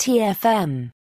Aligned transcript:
TFM. 0.00 0.92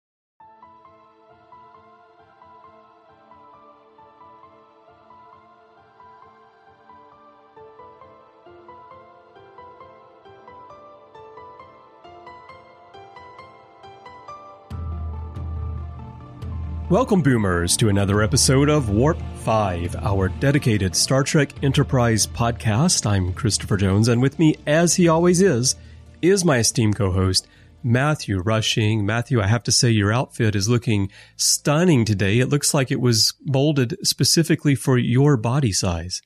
Welcome, 16.91 17.23
Boomers, 17.23 17.77
to 17.77 17.89
another 17.89 18.21
episode 18.21 18.69
of 18.69 18.91
Warp 18.91 19.19
5, 19.37 19.95
our 19.95 20.29
dedicated 20.29 20.97
Star 20.97 21.23
Trek 21.23 21.53
Enterprise 21.63 22.27
podcast. 22.27 23.07
I'm 23.07 23.33
Christopher 23.33 23.77
Jones, 23.77 24.09
and 24.09 24.21
with 24.21 24.41
me, 24.41 24.57
as 24.67 24.97
he 24.97 25.07
always 25.07 25.41
is, 25.41 25.77
is 26.21 26.45
my 26.45 26.59
esteemed 26.59 26.97
co 26.97 27.13
host, 27.13 27.47
Matthew 27.83 28.39
Rushing. 28.39 29.07
Matthew, 29.07 29.41
I 29.41 29.47
have 29.47 29.63
to 29.65 29.73
say, 29.73 29.91
your 29.91 30.13
outfit 30.13 30.55
is 30.55 30.69
looking 30.69 31.11
stunning 31.37 32.05
today. 32.05 32.41
It 32.41 32.49
looks 32.49 32.75
like 32.75 32.91
it 32.91 33.01
was 33.01 33.35
molded 33.45 33.97
specifically 34.03 34.75
for 34.75 34.99
your 34.99 35.37
body 35.37 35.73
size. 35.73 36.21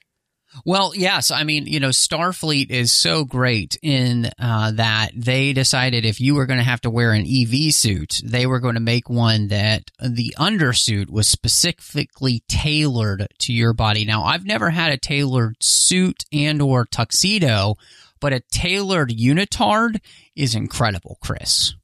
Well, 0.64 0.92
yes. 0.94 1.30
I 1.30 1.44
mean, 1.44 1.66
you 1.66 1.80
know, 1.80 1.88
Starfleet 1.88 2.70
is 2.70 2.92
so 2.92 3.24
great 3.24 3.78
in 3.82 4.30
uh, 4.38 4.72
that 4.72 5.10
they 5.16 5.52
decided 5.52 6.04
if 6.04 6.20
you 6.20 6.34
were 6.34 6.46
going 6.46 6.58
to 6.58 6.64
have 6.64 6.82
to 6.82 6.90
wear 6.90 7.12
an 7.12 7.26
EV 7.26 7.72
suit, 7.72 8.20
they 8.24 8.46
were 8.46 8.60
going 8.60 8.74
to 8.74 8.80
make 8.80 9.08
one 9.08 9.48
that 9.48 9.84
the 9.98 10.34
undersuit 10.38 11.10
was 11.10 11.28
specifically 11.28 12.42
tailored 12.48 13.26
to 13.38 13.52
your 13.52 13.72
body. 13.72 14.04
Now, 14.04 14.24
I've 14.24 14.44
never 14.44 14.70
had 14.70 14.92
a 14.92 14.98
tailored 14.98 15.56
suit 15.60 16.24
and 16.32 16.60
or 16.60 16.84
tuxedo, 16.84 17.76
but 18.22 18.32
a 18.32 18.40
tailored 18.52 19.10
unitard 19.10 19.98
is 20.34 20.54
incredible, 20.54 21.18
Chris. 21.20 21.74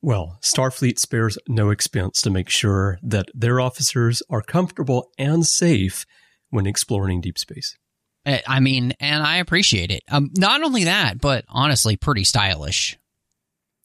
Well, 0.00 0.38
Starfleet 0.40 0.98
spares 0.98 1.36
no 1.46 1.70
expense 1.70 2.22
to 2.22 2.30
make 2.30 2.48
sure 2.48 2.98
that 3.02 3.30
their 3.34 3.60
officers 3.60 4.22
are 4.30 4.42
comfortable 4.42 5.10
and 5.18 5.44
safe 5.44 6.06
when 6.50 6.66
exploring 6.66 7.20
deep 7.20 7.36
space. 7.36 7.76
Eh, 8.24 8.40
I 8.46 8.60
mean, 8.60 8.94
and 9.00 9.22
I 9.22 9.36
appreciate 9.36 9.90
it. 9.90 10.02
Um, 10.10 10.30
not 10.36 10.62
only 10.62 10.84
that, 10.84 11.20
but 11.20 11.44
honestly, 11.48 11.96
pretty 11.96 12.24
stylish. 12.24 12.96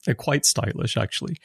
Uh, 0.07 0.13
quite 0.13 0.45
stylish, 0.45 0.97
actually. 0.97 1.37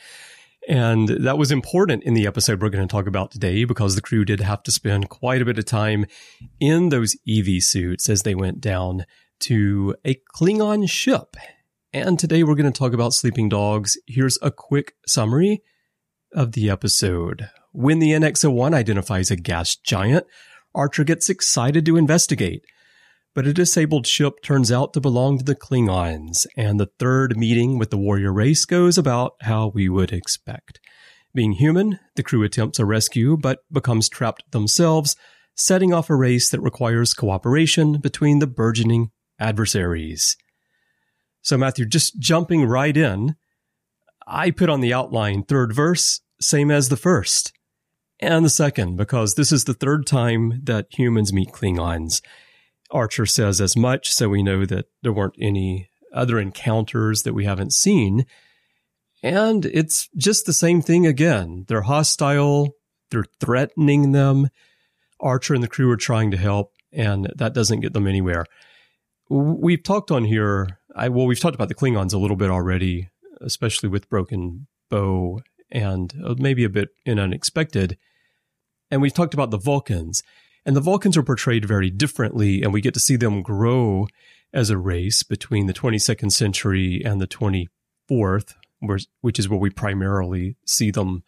And 0.68 1.08
that 1.08 1.38
was 1.38 1.50
important 1.50 2.04
in 2.04 2.14
the 2.14 2.26
episode 2.26 2.62
we're 2.62 2.68
going 2.68 2.86
to 2.86 2.92
talk 2.92 3.06
about 3.06 3.30
today 3.30 3.64
because 3.64 3.94
the 3.94 4.02
crew 4.02 4.24
did 4.24 4.40
have 4.40 4.62
to 4.64 4.70
spend 4.70 5.08
quite 5.08 5.42
a 5.42 5.44
bit 5.44 5.58
of 5.58 5.64
time 5.64 6.06
in 6.60 6.90
those 6.90 7.16
EV 7.28 7.62
suits 7.62 8.08
as 8.08 8.22
they 8.22 8.34
went 8.34 8.60
down 8.60 9.04
to 9.42 9.96
a 10.04 10.20
Klingon 10.36 10.88
ship. 10.88 11.36
And 11.92 12.18
today 12.18 12.42
we're 12.44 12.54
going 12.54 12.72
to 12.72 12.78
talk 12.78 12.92
about 12.92 13.12
sleeping 13.12 13.48
dogs. 13.48 13.98
Here's 14.06 14.38
a 14.40 14.50
quick 14.50 14.94
summary 15.06 15.62
of 16.32 16.52
the 16.52 16.70
episode. 16.70 17.50
When 17.72 17.98
the 17.98 18.12
NX-01 18.12 18.72
identifies 18.72 19.30
a 19.30 19.36
gas 19.36 19.74
giant, 19.76 20.26
Archer 20.74 21.04
gets 21.04 21.28
excited 21.28 21.84
to 21.86 21.96
investigate. 21.96 22.64
But 23.34 23.46
a 23.46 23.52
disabled 23.52 24.06
ship 24.06 24.42
turns 24.42 24.70
out 24.70 24.92
to 24.92 25.00
belong 25.00 25.38
to 25.38 25.44
the 25.44 25.56
Klingons, 25.56 26.46
and 26.56 26.78
the 26.78 26.90
third 26.98 27.36
meeting 27.36 27.78
with 27.78 27.90
the 27.90 27.98
warrior 27.98 28.32
race 28.32 28.64
goes 28.64 28.96
about 28.96 29.32
how 29.40 29.72
we 29.74 29.88
would 29.88 30.12
expect. 30.12 30.78
Being 31.34 31.52
human, 31.52 31.98
the 32.14 32.22
crew 32.22 32.44
attempts 32.44 32.78
a 32.78 32.84
rescue 32.84 33.36
but 33.36 33.60
becomes 33.72 34.08
trapped 34.08 34.52
themselves, 34.52 35.16
setting 35.56 35.92
off 35.92 36.10
a 36.10 36.14
race 36.14 36.50
that 36.50 36.60
requires 36.60 37.14
cooperation 37.14 37.98
between 37.98 38.38
the 38.38 38.46
burgeoning 38.46 39.10
adversaries. 39.42 40.36
So, 41.42 41.58
Matthew, 41.58 41.84
just 41.84 42.18
jumping 42.20 42.64
right 42.64 42.96
in, 42.96 43.34
I 44.26 44.50
put 44.52 44.70
on 44.70 44.80
the 44.80 44.94
outline 44.94 45.42
third 45.42 45.74
verse, 45.74 46.20
same 46.40 46.70
as 46.70 46.88
the 46.88 46.96
first, 46.96 47.52
and 48.20 48.44
the 48.44 48.50
second, 48.50 48.96
because 48.96 49.34
this 49.34 49.50
is 49.50 49.64
the 49.64 49.74
third 49.74 50.06
time 50.06 50.60
that 50.62 50.86
humans 50.90 51.32
meet 51.32 51.50
Klingons. 51.50 52.22
Archer 52.92 53.26
says 53.26 53.60
as 53.60 53.76
much, 53.76 54.12
so 54.12 54.28
we 54.28 54.42
know 54.42 54.64
that 54.64 54.86
there 55.02 55.12
weren't 55.12 55.36
any 55.40 55.88
other 56.14 56.38
encounters 56.38 57.22
that 57.22 57.34
we 57.34 57.44
haven't 57.44 57.72
seen. 57.72 58.26
And 59.22 59.66
it's 59.66 60.08
just 60.16 60.46
the 60.46 60.52
same 60.52 60.82
thing 60.82 61.06
again. 61.06 61.64
They're 61.68 61.82
hostile, 61.82 62.76
they're 63.10 63.24
threatening 63.40 64.12
them. 64.12 64.48
Archer 65.18 65.54
and 65.54 65.62
the 65.62 65.68
crew 65.68 65.90
are 65.90 65.96
trying 65.96 66.30
to 66.32 66.36
help, 66.36 66.72
and 66.92 67.32
that 67.36 67.54
doesn't 67.54 67.80
get 67.80 67.92
them 67.92 68.06
anywhere. 68.06 68.44
We've 69.28 69.82
talked 69.82 70.10
on 70.10 70.24
here, 70.24 70.78
I, 70.94 71.08
well, 71.08 71.26
we've 71.26 71.40
talked 71.40 71.54
about 71.54 71.68
the 71.68 71.74
Klingons 71.74 72.12
a 72.12 72.18
little 72.18 72.36
bit 72.36 72.50
already, 72.50 73.08
especially 73.40 73.88
with 73.88 74.08
Broken 74.08 74.66
Bow 74.90 75.40
and 75.70 76.12
uh, 76.24 76.34
maybe 76.38 76.64
a 76.64 76.68
bit 76.68 76.90
in 77.06 77.18
Unexpected. 77.18 77.96
And 78.90 79.00
we've 79.00 79.14
talked 79.14 79.34
about 79.34 79.50
the 79.50 79.58
Vulcans. 79.58 80.22
And 80.64 80.76
the 80.76 80.80
Vulcans 80.80 81.16
are 81.16 81.22
portrayed 81.22 81.64
very 81.64 81.90
differently, 81.90 82.62
and 82.62 82.72
we 82.72 82.80
get 82.80 82.94
to 82.94 83.00
see 83.00 83.16
them 83.16 83.42
grow 83.42 84.06
as 84.52 84.70
a 84.70 84.78
race 84.78 85.22
between 85.22 85.66
the 85.66 85.72
22nd 85.72 86.30
century 86.30 87.02
and 87.04 87.20
the 87.20 87.26
24th, 87.26 88.54
which 89.20 89.38
is 89.38 89.48
where 89.48 89.58
we 89.58 89.70
primarily 89.70 90.56
see 90.66 90.90
them 90.90 91.24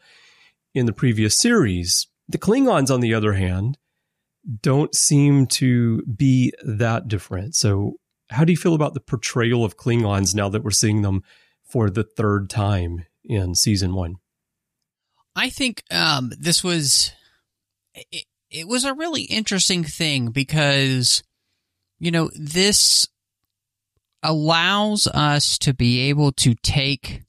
in 0.74 0.86
the 0.86 0.92
previous 0.92 1.36
series. 1.36 2.06
The 2.28 2.38
Klingons, 2.38 2.92
on 2.92 3.00
the 3.00 3.14
other 3.14 3.32
hand, 3.32 3.78
don't 4.60 4.94
seem 4.94 5.46
to 5.46 6.02
be 6.02 6.52
that 6.64 7.08
different. 7.08 7.54
So, 7.54 7.94
how 8.30 8.44
do 8.44 8.52
you 8.52 8.56
feel 8.56 8.74
about 8.74 8.94
the 8.94 9.00
portrayal 9.00 9.64
of 9.64 9.76
Klingons 9.76 10.34
now 10.34 10.48
that 10.48 10.64
we're 10.64 10.70
seeing 10.70 11.02
them 11.02 11.22
for 11.64 11.90
the 11.90 12.04
third 12.04 12.48
time 12.50 13.04
in 13.24 13.54
season 13.54 13.94
one? 13.94 14.16
I 15.36 15.50
think 15.50 15.82
um, 15.90 16.32
this 16.38 16.62
was 16.62 17.12
it 18.50 18.68
was 18.68 18.84
a 18.84 18.94
really 18.94 19.22
interesting 19.22 19.84
thing 19.84 20.28
because, 20.30 21.22
you 21.98 22.10
know, 22.10 22.30
this 22.34 23.06
allows 24.22 25.06
us 25.08 25.58
to 25.58 25.74
be 25.74 26.08
able 26.08 26.32
to 26.32 26.54
take 26.54 27.22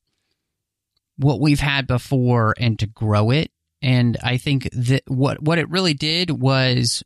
what 1.17 1.41
we've 1.41 1.59
had 1.59 1.87
before 1.87 2.53
and 2.59 2.77
to 2.79 2.87
grow 2.87 3.31
it. 3.31 3.51
And 3.85 4.17
I 4.23 4.37
think 4.37 4.67
that 4.71 5.03
what 5.05 5.43
what 5.43 5.59
it 5.59 5.69
really 5.69 5.93
did 5.93 6.31
was 6.31 7.03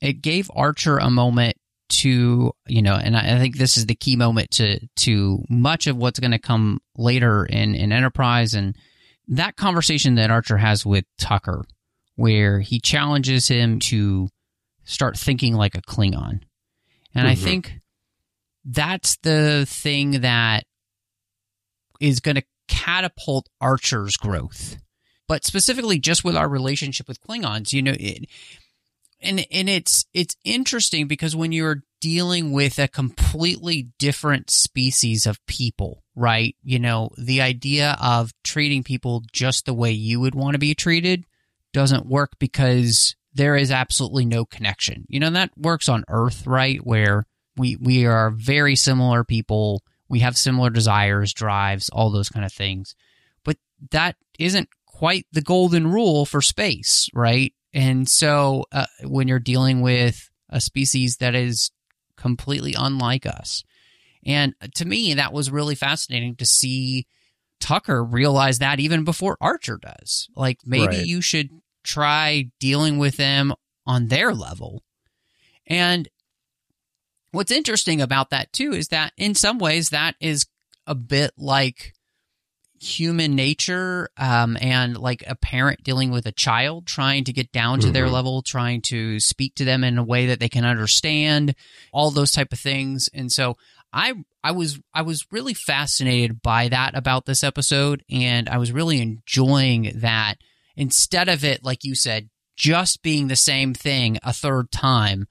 it 0.00 0.14
gave 0.14 0.50
Archer 0.52 0.98
a 0.98 1.10
moment 1.10 1.56
to 1.90 2.52
you 2.66 2.82
know, 2.82 2.96
and 2.96 3.16
I 3.16 3.38
think 3.38 3.56
this 3.56 3.76
is 3.76 3.86
the 3.86 3.94
key 3.94 4.16
moment 4.16 4.50
to 4.52 4.80
to 4.96 5.44
much 5.48 5.86
of 5.86 5.96
what's 5.96 6.18
going 6.18 6.32
to 6.32 6.40
come 6.40 6.80
later 6.96 7.46
in 7.46 7.76
in 7.76 7.92
Enterprise 7.92 8.54
and 8.54 8.76
that 9.28 9.54
conversation 9.54 10.16
that 10.16 10.32
Archer 10.32 10.56
has 10.56 10.84
with 10.84 11.04
Tucker 11.20 11.64
where 12.16 12.58
he 12.58 12.80
challenges 12.80 13.46
him 13.46 13.78
to 13.78 14.28
start 14.82 15.16
thinking 15.16 15.54
like 15.54 15.76
a 15.76 15.82
Klingon. 15.82 16.40
And 17.14 17.26
mm-hmm. 17.26 17.26
I 17.28 17.34
think 17.36 17.78
that's 18.64 19.18
the 19.18 19.66
thing 19.68 20.22
that 20.22 20.64
is 22.00 22.18
going 22.18 22.34
to 22.34 22.42
catapult 22.66 23.48
Archer's 23.60 24.16
growth. 24.16 24.78
But 25.28 25.44
specifically 25.44 25.98
just 25.98 26.24
with 26.24 26.36
our 26.36 26.48
relationship 26.48 27.06
with 27.06 27.20
Klingons, 27.20 27.72
you 27.72 27.82
know, 27.82 27.94
it, 27.98 28.28
and 29.20 29.46
and 29.50 29.68
it's 29.68 30.06
it's 30.12 30.36
interesting 30.44 31.06
because 31.06 31.36
when 31.36 31.52
you're 31.52 31.82
dealing 32.00 32.52
with 32.52 32.78
a 32.78 32.88
completely 32.88 33.88
different 33.98 34.50
species 34.50 35.26
of 35.26 35.44
people, 35.46 36.02
right? 36.14 36.56
You 36.62 36.78
know, 36.78 37.10
the 37.18 37.40
idea 37.40 37.96
of 38.00 38.32
treating 38.44 38.84
people 38.84 39.24
just 39.32 39.66
the 39.66 39.74
way 39.74 39.90
you 39.90 40.20
would 40.20 40.34
want 40.34 40.54
to 40.54 40.58
be 40.58 40.74
treated 40.74 41.24
doesn't 41.72 42.06
work 42.06 42.32
because 42.38 43.16
there 43.34 43.56
is 43.56 43.70
absolutely 43.70 44.24
no 44.24 44.44
connection. 44.44 45.04
You 45.08 45.20
know, 45.20 45.30
that 45.30 45.50
works 45.56 45.88
on 45.88 46.04
Earth, 46.08 46.46
right? 46.46 46.78
Where 46.84 47.26
we 47.56 47.76
we 47.76 48.06
are 48.06 48.30
very 48.30 48.76
similar 48.76 49.24
people, 49.24 49.82
we 50.08 50.20
have 50.20 50.36
similar 50.36 50.70
desires, 50.70 51.32
drives, 51.32 51.88
all 51.90 52.10
those 52.10 52.28
kind 52.28 52.46
of 52.46 52.52
things. 52.52 52.94
But 53.44 53.56
that 53.90 54.16
isn't 54.38 54.68
quite 54.98 55.26
the 55.30 55.40
golden 55.40 55.86
rule 55.86 56.26
for 56.26 56.42
space, 56.42 57.08
right? 57.14 57.54
And 57.72 58.08
so 58.08 58.64
uh, 58.72 58.86
when 59.04 59.28
you're 59.28 59.38
dealing 59.38 59.80
with 59.80 60.28
a 60.50 60.60
species 60.60 61.18
that 61.18 61.36
is 61.36 61.70
completely 62.16 62.74
unlike 62.76 63.24
us. 63.24 63.62
And 64.26 64.54
to 64.74 64.84
me, 64.84 65.14
that 65.14 65.32
was 65.32 65.52
really 65.52 65.76
fascinating 65.76 66.34
to 66.36 66.44
see 66.44 67.06
Tucker 67.60 68.02
realize 68.04 68.58
that 68.58 68.80
even 68.80 69.04
before 69.04 69.36
Archer 69.40 69.78
does. 69.80 70.28
Like 70.34 70.58
maybe 70.66 70.96
right. 70.96 71.06
you 71.06 71.20
should 71.20 71.50
try 71.84 72.50
dealing 72.58 72.98
with 72.98 73.18
them 73.18 73.54
on 73.86 74.08
their 74.08 74.34
level. 74.34 74.82
And 75.64 76.08
what's 77.30 77.52
interesting 77.52 78.00
about 78.00 78.30
that 78.30 78.52
too 78.52 78.72
is 78.72 78.88
that 78.88 79.12
in 79.16 79.36
some 79.36 79.60
ways 79.60 79.90
that 79.90 80.16
is 80.20 80.46
a 80.88 80.96
bit 80.96 81.34
like 81.36 81.94
human 82.80 83.34
nature 83.34 84.08
um, 84.16 84.56
and 84.60 84.96
like 84.96 85.24
a 85.26 85.34
parent 85.34 85.82
dealing 85.82 86.10
with 86.10 86.26
a 86.26 86.32
child 86.32 86.86
trying 86.86 87.24
to 87.24 87.32
get 87.32 87.52
down 87.52 87.80
to 87.80 87.86
mm-hmm. 87.86 87.94
their 87.94 88.08
level 88.08 88.42
trying 88.42 88.80
to 88.80 89.18
speak 89.20 89.54
to 89.54 89.64
them 89.64 89.84
in 89.84 89.98
a 89.98 90.04
way 90.04 90.26
that 90.26 90.40
they 90.40 90.48
can 90.48 90.64
understand 90.64 91.54
all 91.92 92.10
those 92.10 92.30
type 92.30 92.52
of 92.52 92.58
things 92.58 93.08
and 93.12 93.32
so 93.32 93.56
I 93.92 94.14
I 94.42 94.52
was 94.52 94.80
I 94.92 95.02
was 95.02 95.26
really 95.30 95.54
fascinated 95.54 96.42
by 96.42 96.68
that 96.68 96.94
about 96.94 97.26
this 97.26 97.42
episode, 97.42 98.04
and 98.10 98.48
I 98.48 98.58
was 98.58 98.72
really 98.72 99.00
enjoying 99.00 99.92
that. 99.96 100.36
Instead 100.76 101.28
of 101.28 101.44
it, 101.44 101.64
like 101.64 101.82
you 101.82 101.96
said, 101.96 102.28
just 102.56 103.02
being 103.02 103.26
the 103.26 103.36
same 103.36 103.74
thing 103.74 104.18
a 104.22 104.32
third 104.32 104.70
time, 104.70 105.26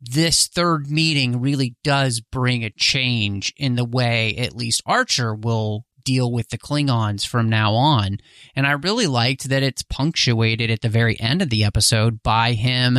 this 0.00 0.46
third 0.46 0.88
meeting 0.90 1.40
really 1.40 1.74
does 1.82 2.20
bring 2.20 2.64
a 2.64 2.70
change 2.70 3.52
in 3.56 3.74
the 3.74 3.84
way 3.84 4.36
at 4.36 4.54
least 4.54 4.82
Archer 4.86 5.34
will 5.34 5.84
deal 6.10 6.32
with 6.32 6.48
the 6.48 6.58
Klingons 6.58 7.24
from 7.24 7.48
now 7.48 7.74
on. 7.74 8.18
And 8.56 8.66
I 8.66 8.72
really 8.72 9.06
liked 9.06 9.48
that 9.48 9.62
it's 9.62 9.82
punctuated 9.82 10.68
at 10.68 10.80
the 10.80 10.88
very 10.88 11.18
end 11.20 11.40
of 11.40 11.50
the 11.50 11.62
episode 11.62 12.20
by 12.20 12.54
him 12.54 12.98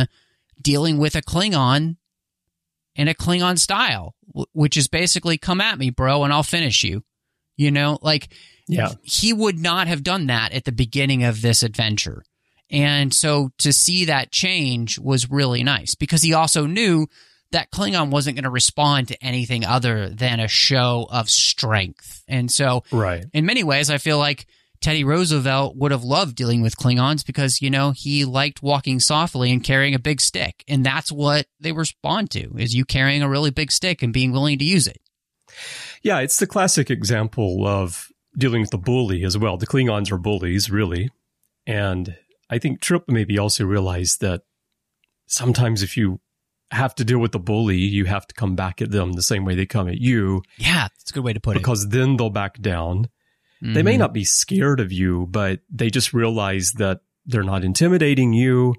dealing 0.60 0.96
with 0.96 1.14
a 1.14 1.20
Klingon 1.20 1.96
in 2.96 3.08
a 3.08 3.14
Klingon 3.14 3.58
style, 3.58 4.14
which 4.54 4.78
is 4.78 4.88
basically 4.88 5.36
come 5.36 5.60
at 5.60 5.78
me, 5.78 5.90
bro, 5.90 6.24
and 6.24 6.32
I'll 6.32 6.42
finish 6.42 6.82
you. 6.84 7.04
You 7.56 7.70
know, 7.70 7.98
like 8.00 8.32
yeah. 8.66 8.92
he 9.02 9.34
would 9.34 9.58
not 9.58 9.88
have 9.88 10.02
done 10.02 10.28
that 10.28 10.52
at 10.52 10.64
the 10.64 10.72
beginning 10.72 11.22
of 11.22 11.42
this 11.42 11.62
adventure. 11.62 12.24
And 12.70 13.12
so 13.12 13.50
to 13.58 13.74
see 13.74 14.06
that 14.06 14.32
change 14.32 14.98
was 14.98 15.30
really 15.30 15.62
nice 15.62 15.94
because 15.94 16.22
he 16.22 16.32
also 16.32 16.64
knew 16.64 17.08
that 17.52 17.70
Klingon 17.70 18.10
wasn't 18.10 18.36
going 18.36 18.44
to 18.44 18.50
respond 18.50 19.08
to 19.08 19.24
anything 19.24 19.64
other 19.64 20.08
than 20.08 20.40
a 20.40 20.48
show 20.48 21.06
of 21.10 21.30
strength. 21.30 22.22
And 22.28 22.50
so, 22.50 22.84
right. 22.90 23.24
in 23.32 23.46
many 23.46 23.64
ways, 23.64 23.90
I 23.90 23.98
feel 23.98 24.18
like 24.18 24.46
Teddy 24.80 25.04
Roosevelt 25.04 25.76
would 25.76 25.92
have 25.92 26.02
loved 26.02 26.34
dealing 26.34 26.60
with 26.60 26.76
Klingons 26.76 27.24
because, 27.24 27.62
you 27.62 27.70
know, 27.70 27.92
he 27.92 28.24
liked 28.24 28.62
walking 28.62 28.98
softly 29.00 29.52
and 29.52 29.62
carrying 29.62 29.94
a 29.94 29.98
big 29.98 30.20
stick. 30.20 30.64
And 30.66 30.84
that's 30.84 31.12
what 31.12 31.46
they 31.60 31.72
respond 31.72 32.30
to 32.32 32.56
is 32.58 32.74
you 32.74 32.84
carrying 32.84 33.22
a 33.22 33.28
really 33.28 33.50
big 33.50 33.70
stick 33.70 34.02
and 34.02 34.12
being 34.12 34.32
willing 34.32 34.58
to 34.58 34.64
use 34.64 34.88
it. 34.88 35.00
Yeah, 36.02 36.18
it's 36.18 36.38
the 36.38 36.48
classic 36.48 36.90
example 36.90 37.66
of 37.66 38.08
dealing 38.36 38.62
with 38.62 38.70
the 38.70 38.78
bully 38.78 39.24
as 39.24 39.38
well. 39.38 39.56
The 39.56 39.66
Klingons 39.66 40.10
are 40.10 40.18
bullies, 40.18 40.70
really. 40.70 41.10
And 41.66 42.16
I 42.50 42.58
think 42.58 42.80
Trip 42.80 43.04
maybe 43.06 43.38
also 43.38 43.64
realized 43.64 44.20
that 44.20 44.42
sometimes 45.26 45.82
if 45.82 45.96
you 45.96 46.20
have 46.72 46.94
to 46.96 47.04
deal 47.04 47.18
with 47.18 47.32
the 47.32 47.38
bully, 47.38 47.78
you 47.78 48.06
have 48.06 48.26
to 48.26 48.34
come 48.34 48.56
back 48.56 48.82
at 48.82 48.90
them 48.90 49.12
the 49.12 49.22
same 49.22 49.44
way 49.44 49.54
they 49.54 49.66
come 49.66 49.88
at 49.88 49.98
you. 49.98 50.42
Yeah, 50.58 50.88
that's 50.98 51.10
a 51.10 51.14
good 51.14 51.24
way 51.24 51.32
to 51.32 51.40
put 51.40 51.54
because 51.54 51.84
it. 51.84 51.90
Because 51.90 52.06
then 52.06 52.16
they'll 52.16 52.30
back 52.30 52.60
down. 52.60 53.08
Mm-hmm. 53.62 53.74
They 53.74 53.82
may 53.82 53.92
mm-hmm. 53.92 54.00
not 54.00 54.12
be 54.12 54.24
scared 54.24 54.80
of 54.80 54.90
you, 54.90 55.26
but 55.30 55.60
they 55.70 55.90
just 55.90 56.12
realize 56.12 56.72
that 56.72 57.00
they're 57.26 57.44
not 57.44 57.64
intimidating 57.64 58.32
you. 58.32 58.74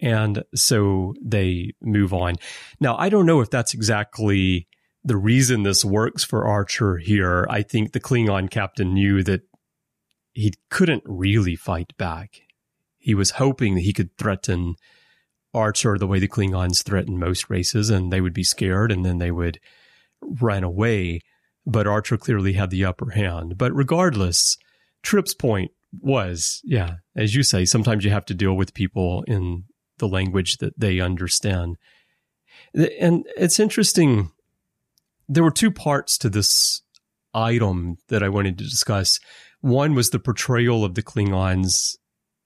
And 0.00 0.42
so 0.54 1.14
they 1.22 1.72
move 1.80 2.12
on. 2.12 2.36
Now, 2.80 2.96
I 2.98 3.08
don't 3.08 3.26
know 3.26 3.40
if 3.40 3.50
that's 3.50 3.72
exactly 3.72 4.66
the 5.04 5.16
reason 5.16 5.62
this 5.62 5.84
works 5.84 6.24
for 6.24 6.46
Archer 6.46 6.98
here. 6.98 7.46
I 7.48 7.62
think 7.62 7.92
the 7.92 8.00
Klingon 8.00 8.50
captain 8.50 8.92
knew 8.92 9.22
that 9.22 9.42
he 10.32 10.52
couldn't 10.68 11.04
really 11.06 11.56
fight 11.56 11.96
back. 11.96 12.42
He 12.98 13.14
was 13.14 13.32
hoping 13.32 13.76
that 13.76 13.82
he 13.82 13.92
could 13.92 14.16
threaten 14.18 14.74
Archer 15.56 15.98
the 15.98 16.06
way 16.06 16.18
the 16.18 16.28
Klingons 16.28 16.84
threaten 16.84 17.18
most 17.18 17.48
races, 17.48 17.90
and 17.90 18.12
they 18.12 18.20
would 18.20 18.34
be 18.34 18.44
scared 18.44 18.92
and 18.92 19.04
then 19.04 19.18
they 19.18 19.30
would 19.30 19.58
run 20.20 20.62
away. 20.62 21.20
But 21.64 21.86
Archer 21.86 22.16
clearly 22.16 22.52
had 22.52 22.70
the 22.70 22.84
upper 22.84 23.10
hand. 23.10 23.58
But 23.58 23.74
regardless, 23.74 24.56
Trip's 25.02 25.34
point 25.34 25.72
was, 26.00 26.60
yeah, 26.64 26.96
as 27.16 27.34
you 27.34 27.42
say, 27.42 27.64
sometimes 27.64 28.04
you 28.04 28.10
have 28.10 28.26
to 28.26 28.34
deal 28.34 28.54
with 28.54 28.74
people 28.74 29.24
in 29.26 29.64
the 29.98 30.06
language 30.06 30.58
that 30.58 30.78
they 30.78 31.00
understand. 31.00 31.76
And 33.00 33.26
it's 33.36 33.58
interesting. 33.58 34.30
There 35.28 35.42
were 35.42 35.50
two 35.50 35.70
parts 35.70 36.18
to 36.18 36.28
this 36.28 36.82
item 37.34 37.96
that 38.08 38.22
I 38.22 38.28
wanted 38.28 38.58
to 38.58 38.64
discuss. 38.64 39.18
One 39.60 39.94
was 39.94 40.10
the 40.10 40.18
portrayal 40.18 40.84
of 40.84 40.94
the 40.94 41.02
Klingons 41.02 41.96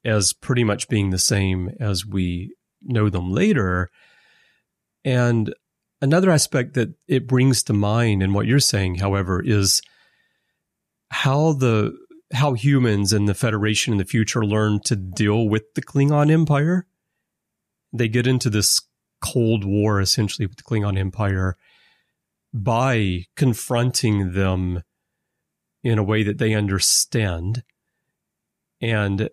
as 0.04 0.32
pretty 0.32 0.64
much 0.64 0.88
being 0.88 1.10
the 1.10 1.18
same 1.18 1.70
as 1.78 2.06
we 2.06 2.54
know 2.82 3.08
them 3.08 3.30
later. 3.30 3.90
And 5.04 5.54
another 6.00 6.30
aspect 6.30 6.74
that 6.74 6.94
it 7.08 7.26
brings 7.26 7.62
to 7.64 7.72
mind 7.72 8.22
in 8.22 8.32
what 8.32 8.46
you're 8.46 8.60
saying, 8.60 8.96
however, 8.96 9.42
is 9.44 9.82
how 11.10 11.52
the 11.52 11.96
how 12.32 12.52
humans 12.52 13.12
and 13.12 13.28
the 13.28 13.34
Federation 13.34 13.92
in 13.92 13.98
the 13.98 14.04
future 14.04 14.44
learn 14.44 14.80
to 14.84 14.94
deal 14.94 15.48
with 15.48 15.64
the 15.74 15.82
Klingon 15.82 16.30
Empire. 16.30 16.86
They 17.92 18.06
get 18.08 18.26
into 18.26 18.50
this 18.50 18.80
Cold 19.20 19.64
War 19.64 20.00
essentially 20.00 20.46
with 20.46 20.56
the 20.56 20.62
Klingon 20.62 20.96
Empire 20.96 21.56
by 22.54 23.24
confronting 23.36 24.32
them 24.32 24.82
in 25.82 25.98
a 25.98 26.04
way 26.04 26.22
that 26.22 26.38
they 26.38 26.54
understand 26.54 27.64
and 28.80 29.28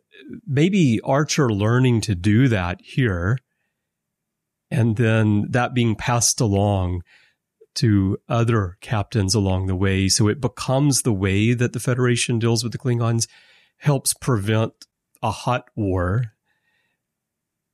maybe 0.46 1.00
Archer 1.04 1.50
learning 1.50 2.02
to 2.02 2.16
do 2.16 2.48
that 2.48 2.82
here 2.82 3.38
and 4.70 4.98
then 4.98 5.46
that 5.50 5.74
being 5.74 5.96
passed 5.96 6.42
along 6.42 7.04
to 7.76 8.18
other 8.28 8.78
captains 8.82 9.36
along 9.36 9.68
the 9.68 9.76
way. 9.76 10.10
So 10.10 10.28
it 10.28 10.42
becomes 10.42 11.04
the 11.04 11.14
way 11.14 11.54
that 11.54 11.74
the 11.74 11.80
Federation 11.80 12.40
deals 12.40 12.64
with 12.64 12.72
the 12.72 12.80
Klingons, 12.80 13.28
helps 13.78 14.14
prevent 14.14 14.88
a 15.22 15.32
hot 15.32 15.70
war 15.76 16.34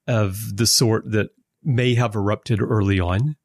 of 0.06 0.57
the 0.57 0.68
sort 0.68 1.10
that 1.12 1.30
may 1.63 1.96
have 1.96 2.16
erupted 2.16 2.62
early 2.62 3.00
on. 3.00 3.38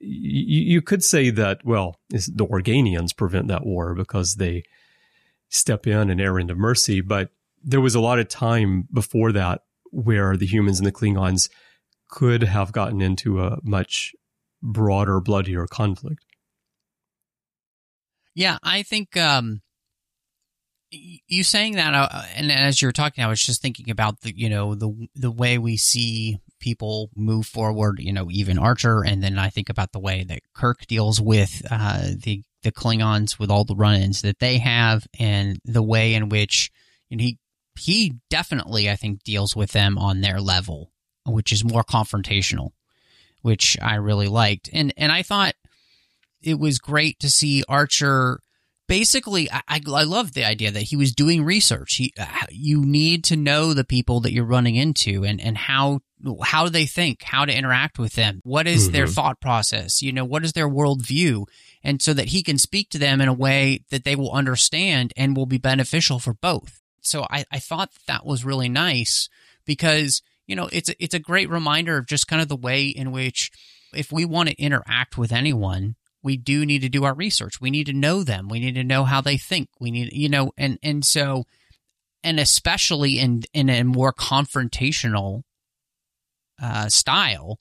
You, 0.00 0.82
could 0.82 1.02
say 1.02 1.30
that, 1.30 1.64
well, 1.64 2.00
the 2.10 2.46
Organians 2.46 3.16
prevent 3.16 3.48
that 3.48 3.64
war 3.64 3.94
because 3.94 4.34
they 4.34 4.64
step 5.48 5.86
in 5.86 6.10
and 6.10 6.20
Errand 6.20 6.50
of 6.50 6.58
Mercy. 6.58 7.00
But 7.00 7.30
there 7.64 7.80
was 7.80 7.94
a 7.94 8.00
lot 8.00 8.18
of 8.18 8.28
time 8.28 8.86
before 8.92 9.32
that 9.32 9.62
where 9.90 10.36
the 10.36 10.46
humans 10.46 10.78
and 10.78 10.86
the 10.86 10.92
Klingons 10.92 11.48
could 12.10 12.42
have 12.42 12.72
gotten 12.72 13.00
into 13.00 13.40
a 13.40 13.58
much 13.62 14.12
broader, 14.62 15.20
bloodier 15.20 15.66
conflict. 15.66 16.24
Yeah, 18.34 18.58
I 18.62 18.82
think 18.82 19.16
um, 19.16 19.62
you 20.90 21.44
saying 21.44 21.74
that, 21.74 21.94
uh, 21.94 22.22
and 22.34 22.50
as 22.50 22.82
you 22.82 22.88
were 22.88 22.92
talking, 22.92 23.22
I 23.22 23.28
was 23.28 23.42
just 23.42 23.62
thinking 23.62 23.90
about 23.90 24.20
the 24.20 24.36
you 24.36 24.50
know 24.50 24.74
the 24.74 25.08
the 25.14 25.30
way 25.30 25.56
we 25.56 25.76
see 25.76 26.38
people 26.58 27.10
move 27.14 27.46
forward. 27.46 28.00
You 28.00 28.12
know, 28.12 28.28
even 28.30 28.58
Archer, 28.58 29.04
and 29.04 29.22
then 29.22 29.38
I 29.38 29.50
think 29.50 29.70
about 29.70 29.92
the 29.92 30.00
way 30.00 30.24
that 30.24 30.40
Kirk 30.52 30.86
deals 30.86 31.20
with 31.20 31.62
uh, 31.70 32.08
the 32.24 32.42
the 32.64 32.72
Klingons 32.72 33.38
with 33.38 33.50
all 33.50 33.64
the 33.64 33.76
run-ins 33.76 34.22
that 34.22 34.40
they 34.40 34.58
have, 34.58 35.06
and 35.20 35.60
the 35.64 35.82
way 35.82 36.14
in 36.14 36.28
which 36.28 36.72
know, 37.16 37.22
he 37.22 37.38
he 37.78 38.14
definitely 38.30 38.90
I 38.90 38.96
think 38.96 39.22
deals 39.22 39.54
with 39.56 39.72
them 39.72 39.98
on 39.98 40.20
their 40.20 40.40
level, 40.40 40.90
which 41.26 41.52
is 41.52 41.64
more 41.64 41.84
confrontational, 41.84 42.70
which 43.42 43.76
I 43.80 43.96
really 43.96 44.28
liked, 44.28 44.70
and 44.72 44.92
and 44.96 45.12
I 45.12 45.22
thought 45.22 45.54
it 46.42 46.58
was 46.58 46.78
great 46.78 47.20
to 47.20 47.30
see 47.30 47.64
Archer. 47.68 48.40
Basically, 48.86 49.50
I, 49.50 49.62
I, 49.66 49.80
I 49.86 50.02
love 50.02 50.32
the 50.32 50.44
idea 50.44 50.70
that 50.70 50.82
he 50.82 50.96
was 50.96 51.14
doing 51.14 51.42
research. 51.42 51.94
He, 51.94 52.12
uh, 52.20 52.26
you 52.50 52.84
need 52.84 53.24
to 53.24 53.36
know 53.36 53.72
the 53.72 53.82
people 53.82 54.20
that 54.20 54.32
you're 54.32 54.44
running 54.44 54.76
into 54.76 55.24
and, 55.24 55.40
and 55.40 55.56
how 55.56 56.00
how 56.42 56.64
do 56.64 56.70
they 56.70 56.86
think, 56.86 57.22
how 57.22 57.44
to 57.44 57.56
interact 57.56 57.98
with 57.98 58.14
them, 58.14 58.40
what 58.44 58.66
is 58.66 58.84
mm-hmm. 58.84 58.92
their 58.92 59.06
thought 59.06 59.40
process, 59.40 60.02
you 60.02 60.12
know, 60.12 60.24
what 60.24 60.44
is 60.44 60.52
their 60.52 60.68
worldview, 60.68 61.44
and 61.82 62.00
so 62.00 62.14
that 62.14 62.28
he 62.28 62.42
can 62.42 62.58
speak 62.58 62.90
to 62.90 62.98
them 62.98 63.20
in 63.20 63.28
a 63.28 63.34
way 63.34 63.80
that 63.90 64.04
they 64.04 64.16
will 64.16 64.32
understand 64.32 65.12
and 65.16 65.36
will 65.36 65.46
be 65.46 65.58
beneficial 65.58 66.18
for 66.18 66.34
both. 66.34 66.80
So 67.06 67.26
I, 67.30 67.44
I 67.50 67.58
thought 67.58 67.90
that 68.06 68.26
was 68.26 68.44
really 68.44 68.68
nice 68.68 69.28
because 69.64 70.22
you 70.46 70.56
know 70.56 70.68
it's 70.72 70.90
it's 70.98 71.14
a 71.14 71.18
great 71.18 71.48
reminder 71.50 71.96
of 71.96 72.06
just 72.06 72.28
kind 72.28 72.42
of 72.42 72.48
the 72.48 72.56
way 72.56 72.86
in 72.86 73.12
which 73.12 73.50
if 73.94 74.10
we 74.12 74.24
want 74.24 74.48
to 74.48 74.60
interact 74.62 75.16
with 75.16 75.32
anyone 75.32 75.94
we 76.22 76.36
do 76.36 76.66
need 76.66 76.82
to 76.82 76.88
do 76.88 77.04
our 77.04 77.14
research 77.14 77.60
we 77.60 77.70
need 77.70 77.86
to 77.86 77.92
know 77.92 78.22
them 78.22 78.48
we 78.48 78.60
need 78.60 78.74
to 78.74 78.84
know 78.84 79.04
how 79.04 79.20
they 79.20 79.38
think 79.38 79.68
we 79.80 79.90
need 79.90 80.12
you 80.12 80.28
know 80.28 80.52
and 80.58 80.78
and 80.82 81.04
so 81.04 81.44
and 82.22 82.38
especially 82.38 83.18
in 83.18 83.42
in 83.54 83.70
a 83.70 83.84
more 83.84 84.12
confrontational 84.12 85.42
uh, 86.62 86.88
style 86.88 87.58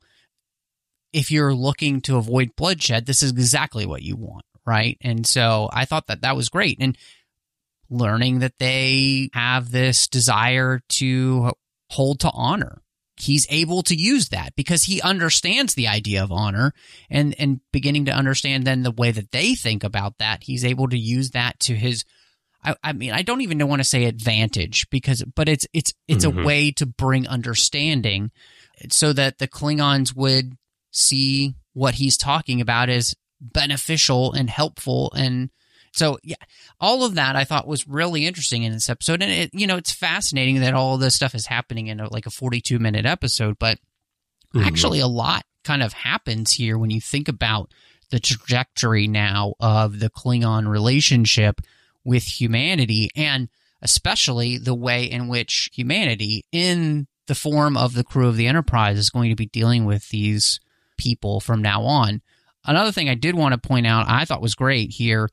if 1.14 1.30
you're 1.30 1.54
looking 1.54 2.02
to 2.02 2.18
avoid 2.18 2.56
bloodshed, 2.56 3.06
this 3.06 3.24
is 3.24 3.32
exactly 3.32 3.86
what 3.86 4.02
you 4.02 4.16
want, 4.16 4.46
right? 4.66 4.98
And 5.02 5.26
so 5.26 5.70
I 5.72 5.86
thought 5.86 6.08
that 6.08 6.22
that 6.22 6.36
was 6.36 6.50
great. 6.50 6.78
And 6.82 6.98
learning 7.94 8.40
that 8.40 8.58
they 8.60 9.30
have 9.34 9.72
this 9.72 10.08
desire 10.08 10.82
to 10.90 11.52
hold 11.90 12.20
to 12.22 12.32
honor. 12.34 12.82
He's 13.16 13.46
able 13.50 13.84
to 13.84 13.96
use 13.96 14.30
that 14.30 14.56
because 14.56 14.84
he 14.84 15.02
understands 15.02 15.76
the 15.76 15.88
idea 15.88 16.24
of 16.24 16.32
honor 16.32 16.74
and, 17.10 17.36
and 17.38 17.62
beginning 17.72 18.06
to 18.06 18.12
understand 18.12 18.66
then 18.66 18.82
the 18.82 18.92
way 18.92 19.12
that 19.12 19.32
they 19.32 19.54
think 19.54 19.84
about 19.84 20.18
that. 20.18 20.44
He's 20.44 20.66
able 20.66 20.90
to 20.90 20.98
use 20.98 21.32
that 21.32 21.60
to 21.62 21.76
his, 21.76 22.04
I, 22.64 22.76
I 22.84 22.94
mean, 22.94 23.12
I 23.12 23.22
don't 23.22 23.42
even 23.42 23.66
want 23.68 23.82
to 23.82 23.88
say 23.88 24.06
advantage 24.06 24.90
because, 24.90 25.24
but 25.36 25.48
it's, 25.48 25.68
it's, 25.74 25.94
it's 26.08 26.26
mm-hmm. 26.26 26.40
a 26.40 26.44
way 26.44 26.72
to 26.72 26.88
bring 26.88 27.28
understanding 27.28 28.32
so 28.90 29.14
that 29.14 29.38
the 29.38 29.48
Klingons 29.48 30.16
would 30.16 30.58
see 30.92 31.54
what 31.74 31.96
he's 31.96 32.18
talking 32.18 32.62
about 32.62 32.90
as 32.90 33.16
beneficial 33.40 34.34
and 34.34 34.50
helpful 34.50 35.12
and 35.16 35.52
so 35.94 36.18
yeah, 36.24 36.36
all 36.80 37.06
of 37.06 37.16
that 37.16 37.36
I 37.36 37.46
thought 37.46 37.68
was 37.68 37.88
really 37.88 38.26
interesting 38.26 38.64
in 38.64 38.74
this 38.74 38.90
episode, 38.90 39.22
and 39.22 39.32
it 39.32 39.52
you 39.54 39.68
know 39.68 39.78
it's 39.78 39.94
fascinating 39.94 40.60
that 40.62 40.74
all 40.74 40.98
this 40.98 41.16
stuff 41.16 41.36
is 41.36 41.46
happening 41.46 41.88
in 41.88 42.00
a, 42.00 42.12
like 42.12 42.26
a 42.26 42.32
forty-two 42.32 42.80
minute 42.80 43.06
episode, 43.06 43.58
but 43.60 43.78
mm-hmm. 44.54 44.66
actually 44.66 45.00
a 45.00 45.08
lot 45.08 45.44
kind 45.64 45.82
of 45.82 45.94
happens 45.94 46.54
here 46.54 46.78
when 46.78 46.90
you 46.90 47.00
think 47.00 47.28
about 47.28 47.72
the 48.10 48.20
trajectory 48.20 49.08
now 49.08 49.54
of 49.60 50.00
the 50.00 50.10
Klingon 50.10 50.68
relationship 50.68 51.62
with 52.04 52.24
humanity, 52.24 53.10
and 53.16 53.50
especially 53.82 54.58
the 54.58 54.76
way 54.76 55.06
in 55.06 55.28
which 55.28 55.70
humanity, 55.74 56.44
in 56.52 57.08
the 57.28 57.36
form 57.36 57.78
of 57.78 57.94
the 57.94 58.04
crew 58.04 58.28
of 58.28 58.36
the 58.36 58.48
Enterprise, 58.48 58.98
is 58.98 59.10
going 59.10 59.30
to 59.30 59.36
be 59.36 59.46
dealing 59.46 59.86
with 59.86 60.10
these 60.10 60.60
people 60.98 61.40
from 61.40 61.62
now 61.62 61.84
on. 61.84 62.22
Another 62.66 62.92
thing 62.92 63.10
I 63.10 63.16
did 63.16 63.36
want 63.36 63.54
to 63.54 63.68
point 63.68 63.88
out, 63.88 64.06
I 64.08 64.26
thought 64.26 64.42
was 64.42 64.56
great 64.56 64.92
here, 64.92 65.30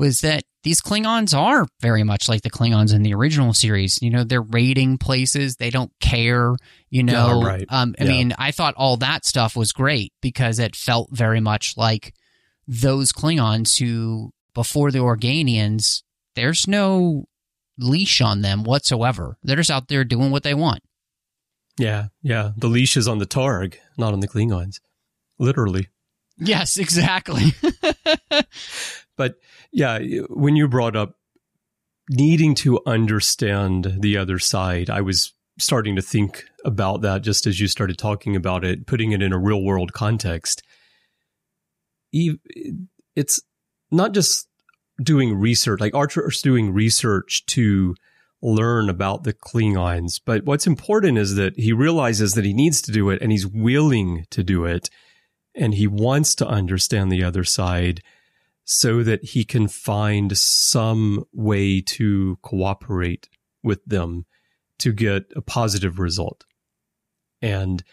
was 0.00 0.22
that 0.22 0.44
these 0.62 0.80
Klingons 0.80 1.38
are 1.38 1.66
very 1.82 2.02
much 2.04 2.26
like 2.26 2.40
the 2.40 2.50
Klingons 2.50 2.94
in 2.94 3.02
the 3.02 3.12
original 3.12 3.52
series. 3.52 4.00
You 4.00 4.08
know, 4.08 4.24
they're 4.24 4.40
raiding 4.40 4.96
places, 4.96 5.56
they 5.56 5.68
don't 5.68 5.92
care. 6.00 6.56
You 6.88 7.02
know, 7.02 7.42
yeah, 7.42 7.46
right. 7.46 7.66
um, 7.68 7.94
I 8.00 8.04
yeah. 8.04 8.10
mean, 8.10 8.34
I 8.38 8.50
thought 8.50 8.74
all 8.78 8.96
that 8.96 9.26
stuff 9.26 9.54
was 9.54 9.72
great 9.72 10.14
because 10.22 10.58
it 10.58 10.74
felt 10.74 11.10
very 11.12 11.38
much 11.38 11.74
like 11.76 12.14
those 12.66 13.12
Klingons 13.12 13.78
who, 13.78 14.32
before 14.54 14.90
the 14.90 15.00
Organians, 15.00 16.02
there's 16.34 16.66
no 16.66 17.26
leash 17.78 18.22
on 18.22 18.40
them 18.40 18.64
whatsoever. 18.64 19.36
They're 19.42 19.56
just 19.56 19.70
out 19.70 19.88
there 19.88 20.04
doing 20.04 20.30
what 20.30 20.44
they 20.44 20.54
want. 20.54 20.80
Yeah, 21.78 22.06
yeah. 22.22 22.52
The 22.56 22.68
leash 22.68 22.96
is 22.96 23.06
on 23.06 23.18
the 23.18 23.26
Targ, 23.26 23.74
not 23.98 24.14
on 24.14 24.20
the 24.20 24.28
Klingons. 24.28 24.80
Literally. 25.38 25.88
Yes, 26.40 26.78
exactly. 26.78 27.52
but 29.16 29.36
yeah, 29.72 29.98
when 30.28 30.56
you 30.56 30.68
brought 30.68 30.96
up 30.96 31.16
needing 32.08 32.54
to 32.56 32.80
understand 32.86 33.98
the 34.00 34.16
other 34.16 34.38
side, 34.38 34.90
I 34.90 35.00
was 35.00 35.32
starting 35.58 35.96
to 35.96 36.02
think 36.02 36.44
about 36.64 37.02
that 37.02 37.22
just 37.22 37.46
as 37.46 37.60
you 37.60 37.68
started 37.68 37.98
talking 37.98 38.34
about 38.34 38.64
it, 38.64 38.86
putting 38.86 39.12
it 39.12 39.22
in 39.22 39.32
a 39.32 39.38
real 39.38 39.62
world 39.62 39.92
context. 39.92 40.62
It's 42.12 43.40
not 43.90 44.12
just 44.12 44.48
doing 45.02 45.34
research, 45.34 45.80
like 45.80 45.94
Archer's 45.94 46.40
doing 46.42 46.72
research 46.72 47.44
to 47.46 47.94
learn 48.42 48.88
about 48.88 49.24
the 49.24 49.34
Klingons, 49.34 50.20
but 50.24 50.44
what's 50.44 50.66
important 50.66 51.18
is 51.18 51.34
that 51.36 51.58
he 51.58 51.72
realizes 51.72 52.32
that 52.34 52.44
he 52.44 52.54
needs 52.54 52.80
to 52.82 52.92
do 52.92 53.10
it 53.10 53.20
and 53.20 53.30
he's 53.30 53.46
willing 53.46 54.24
to 54.30 54.42
do 54.42 54.64
it 54.64 54.88
and 55.60 55.74
he 55.74 55.86
wants 55.86 56.34
to 56.34 56.48
understand 56.48 57.12
the 57.12 57.22
other 57.22 57.44
side 57.44 58.02
so 58.64 59.02
that 59.02 59.22
he 59.22 59.44
can 59.44 59.68
find 59.68 60.36
some 60.36 61.24
way 61.32 61.82
to 61.82 62.38
cooperate 62.40 63.28
with 63.62 63.84
them 63.84 64.24
to 64.78 64.92
get 64.92 65.24
a 65.36 65.42
positive 65.42 65.98
result. 65.98 66.44
And 67.42 67.84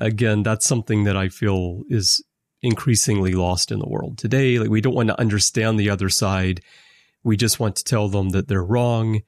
again, 0.00 0.42
that's 0.42 0.66
something 0.66 1.04
that 1.04 1.16
I 1.16 1.28
feel 1.28 1.82
is 1.88 2.24
increasingly 2.62 3.32
lost 3.32 3.70
in 3.70 3.78
the 3.78 3.88
world 3.88 4.16
today. 4.16 4.58
Like 4.58 4.70
we 4.70 4.80
don't 4.80 4.94
want 4.94 5.08
to 5.08 5.20
understand 5.20 5.78
the 5.78 5.90
other 5.90 6.08
side. 6.08 6.62
We 7.22 7.36
just 7.36 7.60
want 7.60 7.76
to 7.76 7.84
tell 7.84 8.08
them 8.08 8.30
that 8.30 8.48
they're 8.48 8.64
wrong. 8.64 9.20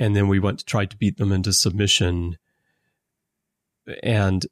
And 0.00 0.16
then 0.16 0.26
we 0.26 0.40
want 0.40 0.58
to 0.58 0.64
try 0.64 0.86
to 0.86 0.96
beat 0.96 1.18
them 1.18 1.30
into 1.30 1.52
submission. 1.52 2.36
And 4.02 4.44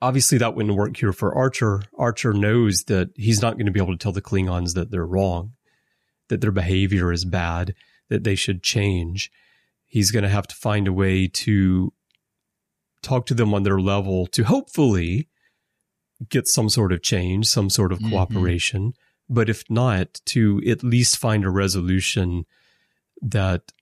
obviously 0.00 0.38
that 0.38 0.54
wouldn't 0.54 0.76
work 0.76 0.96
here 0.96 1.12
for 1.12 1.34
Archer. 1.34 1.82
Archer 1.96 2.32
knows 2.32 2.84
that 2.84 3.10
he's 3.14 3.42
not 3.42 3.54
going 3.54 3.66
to 3.66 3.72
be 3.72 3.80
able 3.80 3.92
to 3.92 3.98
tell 3.98 4.12
the 4.12 4.22
Klingons 4.22 4.74
that 4.74 4.90
they're 4.90 5.06
wrong, 5.06 5.52
that 6.28 6.40
their 6.40 6.52
behavior 6.52 7.12
is 7.12 7.24
bad, 7.24 7.74
that 8.08 8.24
they 8.24 8.34
should 8.34 8.62
change. 8.62 9.30
He's 9.86 10.10
going 10.10 10.22
to 10.22 10.28
have 10.28 10.46
to 10.48 10.54
find 10.54 10.86
a 10.86 10.92
way 10.92 11.28
to 11.28 11.92
talk 13.02 13.26
to 13.26 13.34
them 13.34 13.54
on 13.54 13.62
their 13.62 13.80
level 13.80 14.26
to 14.26 14.44
hopefully 14.44 15.28
get 16.28 16.48
some 16.48 16.68
sort 16.68 16.92
of 16.92 17.02
change, 17.02 17.46
some 17.46 17.70
sort 17.70 17.92
of 17.92 17.98
mm-hmm. 17.98 18.10
cooperation. 18.10 18.82
Mm-hmm. 18.82 19.34
But 19.34 19.48
if 19.48 19.64
not, 19.68 20.20
to 20.26 20.62
at 20.66 20.82
least 20.82 21.18
find 21.18 21.44
a 21.44 21.50
resolution 21.50 22.44
that 23.20 23.72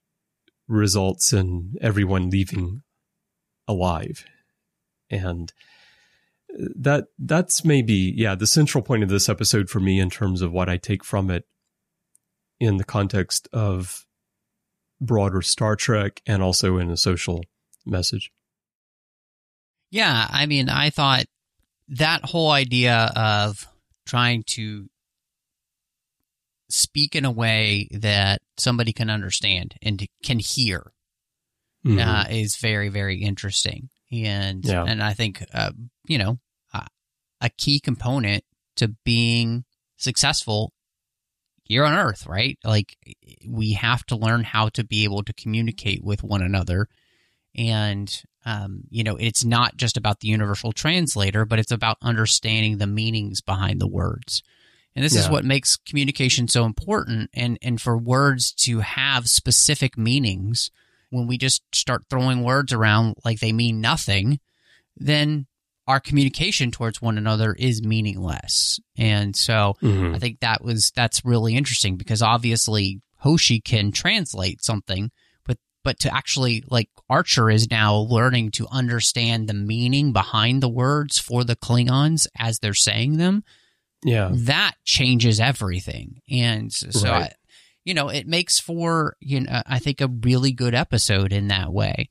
results 0.67 1.31
in 1.31 1.75
everyone 1.79 2.29
leaving 2.29 2.83
alive. 3.67 4.25
And 5.09 5.53
that 6.57 7.05
that's 7.19 7.63
maybe 7.63 8.13
yeah 8.15 8.35
the 8.35 8.47
central 8.47 8.81
point 8.81 9.03
of 9.03 9.09
this 9.09 9.29
episode 9.29 9.69
for 9.69 9.79
me 9.79 9.99
in 9.99 10.09
terms 10.09 10.41
of 10.41 10.51
what 10.51 10.69
I 10.69 10.77
take 10.77 11.03
from 11.03 11.29
it 11.29 11.45
in 12.59 12.77
the 12.77 12.83
context 12.83 13.47
of 13.53 14.05
broader 14.99 15.41
Star 15.41 15.75
Trek 15.75 16.21
and 16.25 16.41
also 16.41 16.77
in 16.77 16.89
a 16.89 16.97
social 16.97 17.43
message. 17.85 18.31
Yeah, 19.91 20.27
I 20.29 20.47
mean, 20.47 20.69
I 20.69 20.89
thought 20.89 21.25
that 21.89 22.25
whole 22.25 22.49
idea 22.49 23.11
of 23.15 23.67
trying 24.05 24.43
to 24.47 24.89
speak 26.69 27.15
in 27.15 27.23
a 27.23 27.31
way 27.31 27.87
that 27.91 28.41
somebody 28.57 28.91
can 28.91 29.09
understand 29.09 29.75
and 29.81 30.05
can 30.23 30.39
hear 30.39 30.91
mm-hmm. 31.85 31.99
uh, 31.99 32.25
is 32.29 32.57
very 32.57 32.89
very 32.89 33.21
interesting 33.21 33.89
and 34.11 34.65
yeah. 34.65 34.83
and 34.83 35.01
I 35.01 35.13
think 35.13 35.45
uh, 35.53 35.71
you 36.05 36.17
know 36.17 36.39
a 37.41 37.49
key 37.49 37.79
component 37.79 38.43
to 38.75 38.89
being 39.03 39.63
successful 39.97 40.73
here 41.63 41.83
on 41.83 41.93
Earth, 41.93 42.25
right? 42.25 42.57
Like 42.63 42.97
we 43.47 43.73
have 43.73 44.05
to 44.07 44.15
learn 44.15 44.43
how 44.43 44.69
to 44.69 44.83
be 44.83 45.03
able 45.03 45.23
to 45.23 45.33
communicate 45.33 46.03
with 46.03 46.23
one 46.23 46.41
another, 46.41 46.87
and 47.55 48.23
um, 48.45 48.83
you 48.89 49.03
know, 49.03 49.17
it's 49.17 49.43
not 49.43 49.75
just 49.75 49.97
about 49.97 50.21
the 50.21 50.29
universal 50.29 50.71
translator, 50.71 51.43
but 51.43 51.59
it's 51.59 51.71
about 51.71 51.97
understanding 52.01 52.77
the 52.77 52.87
meanings 52.87 53.41
behind 53.41 53.81
the 53.81 53.87
words. 53.87 54.41
And 54.95 55.03
this 55.03 55.13
yeah. 55.13 55.21
is 55.21 55.29
what 55.29 55.43
makes 55.43 55.75
communication 55.75 56.47
so 56.47 56.63
important. 56.63 57.29
And 57.33 57.59
and 57.61 57.79
for 57.79 57.97
words 57.97 58.53
to 58.63 58.79
have 58.79 59.27
specific 59.27 59.97
meanings, 59.97 60.71
when 61.09 61.27
we 61.27 61.37
just 61.37 61.61
start 61.73 62.05
throwing 62.09 62.43
words 62.43 62.71
around 62.71 63.15
like 63.25 63.39
they 63.39 63.51
mean 63.51 63.81
nothing, 63.81 64.39
then 64.95 65.45
our 65.87 65.99
communication 65.99 66.69
towards 66.69 67.01
one 67.01 67.17
another 67.17 67.53
is 67.53 67.81
meaningless. 67.81 68.79
And 68.97 69.35
so 69.35 69.75
mm-hmm. 69.81 70.15
I 70.15 70.19
think 70.19 70.41
that 70.41 70.63
was 70.63 70.91
that's 70.91 71.23
really 71.23 71.55
interesting 71.55 71.95
because 71.95 72.21
obviously 72.21 73.01
Hoshi 73.17 73.61
can 73.61 73.91
translate 73.91 74.63
something, 74.63 75.11
but 75.45 75.57
but 75.83 75.99
to 75.99 76.13
actually 76.13 76.63
like 76.69 76.89
Archer 77.09 77.49
is 77.49 77.71
now 77.71 77.95
learning 77.95 78.51
to 78.51 78.67
understand 78.69 79.47
the 79.47 79.53
meaning 79.53 80.11
behind 80.11 80.61
the 80.61 80.69
words 80.69 81.19
for 81.19 81.43
the 81.43 81.55
Klingons 81.55 82.27
as 82.37 82.59
they're 82.59 82.73
saying 82.73 83.17
them. 83.17 83.43
Yeah. 84.03 84.29
That 84.31 84.75
changes 84.83 85.39
everything. 85.39 86.21
And 86.29 86.71
so 86.71 87.09
right. 87.09 87.23
I, 87.23 87.31
you 87.83 87.93
know, 87.93 88.09
it 88.09 88.27
makes 88.27 88.59
for, 88.59 89.15
you 89.21 89.41
know, 89.41 89.61
I 89.65 89.79
think 89.79 90.01
a 90.01 90.07
really 90.07 90.51
good 90.51 90.75
episode 90.75 91.31
in 91.31 91.47
that 91.47 91.71
way. 91.71 92.09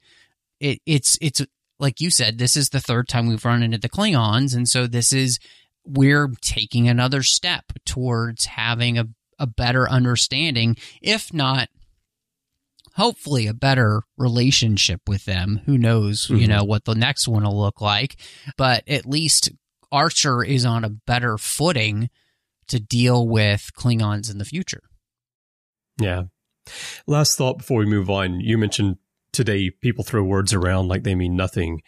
It, 0.58 0.80
it's 0.86 1.18
it's 1.20 1.42
like 1.78 2.00
you 2.00 2.10
said, 2.10 2.38
this 2.38 2.56
is 2.56 2.70
the 2.70 2.80
third 2.80 3.08
time 3.08 3.26
we've 3.26 3.44
run 3.44 3.62
into 3.62 3.78
the 3.78 3.88
Klingons, 3.88 4.54
and 4.54 4.68
so 4.68 4.86
this 4.86 5.12
is 5.12 5.38
we're 5.84 6.30
taking 6.40 6.88
another 6.88 7.22
step 7.22 7.64
towards 7.84 8.46
having 8.46 8.98
a, 8.98 9.06
a 9.38 9.46
better 9.46 9.88
understanding, 9.88 10.76
if 11.00 11.32
not 11.32 11.68
hopefully 12.96 13.46
a 13.46 13.54
better 13.54 14.02
relationship 14.16 15.02
with 15.06 15.24
them. 15.26 15.60
Who 15.66 15.78
knows, 15.78 16.26
mm-hmm. 16.26 16.36
you 16.36 16.48
know, 16.48 16.64
what 16.64 16.84
the 16.84 16.94
next 16.94 17.28
one 17.28 17.44
will 17.44 17.58
look 17.58 17.80
like, 17.80 18.16
but 18.56 18.88
at 18.88 19.06
least 19.06 19.50
Archer 19.92 20.42
is 20.42 20.64
on 20.64 20.84
a 20.84 20.90
better 20.90 21.38
footing 21.38 22.10
to 22.68 22.80
deal 22.80 23.28
with 23.28 23.70
Klingons 23.78 24.30
in 24.30 24.38
the 24.38 24.44
future. 24.44 24.82
Yeah. 26.00 26.24
Last 27.06 27.38
thought 27.38 27.58
before 27.58 27.78
we 27.78 27.86
move 27.86 28.10
on. 28.10 28.40
You 28.40 28.58
mentioned 28.58 28.96
today 29.36 29.70
people 29.70 30.02
throw 30.02 30.24
words 30.24 30.54
around 30.54 30.88
like 30.88 31.02
they 31.02 31.14
mean 31.14 31.36
nothing, 31.36 31.82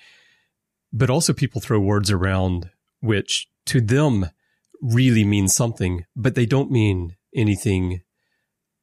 but 0.92 1.08
also 1.08 1.32
people 1.32 1.60
throw 1.60 1.80
words 1.80 2.10
around 2.10 2.70
which 3.00 3.48
to 3.66 3.80
them 3.80 4.26
really 4.82 5.24
mean 5.24 5.48
something, 5.48 6.04
but 6.14 6.34
they 6.34 6.46
don't 6.46 6.70
mean 6.70 7.16
anything 7.34 8.02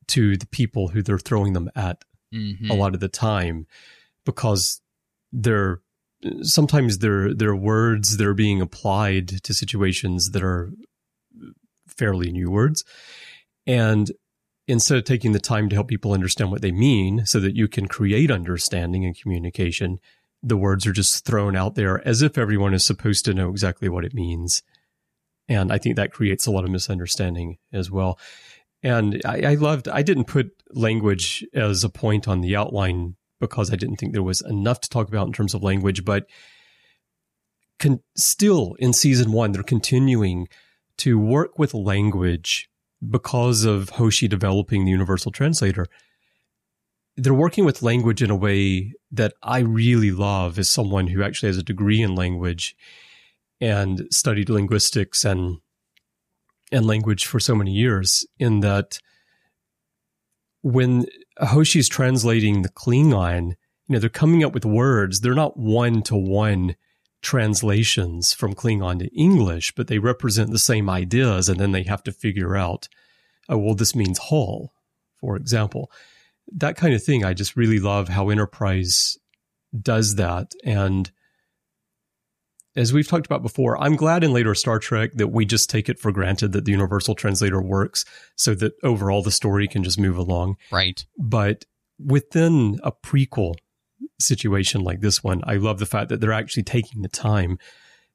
to 0.07 0.35
the 0.35 0.47
people 0.47 0.89
who 0.89 1.01
they're 1.01 1.19
throwing 1.19 1.53
them 1.53 1.69
at 1.75 2.03
mm-hmm. 2.33 2.69
a 2.69 2.73
lot 2.73 2.93
of 2.95 2.99
the 2.99 3.07
time 3.07 3.67
because 4.25 4.81
they're 5.31 5.81
sometimes 6.41 6.99
they're 6.99 7.33
they're 7.33 7.55
words 7.55 8.17
that 8.17 8.25
are 8.25 8.33
being 8.33 8.61
applied 8.61 9.43
to 9.43 9.53
situations 9.53 10.31
that 10.31 10.43
are 10.43 10.71
fairly 11.87 12.31
new 12.31 12.49
words 12.49 12.83
and 13.67 14.11
instead 14.67 14.97
of 14.97 15.03
taking 15.03 15.31
the 15.31 15.39
time 15.39 15.69
to 15.69 15.75
help 15.75 15.87
people 15.87 16.13
understand 16.13 16.51
what 16.51 16.61
they 16.61 16.71
mean 16.71 17.25
so 17.25 17.39
that 17.39 17.55
you 17.55 17.67
can 17.67 17.87
create 17.87 18.31
understanding 18.31 19.05
and 19.05 19.19
communication, 19.19 19.99
the 20.41 20.57
words 20.57 20.85
are 20.85 20.93
just 20.93 21.25
thrown 21.25 21.55
out 21.55 21.75
there 21.75 22.05
as 22.07 22.21
if 22.21 22.37
everyone 22.37 22.73
is 22.73 22.85
supposed 22.85 23.25
to 23.25 23.33
know 23.33 23.49
exactly 23.49 23.89
what 23.89 24.05
it 24.05 24.13
means. 24.13 24.63
And 25.47 25.71
I 25.71 25.77
think 25.77 25.95
that 25.95 26.11
creates 26.11 26.45
a 26.45 26.51
lot 26.51 26.63
of 26.63 26.71
misunderstanding 26.71 27.57
as 27.71 27.91
well. 27.91 28.19
And 28.81 29.21
I, 29.25 29.41
I 29.41 29.53
loved, 29.55 29.87
I 29.87 30.01
didn't 30.01 30.25
put 30.25 30.51
language 30.71 31.45
as 31.53 31.83
a 31.83 31.89
point 31.89 32.27
on 32.27 32.41
the 32.41 32.55
outline 32.55 33.15
because 33.39 33.71
I 33.71 33.75
didn't 33.75 33.97
think 33.97 34.13
there 34.13 34.23
was 34.23 34.41
enough 34.41 34.79
to 34.81 34.89
talk 34.89 35.07
about 35.07 35.27
in 35.27 35.33
terms 35.33 35.53
of 35.53 35.63
language, 35.63 36.05
but 36.05 36.27
can, 37.79 38.01
still 38.15 38.75
in 38.79 38.93
season 38.93 39.31
one, 39.31 39.51
they're 39.51 39.63
continuing 39.63 40.47
to 40.97 41.19
work 41.19 41.59
with 41.59 41.73
language 41.73 42.69
because 43.09 43.65
of 43.65 43.89
Hoshi 43.89 44.27
developing 44.27 44.85
the 44.85 44.91
universal 44.91 45.31
translator. 45.31 45.85
They're 47.17 47.33
working 47.33 47.65
with 47.65 47.81
language 47.81 48.21
in 48.21 48.29
a 48.29 48.35
way 48.35 48.93
that 49.11 49.33
I 49.41 49.59
really 49.59 50.11
love 50.11 50.59
as 50.59 50.69
someone 50.69 51.07
who 51.07 51.23
actually 51.23 51.47
has 51.47 51.57
a 51.57 51.63
degree 51.63 52.01
in 52.01 52.15
language 52.15 52.75
and 53.61 54.07
studied 54.11 54.49
linguistics 54.49 55.23
and 55.23 55.57
and 56.71 56.85
language 56.85 57.25
for 57.25 57.39
so 57.39 57.55
many 57.55 57.71
years 57.71 58.25
in 58.39 58.61
that 58.61 58.99
when 60.61 61.05
Hoshi's 61.39 61.87
translating 61.87 62.63
the 62.63 62.69
Klingon, 62.69 63.49
you 63.49 63.93
know, 63.93 63.99
they're 63.99 64.09
coming 64.09 64.43
up 64.43 64.53
with 64.53 64.65
words. 64.65 65.21
They're 65.21 65.35
not 65.35 65.57
one 65.57 66.01
to 66.03 66.15
one 66.15 66.75
translations 67.25 68.33
from 68.33 68.53
Klingon 68.53 68.99
to 68.99 69.13
English, 69.19 69.73
but 69.75 69.87
they 69.87 69.97
represent 69.97 70.51
the 70.51 70.59
same 70.59 70.89
ideas. 70.89 71.49
And 71.49 71.59
then 71.59 71.71
they 71.71 71.83
have 71.83 72.03
to 72.03 72.11
figure 72.11 72.55
out, 72.55 72.87
oh, 73.49 73.57
well, 73.57 73.73
this 73.73 73.95
means 73.95 74.19
hull, 74.19 74.73
for 75.19 75.35
example. 75.35 75.91
That 76.53 76.77
kind 76.77 76.93
of 76.93 77.03
thing. 77.03 77.25
I 77.25 77.33
just 77.33 77.57
really 77.57 77.79
love 77.79 78.09
how 78.09 78.29
Enterprise 78.29 79.17
does 79.77 80.15
that. 80.15 80.51
And 80.63 81.11
as 82.75 82.93
we've 82.93 83.07
talked 83.07 83.25
about 83.25 83.41
before, 83.41 83.81
I'm 83.81 83.95
glad 83.95 84.23
in 84.23 84.31
later 84.31 84.53
Star 84.53 84.77
Trek 84.77 85.13
that 85.15 85.29
we 85.29 85.45
just 85.45 85.67
take 85.67 85.89
it 85.89 85.97
for 85.97 86.11
granted 86.11 86.51
that 86.51 86.65
the 86.65 86.71
universal 86.71 87.15
translator 87.15 87.61
works 87.61 88.05
so 88.35 88.53
that 88.53 88.73
overall 88.83 89.23
the 89.23 89.31
story 89.31 89.67
can 89.67 89.83
just 89.83 89.99
move 89.99 90.17
along. 90.17 90.57
Right. 90.71 91.03
But 91.17 91.65
within 91.97 92.79
a 92.83 92.91
prequel 92.91 93.55
situation 94.19 94.81
like 94.81 95.01
this 95.01 95.23
one, 95.23 95.41
I 95.45 95.55
love 95.55 95.79
the 95.79 95.85
fact 95.85 96.09
that 96.09 96.21
they're 96.21 96.31
actually 96.31 96.63
taking 96.63 97.01
the 97.01 97.09
time 97.09 97.57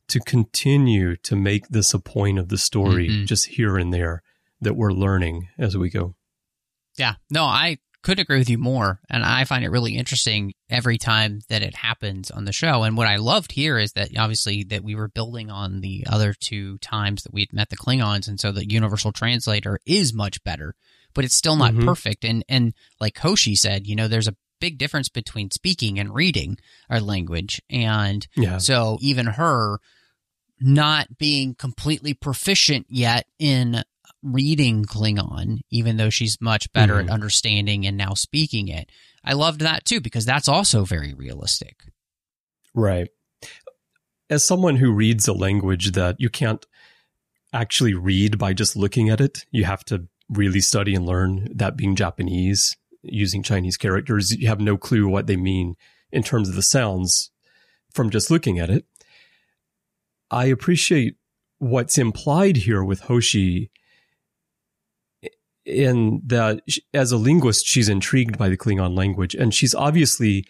to 0.09 0.21
continue 0.21 1.17
to 1.17 1.37
make 1.37 1.69
this 1.69 1.95
a 1.95 1.99
point 1.99 2.39
of 2.39 2.49
the 2.49 2.59
story 2.59 3.09
mm-hmm. 3.09 3.25
just 3.27 3.47
here 3.47 3.77
and 3.77 3.95
there 3.95 4.23
that 4.61 4.75
we're 4.75 4.93
learning 4.93 5.49
as 5.59 5.77
we 5.77 5.89
go. 5.89 6.15
Yeah. 6.97 7.15
No, 7.31 7.45
I 7.45 7.79
couldn't 8.03 8.23
agree 8.23 8.39
with 8.39 8.51
you 8.51 8.59
more. 8.59 9.01
And 9.09 9.23
I 9.23 9.45
find 9.45 9.65
it 9.65 9.71
really 9.71 9.97
interesting 9.97 10.55
every 10.69 10.99
time 10.99 11.41
that 11.49 11.63
it 11.63 11.75
happens 11.75 12.31
on 12.31 12.45
the 12.45 12.53
show. 12.53 12.83
And 12.83 12.97
what 12.97 13.07
I 13.07 13.17
loved 13.17 13.53
here 13.53 13.79
is 13.79 13.93
that 13.93 14.17
obviously 14.19 14.65
that 14.65 14.83
we 14.83 14.95
were 14.95 15.09
building 15.09 15.51
on 15.51 15.81
the 15.81 16.05
other 16.09 16.35
two 16.35 16.79
times 16.79 17.23
that 17.23 17.35
we'd 17.35 17.53
met 17.53 17.69
the 17.69 17.77
Klingons. 17.77 18.27
And 18.27 18.41
so 18.41 18.53
the 18.53 18.69
universal 18.69 19.13
translator 19.13 19.79
is 19.87 20.15
much 20.15 20.43
better, 20.45 20.75
but 21.15 21.25
it's 21.25 21.35
still 21.35 21.57
not 21.57 21.73
mm-hmm. 21.73 21.87
perfect. 21.87 22.25
And, 22.25 22.45
and 22.49 22.75
like 23.01 23.19
Hoshi 23.19 23.55
said, 23.55 23.87
you 23.87 23.95
know, 23.95 24.09
there's 24.09 24.29
a 24.29 24.37
big 24.61 24.79
difference 24.79 25.09
between 25.09 25.51
speaking 25.51 25.99
and 25.99 26.15
reading 26.15 26.59
our 26.89 27.01
language. 27.01 27.61
And 27.71 28.27
yeah. 28.37 28.59
so 28.59 28.99
even 29.01 29.27
her 29.27 29.79
not 30.61 31.19
being 31.19 31.55
completely 31.55 32.15
proficient 32.15 32.87
yet 32.89 33.27
in 33.39 33.83
reading 34.23 34.85
Klingon, 34.85 35.61
even 35.71 35.97
though 35.97 36.11
she's 36.11 36.41
much 36.41 36.73
better 36.73 36.95
mm-hmm. 36.95 37.09
at 37.09 37.13
understanding 37.13 37.87
and 37.87 37.97
now 37.97 38.15
speaking 38.15 38.69
it. 38.69 38.91
I 39.25 39.33
loved 39.33 39.61
that 39.61 39.85
too 39.85 40.01
because 40.01 40.25
that's 40.25 40.49
also 40.49 40.85
very 40.85 41.15
realistic. 41.15 41.85
Right. 42.75 43.09
As 44.29 44.47
someone 44.47 44.77
who 44.77 44.93
reads 44.93 45.27
a 45.27 45.33
language 45.33 45.93
that 45.93 46.17
you 46.19 46.29
can't 46.29 46.65
actually 47.53 47.95
read 47.95 48.39
by 48.39 48.53
just 48.53 48.77
looking 48.77 49.09
at 49.09 49.21
it, 49.21 49.45
you 49.51 49.65
have 49.65 49.85
to 49.87 50.07
really 50.29 50.61
study 50.61 50.95
and 50.95 51.05
learn 51.05 51.49
that 51.55 51.77
being 51.77 51.97
Japanese, 51.97 52.77
using 53.03 53.43
Chinese 53.43 53.77
characters, 53.77 54.37
you 54.37 54.49
have 54.49 54.61
no 54.61 54.77
clue 54.77 55.09
what 55.09 55.27
they 55.27 55.37
mean 55.37 55.77
in 56.13 56.23
terms 56.23 56.49
of 56.49 56.55
the 56.55 56.63
sounds 56.63 57.31
from 57.93 58.11
just 58.11 58.31
looking 58.31 58.59
at 58.59 58.71
it. 58.71 58.85
I 60.31 60.47
appreciate 60.47 61.17
what's 61.59 61.99
implied 61.99 62.59
here 62.59 62.85
with 62.85 63.01
Hoshi 63.01 63.71
in 65.65 66.23
that 66.27 66.63
as 66.95 67.13
a 67.13 67.17
linguist, 67.17 67.67
she's 67.67 67.89
intrigued 67.89 68.39
by 68.39 68.49
the 68.49 68.57
Klingon 68.57 68.97
language. 68.97 69.35
And 69.35 69.55
she's 69.55 69.75
obviously, 69.75 70.45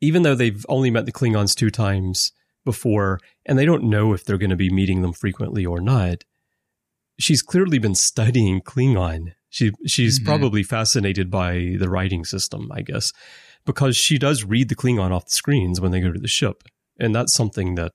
even 0.00 0.22
though 0.22 0.34
they've 0.34 0.64
only 0.68 0.90
met 0.90 1.06
the 1.06 1.12
Klingons 1.12 1.54
two 1.54 1.70
times 1.70 2.32
before, 2.64 3.20
and 3.46 3.58
they 3.58 3.64
don't 3.64 3.84
know 3.84 4.12
if 4.12 4.24
they're 4.24 4.38
going 4.38 4.50
to 4.50 4.56
be 4.56 4.70
meeting 4.70 5.02
them 5.02 5.12
frequently 5.12 5.64
or 5.64 5.80
not, 5.80 6.24
she's 7.18 7.42
clearly 7.42 7.78
been 7.78 7.94
studying 7.94 8.60
Klingon. 8.60 9.34
She 9.50 9.72
she's 9.86 10.18
mm-hmm. 10.18 10.26
probably 10.26 10.62
fascinated 10.62 11.30
by 11.30 11.76
the 11.78 11.88
writing 11.88 12.24
system, 12.24 12.70
I 12.72 12.82
guess, 12.82 13.12
because 13.64 13.96
she 13.96 14.18
does 14.18 14.44
read 14.44 14.68
the 14.68 14.76
Klingon 14.76 15.10
off 15.10 15.26
the 15.26 15.32
screens 15.32 15.80
when 15.80 15.90
they 15.90 16.00
go 16.00 16.12
to 16.12 16.20
the 16.20 16.28
ship, 16.28 16.64
and 16.98 17.14
that's 17.14 17.32
something 17.32 17.74
that 17.76 17.92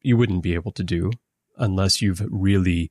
you 0.00 0.16
wouldn't 0.16 0.42
be 0.42 0.54
able 0.54 0.72
to 0.72 0.84
do 0.84 1.10
unless 1.56 2.00
you've 2.00 2.22
really 2.30 2.90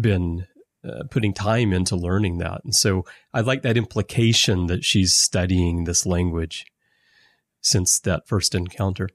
been 0.00 0.46
uh, 0.84 1.04
putting 1.10 1.34
time 1.34 1.72
into 1.72 1.96
learning 1.96 2.38
that. 2.38 2.60
And 2.64 2.74
so 2.74 3.04
I 3.32 3.40
like 3.40 3.62
that 3.62 3.76
implication 3.76 4.66
that 4.66 4.84
she's 4.84 5.12
studying 5.12 5.84
this 5.84 6.06
language 6.06 6.64
since 7.60 7.98
that 8.00 8.28
first 8.28 8.54
encounter. 8.54 9.08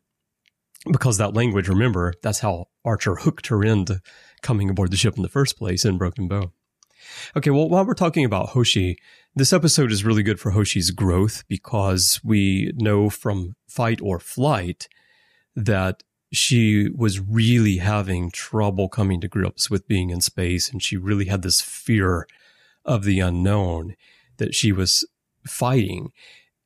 Because 0.92 1.18
that 1.18 1.34
language, 1.34 1.70
remember, 1.70 2.14
that's 2.22 2.40
how 2.40 2.66
Archer 2.84 3.16
hooked 3.16 3.48
her 3.48 3.64
into 3.64 4.02
coming 4.42 4.70
aboard 4.70 4.92
the 4.92 4.98
ship 4.98 5.16
in 5.16 5.24
the 5.24 5.30
first 5.30 5.58
place 5.58 5.86
in 5.86 5.98
Broken 5.98 6.28
Bow. 6.28 6.52
Okay, 7.36 7.50
well, 7.50 7.70
while 7.70 7.86
we're 7.86 7.94
talking 7.94 8.26
about 8.26 8.50
Hoshi, 8.50 8.98
this 9.36 9.54
episode 9.54 9.92
is 9.92 10.04
really 10.04 10.24
good 10.24 10.40
for 10.40 10.52
Hoshi's 10.52 10.92
growth 10.92 11.44
because 11.48 12.20
we 12.24 12.72
know 12.76 13.10
from 13.10 13.56
Fight 13.68 14.00
or 14.02 14.20
Flight 14.20 14.88
that 15.56 16.04
she 16.32 16.90
was 16.96 17.20
really 17.20 17.78
having 17.78 18.32
trouble 18.32 18.90
coming 18.90 19.22
to 19.22 19.28
grips 19.28 19.70
with 19.70 19.88
being 19.88 20.10
in 20.10 20.22
space. 20.22 20.70
And 20.70 20.82
she 20.82 20.98
really 20.98 21.26
had 21.26 21.44
this 21.44 21.62
fear 21.62 22.28
of 22.86 23.04
the 23.04 23.20
unknown 23.20 23.96
that 24.38 24.56
she 24.56 24.72
was 24.72 25.08
fighting. 25.46 26.12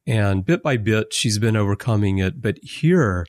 And 0.06 0.46
bit 0.46 0.64
by 0.64 0.78
bit, 0.78 1.14
she's 1.14 1.38
been 1.38 1.58
overcoming 1.58 2.18
it. 2.18 2.42
But 2.42 2.60
here, 2.62 3.26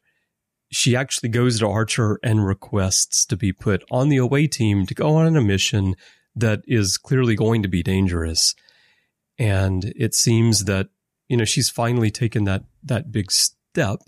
she 0.71 0.95
actually 0.95 1.29
goes 1.29 1.59
to 1.59 1.69
Archer 1.69 2.19
and 2.23 2.47
requests 2.47 3.25
to 3.27 3.37
be 3.37 3.53
put 3.53 3.83
on 3.91 4.09
the 4.09 4.17
away 4.17 4.47
team 4.47 4.87
to 4.87 4.95
go 4.95 5.17
on 5.17 5.37
a 5.37 5.41
mission 5.41 5.97
that 6.41 6.63
is 6.67 6.99
clearly 6.99 7.35
going 7.35 7.63
to 7.63 7.69
be 7.69 7.83
dangerous. 7.83 8.55
And 9.39 9.93
it 9.97 10.15
seems 10.15 10.65
that, 10.65 10.89
you 11.29 11.37
know, 11.37 11.45
she's 11.45 11.71
finally 11.71 12.11
taken 12.11 12.45
that, 12.45 12.65
that 12.83 13.13
big 13.13 13.31
step 13.31 14.01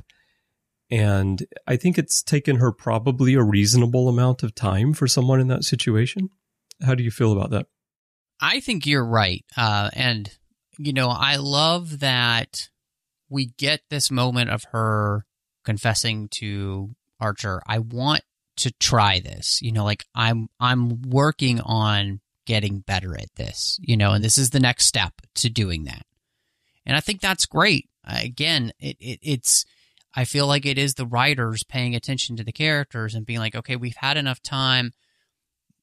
and 0.90 1.46
I 1.66 1.76
think 1.76 1.98
it's 1.98 2.22
taken 2.22 2.56
her 2.56 2.72
probably 2.72 3.34
a 3.34 3.42
reasonable 3.42 4.08
amount 4.08 4.42
of 4.42 4.54
time 4.54 4.92
for 4.92 5.06
someone 5.06 5.40
in 5.40 5.48
that 5.48 5.64
situation. 5.64 6.30
How 6.84 6.94
do 6.94 7.04
you 7.04 7.10
feel 7.10 7.32
about 7.32 7.50
that? 7.50 7.66
I 8.40 8.60
think 8.60 8.86
you're 8.86 9.06
right. 9.06 9.44
Uh, 9.56 9.90
and, 9.92 10.36
you 10.78 10.92
know, 10.92 11.08
I 11.08 11.36
love 11.36 12.00
that 12.00 12.70
we 13.28 13.52
get 13.58 13.82
this 13.88 14.10
moment 14.10 14.50
of 14.50 14.64
her 14.72 15.24
confessing 15.64 16.28
to 16.28 16.96
Archer, 17.20 17.62
I 17.66 17.78
want 17.78 18.22
to 18.60 18.72
try 18.72 19.20
this. 19.20 19.60
You 19.62 19.72
know, 19.72 19.84
like 19.84 20.04
I'm 20.14 20.48
I'm 20.58 21.02
working 21.02 21.60
on 21.60 22.20
getting 22.46 22.80
better 22.80 23.16
at 23.16 23.34
this, 23.36 23.78
you 23.80 23.96
know, 23.96 24.12
and 24.12 24.24
this 24.24 24.38
is 24.38 24.50
the 24.50 24.60
next 24.60 24.86
step 24.86 25.12
to 25.36 25.48
doing 25.48 25.84
that. 25.84 26.04
And 26.86 26.96
I 26.96 27.00
think 27.00 27.20
that's 27.20 27.46
great. 27.46 27.88
Again, 28.04 28.72
it, 28.78 28.96
it 28.98 29.18
it's 29.22 29.64
I 30.14 30.24
feel 30.24 30.46
like 30.46 30.66
it 30.66 30.78
is 30.78 30.94
the 30.94 31.06
writers 31.06 31.62
paying 31.62 31.94
attention 31.94 32.36
to 32.36 32.44
the 32.44 32.52
characters 32.52 33.14
and 33.14 33.26
being 33.26 33.38
like, 33.38 33.54
okay, 33.54 33.76
we've 33.76 33.96
had 33.96 34.16
enough 34.16 34.42
time. 34.42 34.92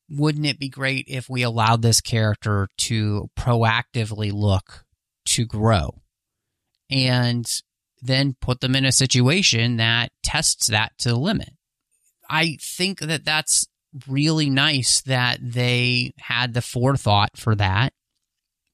Wouldn't 0.10 0.46
it 0.46 0.60
be 0.60 0.70
great 0.70 1.06
if 1.08 1.30
we 1.30 1.44
allowed 1.44 1.82
this 1.82 2.02
character 2.02 2.68
to 2.78 3.30
proactively 3.38 4.32
look 4.32 4.86
to 5.26 5.46
grow 5.46 6.02
and 6.90 7.50
then 8.02 8.36
put 8.40 8.62
them 8.62 8.76
in 8.76 8.86
a 8.86 8.92
situation 8.92 9.78
that 9.78 10.12
tests 10.24 10.68
that 10.68 10.98
to 11.00 11.10
the 11.10 11.20
limit? 11.20 11.57
I 12.30 12.58
think 12.62 13.00
that 13.00 13.26
that's 13.26 13.68
really 14.08 14.50
nice 14.50 15.02
that 15.02 15.40
they 15.42 16.14
had 16.20 16.54
the 16.54 16.62
forethought 16.62 17.38
for 17.38 17.56
that 17.56 17.94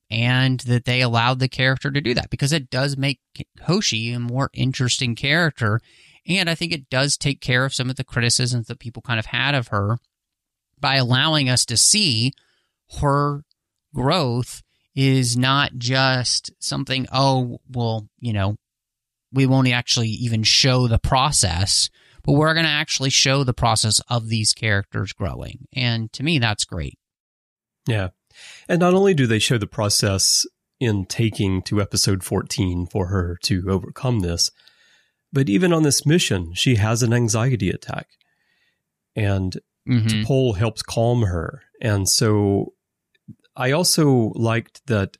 and 0.09 0.59
that 0.61 0.85
they 0.85 1.01
allowed 1.01 1.39
the 1.39 1.47
character 1.47 1.91
to 1.91 2.01
do 2.01 2.13
that 2.13 2.29
because 2.29 2.51
it 2.51 2.69
does 2.69 2.97
make 2.97 3.19
Hoshi 3.63 4.11
a 4.11 4.19
more 4.19 4.49
interesting 4.53 5.15
character. 5.15 5.79
And 6.27 6.49
I 6.49 6.55
think 6.55 6.71
it 6.71 6.89
does 6.89 7.17
take 7.17 7.41
care 7.41 7.65
of 7.65 7.73
some 7.73 7.89
of 7.89 7.95
the 7.95 8.03
criticisms 8.03 8.67
that 8.67 8.79
people 8.79 9.01
kind 9.01 9.19
of 9.19 9.27
had 9.27 9.55
of 9.55 9.69
her 9.69 9.97
by 10.79 10.95
allowing 10.95 11.49
us 11.49 11.65
to 11.65 11.77
see 11.77 12.33
her 12.99 13.43
growth 13.93 14.61
is 14.95 15.35
not 15.35 15.77
just 15.77 16.51
something, 16.59 17.07
oh, 17.11 17.59
well, 17.69 18.07
you 18.19 18.33
know, 18.33 18.55
we 19.31 19.45
won't 19.45 19.67
actually 19.69 20.09
even 20.09 20.43
show 20.43 20.87
the 20.87 20.99
process, 20.99 21.89
but 22.23 22.33
we're 22.33 22.53
going 22.53 22.65
to 22.65 22.71
actually 22.71 23.09
show 23.09 23.43
the 23.43 23.53
process 23.53 23.99
of 24.09 24.27
these 24.29 24.53
characters 24.53 25.13
growing. 25.13 25.67
And 25.73 26.11
to 26.13 26.23
me, 26.23 26.39
that's 26.39 26.65
great. 26.65 26.97
Yeah. 27.87 28.09
And 28.67 28.79
not 28.79 28.93
only 28.93 29.13
do 29.13 29.27
they 29.27 29.39
show 29.39 29.57
the 29.57 29.67
process 29.67 30.45
in 30.79 31.05
taking 31.05 31.61
to 31.63 31.81
episode 31.81 32.23
14 32.23 32.87
for 32.87 33.07
her 33.07 33.37
to 33.43 33.69
overcome 33.69 34.19
this, 34.19 34.49
but 35.31 35.49
even 35.49 35.73
on 35.73 35.83
this 35.83 36.05
mission, 36.05 36.53
she 36.53 36.75
has 36.75 37.03
an 37.03 37.13
anxiety 37.13 37.69
attack. 37.69 38.07
And 39.15 39.57
Mm-hmm. 39.87 40.07
T'Pol 40.07 40.57
helps 40.57 40.81
calm 40.81 41.23
her. 41.23 41.61
And 41.81 42.07
so 42.07 42.73
I 43.55 43.71
also 43.71 44.31
liked 44.35 44.85
that 44.87 45.17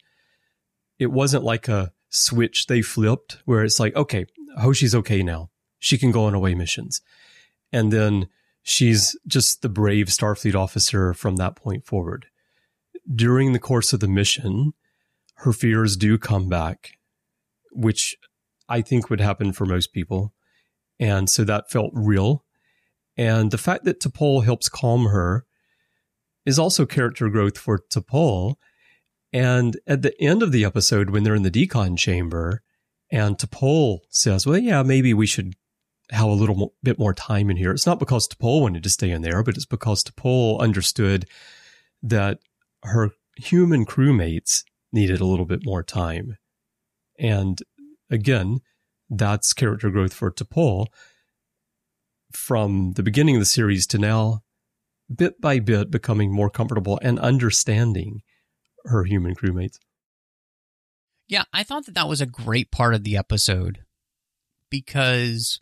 it 1.00 1.12
wasn't 1.12 1.44
like 1.44 1.68
a 1.68 1.92
switch 2.10 2.68
they 2.68 2.82
flipped 2.82 3.38
where 3.46 3.64
it's 3.64 3.80
like, 3.80 3.96
okay, 3.96 4.26
Hoshi's 4.58 4.96
okay 4.96 5.24
now. 5.24 5.50
She 5.84 5.98
can 5.98 6.12
go 6.12 6.24
on 6.24 6.34
away 6.34 6.56
missions. 6.56 7.02
And 7.74 7.92
then 7.92 8.30
she's 8.62 9.18
just 9.28 9.62
the 9.62 9.68
brave 9.68 10.06
Starfleet 10.08 10.56
officer 10.56 11.14
from 11.14 11.36
that 11.36 11.58
point 11.58 11.86
forward. 11.86 12.28
During 13.14 13.52
the 13.52 13.60
course 13.60 13.92
of 13.92 14.00
the 14.00 14.08
mission, 14.08 14.72
her 15.40 15.52
fears 15.52 15.98
do 15.98 16.18
come 16.18 16.48
back, 16.48 16.92
which 17.74 18.16
I 18.70 18.80
think 18.82 19.10
would 19.10 19.20
happen 19.20 19.52
for 19.52 19.66
most 19.66 19.92
people. 19.92 20.34
And 21.02 21.30
so 21.30 21.44
that 21.44 21.70
felt 21.70 21.92
real. 21.94 22.46
And 23.18 23.52
the 23.52 23.58
fact 23.58 23.84
that 23.84 24.00
T'Pol 24.00 24.46
helps 24.46 24.70
calm 24.70 25.08
her 25.08 25.46
is 26.46 26.58
also 26.58 26.86
character 26.86 27.28
growth 27.28 27.58
for 27.58 27.78
T'Pol. 27.78 28.56
And 29.34 29.78
at 29.86 30.02
the 30.02 30.18
end 30.22 30.44
of 30.44 30.54
the 30.54 30.64
episode, 30.64 31.10
when 31.10 31.24
they're 31.24 31.36
in 31.36 31.44
the 31.44 31.52
decon 31.52 31.98
chamber, 31.98 32.62
and 33.12 33.38
T'Pol 33.38 34.00
says, 34.08 34.48
Well, 34.48 34.58
yeah, 34.58 34.82
maybe 34.82 35.14
we 35.14 35.26
should 35.26 35.56
have 36.12 36.28
a 36.28 36.34
little 36.34 36.74
bit 36.84 37.00
more 37.00 37.14
time 37.14 37.50
in 37.50 37.58
here. 37.58 37.72
It's 37.72 37.86
not 37.86 38.00
because 38.00 38.28
T'Pol 38.28 38.62
wanted 38.62 38.84
to 38.84 38.90
stay 38.90 39.10
in 39.10 39.22
there, 39.22 39.44
but 39.44 39.56
it's 39.56 39.66
because 39.66 40.04
T'Pol 40.04 40.60
understood 40.60 41.26
that 42.02 42.40
her 42.84 43.12
human 43.38 43.86
crewmates 43.86 44.64
needed 44.92 45.22
a 45.22 45.26
little 45.26 45.46
bit 45.46 45.66
more 45.66 45.84
time. 45.84 46.38
And 47.18 47.60
again, 48.10 48.60
that's 49.10 49.54
character 49.54 49.90
growth 49.90 50.14
for 50.14 50.32
T'Pol 50.32 50.88
from 52.32 52.94
the 52.94 53.04
beginning 53.04 53.36
of 53.36 53.42
the 53.42 53.46
series 53.46 53.88
to 53.88 53.98
now, 53.98 54.44
bit 55.14 55.40
by 55.40 55.60
bit, 55.60 55.92
becoming 55.92 56.32
more 56.32 56.50
comfortable 56.50 57.00
and 57.02 57.20
understanding 57.20 58.22
her 58.86 59.04
human 59.04 59.36
crewmates. 59.36 59.78
Yeah, 61.28 61.44
I 61.54 61.64
thought 61.64 61.86
that 61.86 61.96
that 61.96 62.10
was 62.10 62.22
a 62.22 62.26
great 62.26 62.72
part 62.72 62.94
of 62.94 63.04
the 63.04 63.16
episode 63.16 63.80
because 64.70 65.62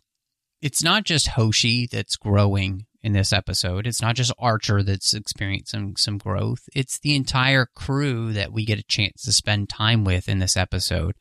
it's 0.62 0.82
not 0.82 1.04
just 1.04 1.28
Hoshi 1.28 1.88
that's 1.90 2.16
growing 2.16 2.86
in 3.02 3.12
this 3.12 3.32
episode. 3.32 3.84
It's 3.84 4.00
not 4.00 4.14
just 4.14 4.32
Archer 4.38 4.82
that's 4.84 5.12
experiencing 5.12 5.96
some 5.96 6.18
growth. 6.18 6.68
It's 6.72 7.00
the 7.00 7.16
entire 7.16 7.66
crew 7.74 8.32
that 8.32 8.52
we 8.52 8.64
get 8.64 8.78
a 8.78 8.84
chance 8.84 9.22
to 9.22 9.32
spend 9.32 9.68
time 9.68 10.04
with 10.04 10.28
in 10.28 10.38
this 10.38 10.56
episode. 10.56 11.16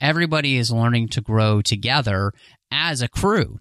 Everybody 0.00 0.56
is 0.56 0.70
learning 0.70 1.08
to 1.08 1.20
grow 1.20 1.60
together 1.60 2.32
as 2.70 3.02
a 3.02 3.08
crew. 3.08 3.58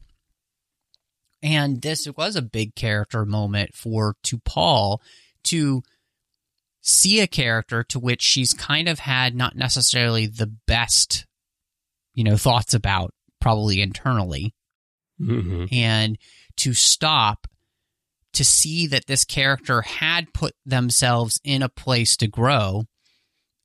And 1.41 1.82
this 1.82 2.08
was 2.15 2.36
a 2.36 2.41
big 2.43 2.76
character 2.76 3.26
moment 3.26 3.74
for 3.74 4.15
T'Pol 4.24 5.00
to 5.46 5.82
see 6.80 7.19
a 7.19 7.28
character 7.28 7.84
to 7.86 8.00
which 8.00 8.22
she's 8.22 8.54
kind 8.54 8.88
of 8.88 9.00
had 9.00 9.36
not 9.36 9.56
necessarily 9.56 10.28
the 10.28 10.54
best, 10.67 11.26
you 12.13 12.24
know, 12.24 12.38
thoughts 12.38 12.74
about, 12.74 13.13
probably 13.41 13.82
internally, 13.82 14.54
Mm-hmm. 15.21 15.65
and 15.71 16.17
to 16.58 16.73
stop 16.73 17.47
to 18.34 18.43
see 18.43 18.88
that 18.88 19.06
this 19.06 19.23
character 19.23 19.84
had 19.84 20.34
put 20.34 20.56
themselves 20.65 21.39
in 21.43 21.62
a 21.62 21.69
place 21.69 22.17
to 22.17 22.28
grow 22.28 22.86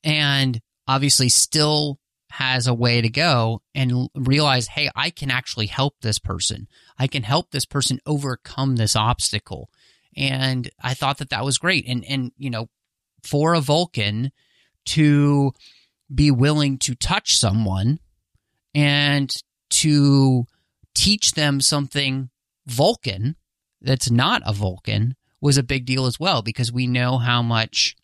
and 0.04 0.60
obviously 0.86 1.28
still 1.28 1.98
has 2.30 2.66
a 2.66 2.74
way 2.74 3.00
to 3.00 3.08
go 3.08 3.62
and 3.74 4.08
realize, 4.14 4.68
hey, 4.68 4.90
I 4.94 5.10
can 5.10 5.30
actually 5.30 5.66
help 5.66 5.94
this 6.02 6.18
person. 6.18 6.68
I 6.98 7.06
can 7.06 7.22
help 7.22 7.50
this 7.50 7.64
person 7.64 8.00
overcome 8.04 8.76
this 8.76 8.94
obstacle. 8.94 9.70
And 10.16 10.70
I 10.82 10.94
thought 10.94 11.18
that 11.18 11.30
that 11.30 11.44
was 11.44 11.58
great. 11.58 11.86
And, 11.88 12.04
and, 12.06 12.32
you 12.36 12.50
know, 12.50 12.68
for 13.22 13.54
a 13.54 13.60
Vulcan 13.60 14.30
to 14.86 15.52
be 16.14 16.30
willing 16.30 16.78
to 16.78 16.94
touch 16.94 17.36
someone 17.36 18.00
and 18.74 19.30
to 19.70 20.46
teach 20.98 21.32
them 21.32 21.60
something 21.60 22.28
Vulcan 22.66 23.36
that's 23.80 24.10
not 24.10 24.42
a 24.44 24.52
Vulcan 24.52 25.14
was 25.40 25.56
a 25.56 25.62
big 25.62 25.86
deal 25.86 26.06
as 26.06 26.18
well 26.18 26.42
because 26.42 26.72
we 26.72 26.88
know 26.88 27.18
how 27.18 27.40
much 27.40 27.94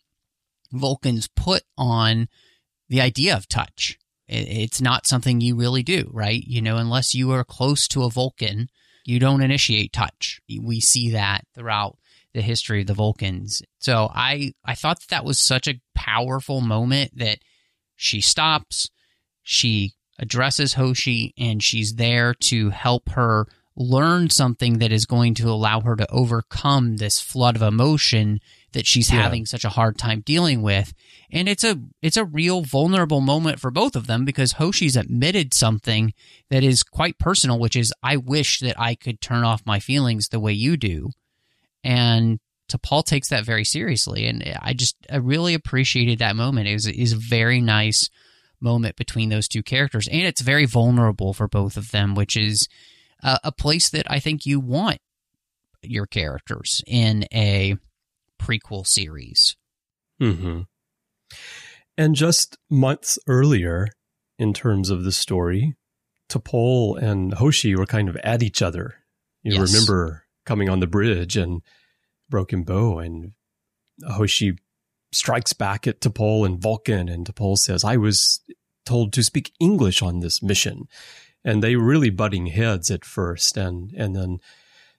Vulcans 0.71 1.27
put 1.35 1.63
on 1.77 2.29
the 2.87 3.01
idea 3.01 3.35
of 3.35 3.49
touch. 3.49 3.99
It's 4.27 4.81
not 4.81 5.05
something 5.05 5.41
you 5.41 5.55
really 5.55 5.83
do, 5.83 6.09
right? 6.11 6.41
You 6.47 6.61
know, 6.61 6.77
unless 6.77 7.13
you 7.13 7.31
are 7.31 7.43
close 7.43 7.87
to 7.89 8.03
a 8.03 8.09
Vulcan, 8.09 8.69
you 9.03 9.19
don't 9.19 9.41
initiate 9.41 9.91
touch. 9.91 10.39
We 10.49 10.79
see 10.79 11.11
that 11.11 11.45
throughout 11.53 11.97
the 12.33 12.41
history 12.41 12.81
of 12.81 12.87
the 12.87 12.93
Vulcans. 12.93 13.61
So 13.79 14.09
I 14.13 14.53
I 14.63 14.73
thought 14.73 15.01
that, 15.01 15.09
that 15.09 15.25
was 15.25 15.39
such 15.39 15.67
a 15.67 15.81
powerful 15.93 16.61
moment 16.61 17.17
that 17.17 17.39
she 17.95 18.21
stops, 18.21 18.89
she 19.43 19.93
addresses 20.19 20.73
Hoshi, 20.73 21.33
and 21.37 21.61
she's 21.63 21.95
there 21.95 22.33
to 22.33 22.69
help 22.69 23.09
her 23.09 23.47
learn 23.77 24.29
something 24.29 24.79
that 24.79 24.91
is 24.93 25.05
going 25.05 25.33
to 25.35 25.49
allow 25.49 25.81
her 25.81 25.97
to 25.97 26.09
overcome 26.09 26.95
this 26.97 27.19
flood 27.19 27.57
of 27.57 27.61
emotion 27.61 28.39
that 28.71 28.87
she's 28.87 29.11
Yeah. 29.11 29.21
having 29.21 29.45
such 29.45 29.65
a 29.65 29.69
hard 29.69 29.97
time 29.97 30.21
dealing 30.25 30.61
with. 30.61 30.93
And 31.29 31.49
it's 31.49 31.63
a 31.65 31.81
it's 32.01 32.15
a 32.15 32.23
real 32.23 32.61
vulnerable 32.61 33.19
moment 33.19 33.59
for 33.59 33.71
both 33.71 33.97
of 33.97 34.07
them 34.07 34.23
because 34.23 34.53
Hoshi's 34.53 34.95
admitted 34.95 35.53
something 35.53 36.13
that 36.49 36.63
is 36.63 36.83
quite 36.83 37.19
personal, 37.19 37.59
which 37.59 37.75
is 37.75 37.93
I 38.01 38.15
wish 38.15 38.59
that 38.59 38.79
I 38.79 38.95
could 38.95 39.19
turn 39.19 39.43
off 39.43 39.65
my 39.65 39.79
feelings 39.81 40.29
the 40.29 40.39
way 40.39 40.53
you 40.53 40.77
do. 40.77 41.09
And 41.83 42.39
T'Pol 42.71 43.05
takes 43.05 43.27
that 43.29 43.45
very 43.45 43.63
seriously, 43.65 44.25
and 44.25 44.41
I 44.61 44.73
just 44.73 44.95
I 45.11 45.17
really 45.17 45.53
appreciated 45.53 46.19
that 46.19 46.35
moment. 46.35 46.67
It 46.67 46.73
was 46.73 46.87
is 46.87 47.13
very 47.13 47.59
nice 47.61 48.09
moment 48.59 48.95
between 48.95 49.29
those 49.29 49.47
two 49.47 49.63
characters, 49.63 50.07
and 50.07 50.21
it's 50.21 50.41
very 50.41 50.65
vulnerable 50.65 51.33
for 51.33 51.47
both 51.47 51.77
of 51.77 51.91
them, 51.91 52.15
which 52.15 52.35
is 52.37 52.67
a, 53.23 53.39
a 53.45 53.51
place 53.51 53.89
that 53.89 54.09
I 54.09 54.19
think 54.19 54.45
you 54.45 54.59
want 54.59 54.99
your 55.81 56.05
characters 56.05 56.81
in 56.87 57.25
a 57.33 57.75
prequel 58.41 58.85
series. 58.87 59.55
Mm-hmm. 60.21 60.61
And 61.97 62.15
just 62.15 62.57
months 62.69 63.17
earlier, 63.27 63.89
in 64.37 64.53
terms 64.53 64.89
of 64.89 65.03
the 65.03 65.11
story, 65.11 65.75
T'Pol 66.29 66.97
and 67.01 67.33
Hoshi 67.35 67.75
were 67.75 67.85
kind 67.85 68.09
of 68.09 68.17
at 68.17 68.43
each 68.43 68.61
other. 68.61 68.95
You 69.43 69.53
Yes. 69.59 69.71
remember 69.71 70.23
coming 70.45 70.69
on 70.69 70.79
the 70.79 70.87
bridge 70.87 71.37
and 71.37 71.61
Broken 72.29 72.63
Bow, 72.63 72.99
and 72.99 73.33
Hoshi 74.05 74.57
strikes 75.15 75.53
back 75.53 75.87
at 75.87 76.01
T'Pol 76.01 76.45
and 76.45 76.59
Vulcan, 76.59 77.09
and 77.09 77.25
T'Pol 77.25 77.57
says, 77.57 77.83
I 77.83 77.97
was 77.97 78.41
told 78.85 79.13
to 79.13 79.23
speak 79.23 79.51
English 79.59 80.01
on 80.01 80.19
this 80.19 80.43
mission. 80.43 80.87
And 81.43 81.63
they 81.63 81.75
really 81.75 82.09
butting 82.09 82.47
heads 82.47 82.89
at 82.89 83.05
first, 83.05 83.55
and, 83.55 83.91
and 83.93 84.15
then 84.15 84.39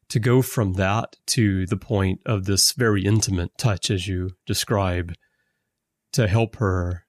to 0.08 0.20
go 0.20 0.42
from 0.42 0.74
that 0.74 1.16
to 1.26 1.66
the 1.66 1.76
point 1.76 2.20
of 2.24 2.44
this 2.44 2.72
very 2.72 3.04
intimate 3.04 3.58
touch, 3.58 3.90
as 3.90 4.06
you 4.06 4.30
describe, 4.46 5.14
to 6.12 6.28
help 6.28 6.56
her. 6.56 7.04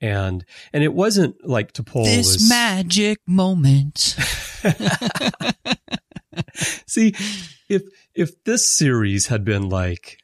And 0.00 0.44
and 0.72 0.84
it 0.84 0.92
wasn't 0.94 1.36
like 1.46 1.72
T'Pol 1.72 2.04
this 2.04 2.34
was 2.34 2.48
magic 2.48 3.18
moment. 3.26 4.16
See, 6.86 7.14
if 7.68 7.82
if 8.14 8.42
this 8.44 8.66
series 8.66 9.26
had 9.26 9.44
been 9.44 9.68
like 9.68 10.18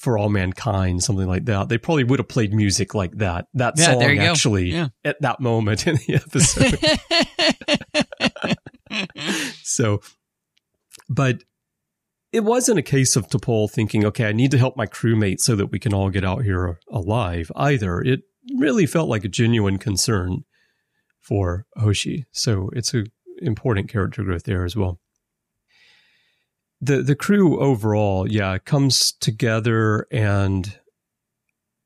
for 0.00 0.16
all 0.16 0.30
mankind, 0.30 1.02
something 1.02 1.28
like 1.28 1.44
that, 1.44 1.68
they 1.68 1.76
probably 1.76 2.04
would 2.04 2.18
have 2.18 2.28
played 2.28 2.54
music 2.54 2.94
like 2.94 3.12
that. 3.18 3.44
That 3.52 3.74
Yeah, 3.76 3.84
song 3.84 3.98
there 3.98 4.12
you 4.14 4.20
go. 4.20 4.30
actually 4.32 4.70
Yeah. 4.72 4.88
at 5.04 5.20
that 5.20 5.40
moment 5.40 5.86
in 5.86 5.96
the 6.06 6.14
episode. 6.14 6.78
so, 9.62 10.00
but 11.08 11.44
it 12.32 12.44
wasn't 12.44 12.78
a 12.78 12.82
case 12.82 13.14
of 13.14 13.28
T'Pol 13.28 13.70
thinking, 13.70 14.04
okay, 14.06 14.24
I 14.26 14.32
need 14.32 14.50
to 14.52 14.58
help 14.58 14.74
my 14.76 14.86
crewmate 14.86 15.40
so 15.40 15.54
that 15.56 15.66
we 15.66 15.78
can 15.78 15.92
all 15.92 16.08
get 16.10 16.24
out 16.24 16.44
here 16.44 16.78
alive 16.90 17.52
either. 17.54 18.00
It 18.00 18.20
really 18.56 18.86
felt 18.86 19.08
like 19.10 19.24
a 19.24 19.28
genuine 19.28 19.78
concern 19.78 20.44
for 21.20 21.66
Hoshi. 21.76 22.24
So 22.32 22.70
it's 22.72 22.94
a 22.94 23.04
important 23.42 23.90
character 23.90 24.22
growth 24.22 24.44
there 24.44 24.64
as 24.64 24.76
well. 24.76 24.98
The 26.80 27.02
the 27.02 27.16
crew 27.16 27.60
overall, 27.60 28.30
yeah, 28.30 28.58
comes 28.58 29.12
together 29.12 30.06
and 30.10 30.78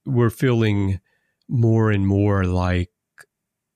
we're 0.07 0.31
feeling 0.31 1.01
more 1.49 1.91
and 1.91 2.07
more 2.07 2.45
like 2.45 2.91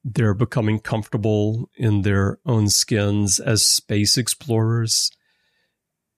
they're 0.04 0.34
becoming 0.34 0.78
comfortable 0.78 1.70
in 1.76 2.02
their 2.02 2.38
own 2.46 2.68
skins 2.68 3.40
as 3.40 3.64
space 3.64 4.16
explorers. 4.16 5.10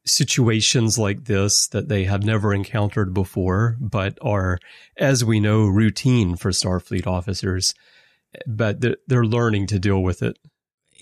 Situations 0.05 0.99
like 0.99 1.25
this 1.25 1.69
that 1.69 1.89
they 1.89 2.05
have 2.05 2.25
never 2.25 2.55
encountered 2.55 3.13
before, 3.13 3.77
but 3.81 4.19
are, 4.23 4.59
as 4.97 5.25
we 5.25 5.41
know, 5.41 5.67
routine 5.67 6.37
for 6.37 6.51
Starfleet 6.51 7.07
officers. 7.07 7.75
But 8.47 8.81
they're, 8.81 8.97
they're 9.07 9.25
learning 9.25 9.67
to 9.69 9.79
deal 9.79 10.03
with 10.03 10.23
it. 10.23 10.39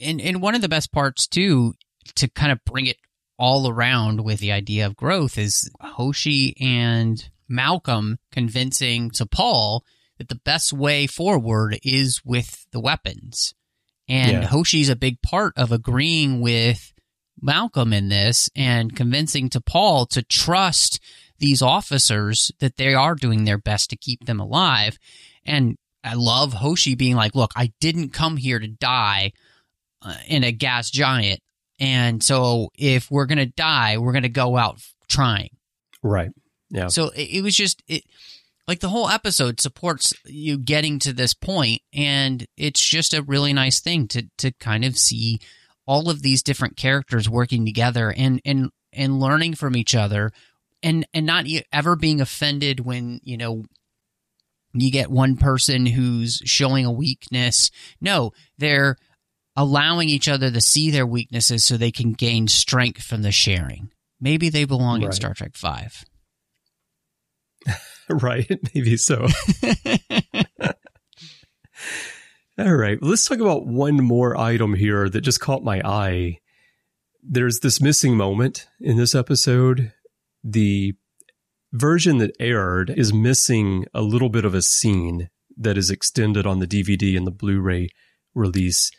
And 0.02 0.20
and 0.20 0.40
one 0.40 0.54
of 0.54 0.62
the 0.62 0.68
best 0.68 0.92
parts 0.92 1.26
too, 1.26 1.74
to 2.16 2.28
kind 2.28 2.52
of 2.52 2.64
bring 2.64 2.86
it 2.86 2.96
all 3.38 3.68
around 3.68 4.24
with 4.24 4.40
the 4.40 4.52
idea 4.52 4.86
of 4.86 4.96
growth, 4.96 5.38
is 5.38 5.70
Hoshi 5.80 6.56
and 6.60 7.28
Malcolm 7.48 8.18
convincing 8.32 9.10
T'Pol 9.10 9.82
that 10.18 10.28
the 10.28 10.34
best 10.44 10.72
way 10.72 11.06
forward 11.06 11.78
is 11.82 12.22
with 12.24 12.66
the 12.72 12.80
weapons. 12.80 13.54
And 14.08 14.42
Yeah. 14.42 14.46
Hoshi's 14.46 14.88
a 14.88 14.96
big 14.96 15.22
part 15.22 15.52
of 15.56 15.70
agreeing 15.70 16.40
with 16.40 16.92
Malcolm 17.40 17.92
in 17.92 18.08
this 18.08 18.50
and 18.56 18.96
convincing 18.96 19.48
T'Pol 19.48 20.08
to 20.10 20.22
trust 20.22 21.00
these 21.38 21.62
officers 21.62 22.50
that 22.58 22.76
they 22.76 22.94
are 22.94 23.14
doing 23.14 23.44
their 23.44 23.58
best 23.58 23.90
to 23.90 23.96
keep 23.96 24.24
them 24.26 24.40
alive. 24.40 24.98
And 25.44 25.76
I 26.02 26.14
love 26.14 26.52
Hoshi 26.54 26.94
being 26.96 27.14
like, 27.14 27.34
look, 27.34 27.52
I 27.54 27.72
didn't 27.80 28.10
come 28.12 28.36
here 28.36 28.58
to 28.58 28.66
die 28.66 29.32
uh, 30.02 30.16
in 30.26 30.42
a 30.42 30.52
gas 30.52 30.90
giant. 30.90 31.40
And 31.78 32.22
so 32.22 32.70
if 32.74 33.10
we're 33.10 33.26
going 33.26 33.38
to 33.38 33.46
die, 33.46 33.98
we're 33.98 34.12
going 34.12 34.22
to 34.22 34.28
go 34.28 34.56
out 34.56 34.80
trying. 35.08 35.50
Right. 36.02 36.30
Yeah. 36.70 36.88
So 36.88 37.10
it, 37.10 37.38
it 37.38 37.42
was 37.42 37.56
just 37.56 37.82
it 37.88 38.04
like 38.66 38.80
the 38.80 38.88
whole 38.88 39.08
episode 39.08 39.60
supports 39.60 40.12
you 40.26 40.58
getting 40.58 40.98
to 41.00 41.12
this 41.12 41.32
point 41.34 41.80
and 41.94 42.46
it's 42.56 42.80
just 42.80 43.14
a 43.14 43.22
really 43.22 43.52
nice 43.52 43.80
thing 43.80 44.06
to 44.08 44.26
to 44.38 44.52
kind 44.52 44.84
of 44.84 44.98
see 44.98 45.40
all 45.86 46.10
of 46.10 46.20
these 46.20 46.42
different 46.42 46.76
characters 46.76 47.30
working 47.30 47.64
together 47.64 48.12
and 48.14 48.40
and 48.44 48.70
and 48.92 49.20
learning 49.20 49.54
from 49.54 49.76
each 49.76 49.94
other 49.94 50.30
and 50.82 51.06
and 51.14 51.26
not 51.26 51.46
ever 51.72 51.96
being 51.96 52.20
offended 52.20 52.80
when, 52.80 53.20
you 53.22 53.36
know, 53.36 53.64
you 54.74 54.90
get 54.90 55.10
one 55.10 55.36
person 55.36 55.86
who's 55.86 56.40
showing 56.44 56.84
a 56.84 56.92
weakness. 56.92 57.70
No, 58.00 58.32
they're 58.58 58.96
allowing 59.58 60.08
each 60.08 60.28
other 60.28 60.50
to 60.52 60.60
see 60.60 60.88
their 60.88 61.04
weaknesses 61.04 61.64
so 61.64 61.76
they 61.76 61.90
can 61.90 62.12
gain 62.12 62.46
strength 62.46 63.02
from 63.02 63.22
the 63.22 63.32
sharing. 63.32 63.90
Maybe 64.20 64.50
they 64.50 64.64
belong 64.64 65.02
in 65.02 65.10
Star 65.10 65.34
Trek 65.34 65.56
5. 65.56 66.04
right. 68.08 68.48
Maybe 68.74 68.96
so. 68.96 69.26
All 72.58 72.74
right. 72.74 72.98
Let's 73.02 73.24
talk 73.24 73.40
about 73.40 73.66
one 73.66 73.96
more 73.96 74.36
item 74.36 74.74
here 74.74 75.08
that 75.08 75.22
just 75.22 75.40
caught 75.40 75.64
my 75.64 75.82
eye. 75.84 76.38
There's 77.20 77.58
this 77.58 77.80
missing 77.80 78.16
moment 78.16 78.68
in 78.80 78.96
this 78.96 79.14
episode. 79.14 79.92
The 80.44 80.94
version 81.72 82.18
that 82.18 82.36
aired 82.38 82.90
is 82.90 83.12
missing 83.12 83.86
a 83.92 84.02
little 84.02 84.28
bit 84.28 84.44
of 84.44 84.54
a 84.54 84.62
scene 84.62 85.30
that 85.56 85.76
is 85.76 85.90
extended 85.90 86.46
on 86.46 86.60
the 86.60 86.68
DVD 86.68 87.16
and 87.16 87.26
the 87.26 87.32
Blu 87.32 87.60
ray 87.60 87.88
release. 88.36 88.92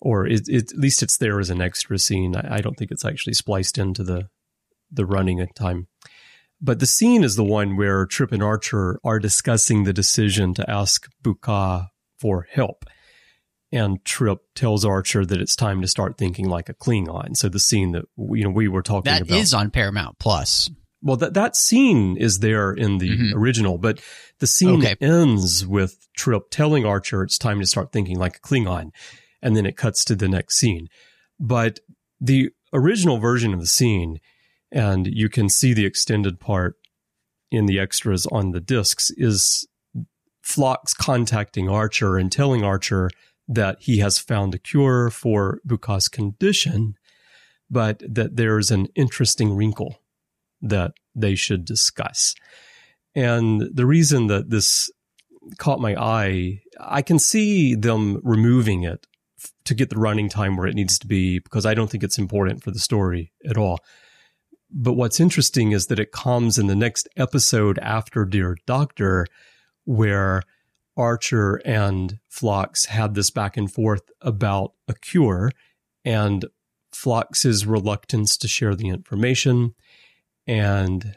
Or 0.00 0.26
it, 0.26 0.42
it, 0.48 0.72
at 0.72 0.78
least 0.78 1.02
it's 1.02 1.18
there 1.18 1.38
as 1.40 1.50
an 1.50 1.60
extra 1.60 1.98
scene. 1.98 2.34
I, 2.34 2.56
I 2.56 2.60
don't 2.60 2.74
think 2.76 2.90
it's 2.90 3.04
actually 3.04 3.34
spliced 3.34 3.76
into 3.78 4.02
the, 4.02 4.28
the 4.90 5.04
running 5.06 5.46
time. 5.54 5.88
But 6.60 6.78
the 6.78 6.86
scene 6.86 7.22
is 7.24 7.36
the 7.36 7.44
one 7.44 7.76
where 7.76 8.06
Trip 8.06 8.32
and 8.32 8.42
Archer 8.42 8.98
are 9.04 9.18
discussing 9.18 9.84
the 9.84 9.92
decision 9.92 10.52
to 10.54 10.70
ask 10.70 11.06
Buka 11.22 11.86
for 12.18 12.46
help. 12.50 12.84
And 13.72 14.04
Trip 14.04 14.38
tells 14.54 14.84
Archer 14.84 15.24
that 15.24 15.40
it's 15.40 15.54
time 15.54 15.80
to 15.80 15.86
start 15.88 16.18
thinking 16.18 16.48
like 16.48 16.68
a 16.68 16.74
Klingon. 16.74 17.36
So 17.36 17.48
the 17.48 17.60
scene 17.60 17.92
that 17.92 18.04
you 18.18 18.42
know 18.44 18.50
we 18.50 18.68
were 18.68 18.82
talking 18.82 19.10
That 19.12 19.22
about. 19.22 19.38
is 19.38 19.54
on 19.54 19.70
Paramount 19.70 20.18
Plus. 20.18 20.68
well, 21.02 21.16
that 21.18 21.34
that 21.34 21.56
scene 21.56 22.16
is 22.16 22.40
there 22.40 22.72
in 22.72 22.98
the 22.98 23.08
Mhm. 23.16 23.32
original, 23.34 23.78
but 23.78 24.00
the 24.40 24.46
scene 24.48 24.84
Okay. 24.84 24.96
ends 25.00 25.64
with 25.66 26.08
Trip 26.16 26.42
telling 26.50 26.84
Archer 26.84 27.22
it's 27.22 27.38
time 27.38 27.60
to 27.60 27.66
start 27.66 27.92
thinking 27.92 28.18
like 28.18 28.36
a 28.38 28.40
Klingon, 28.40 28.90
and 29.42 29.56
then 29.56 29.66
it 29.66 29.76
cuts 29.76 30.04
to 30.04 30.14
the 30.14 30.28
next 30.28 30.56
scene. 30.56 30.88
But 31.38 31.80
the 32.20 32.50
original 32.72 33.18
version 33.18 33.54
of 33.54 33.60
the 33.60 33.66
scene, 33.66 34.20
and 34.70 35.06
you 35.06 35.28
can 35.28 35.48
see 35.48 35.72
the 35.72 35.86
extended 35.86 36.38
part 36.38 36.76
in 37.50 37.66
the 37.66 37.80
extras 37.80 38.26
on 38.26 38.52
the 38.52 38.60
discs, 38.60 39.10
is 39.16 39.66
Phlox 40.42 40.94
contacting 40.94 41.68
Archer 41.68 42.16
and 42.16 42.30
telling 42.30 42.64
Archer 42.64 43.10
that 43.48 43.78
he 43.80 43.98
has 43.98 44.18
found 44.18 44.54
a 44.54 44.58
cure 44.58 45.10
for 45.10 45.60
Buka's 45.66 46.08
condition, 46.08 46.94
but 47.68 48.02
that 48.06 48.36
there's 48.36 48.70
an 48.70 48.86
interesting 48.94 49.56
wrinkle 49.56 50.00
that 50.62 50.92
they 51.14 51.34
should 51.34 51.64
discuss. 51.64 52.34
And 53.14 53.62
the 53.74 53.86
reason 53.86 54.28
that 54.28 54.50
this 54.50 54.90
caught 55.58 55.80
my 55.80 55.96
eye, 55.96 56.60
I 56.78 57.02
can 57.02 57.18
see 57.18 57.74
them 57.74 58.20
removing 58.22 58.84
it 58.84 59.06
to 59.64 59.74
get 59.74 59.90
the 59.90 59.98
running 59.98 60.28
time 60.28 60.56
where 60.56 60.66
it 60.66 60.74
needs 60.74 60.98
to 60.98 61.06
be 61.06 61.38
because 61.38 61.66
I 61.66 61.74
don't 61.74 61.90
think 61.90 62.04
it's 62.04 62.18
important 62.18 62.62
for 62.62 62.70
the 62.70 62.78
story 62.78 63.32
at 63.48 63.56
all. 63.56 63.78
But 64.70 64.92
what's 64.92 65.20
interesting 65.20 65.72
is 65.72 65.86
that 65.86 65.98
it 65.98 66.12
comes 66.12 66.58
in 66.58 66.68
the 66.68 66.76
next 66.76 67.08
episode 67.16 67.78
after 67.80 68.24
Dear 68.24 68.56
Doctor, 68.66 69.26
where 69.84 70.42
Archer 70.96 71.56
and 71.64 72.18
Phlox 72.28 72.86
had 72.86 73.14
this 73.14 73.30
back 73.30 73.56
and 73.56 73.72
forth 73.72 74.02
about 74.20 74.72
a 74.86 74.94
cure 74.94 75.50
and 76.04 76.44
Phlox's 76.92 77.66
reluctance 77.66 78.36
to 78.36 78.48
share 78.48 78.74
the 78.74 78.88
information 78.88 79.74
and 80.46 81.16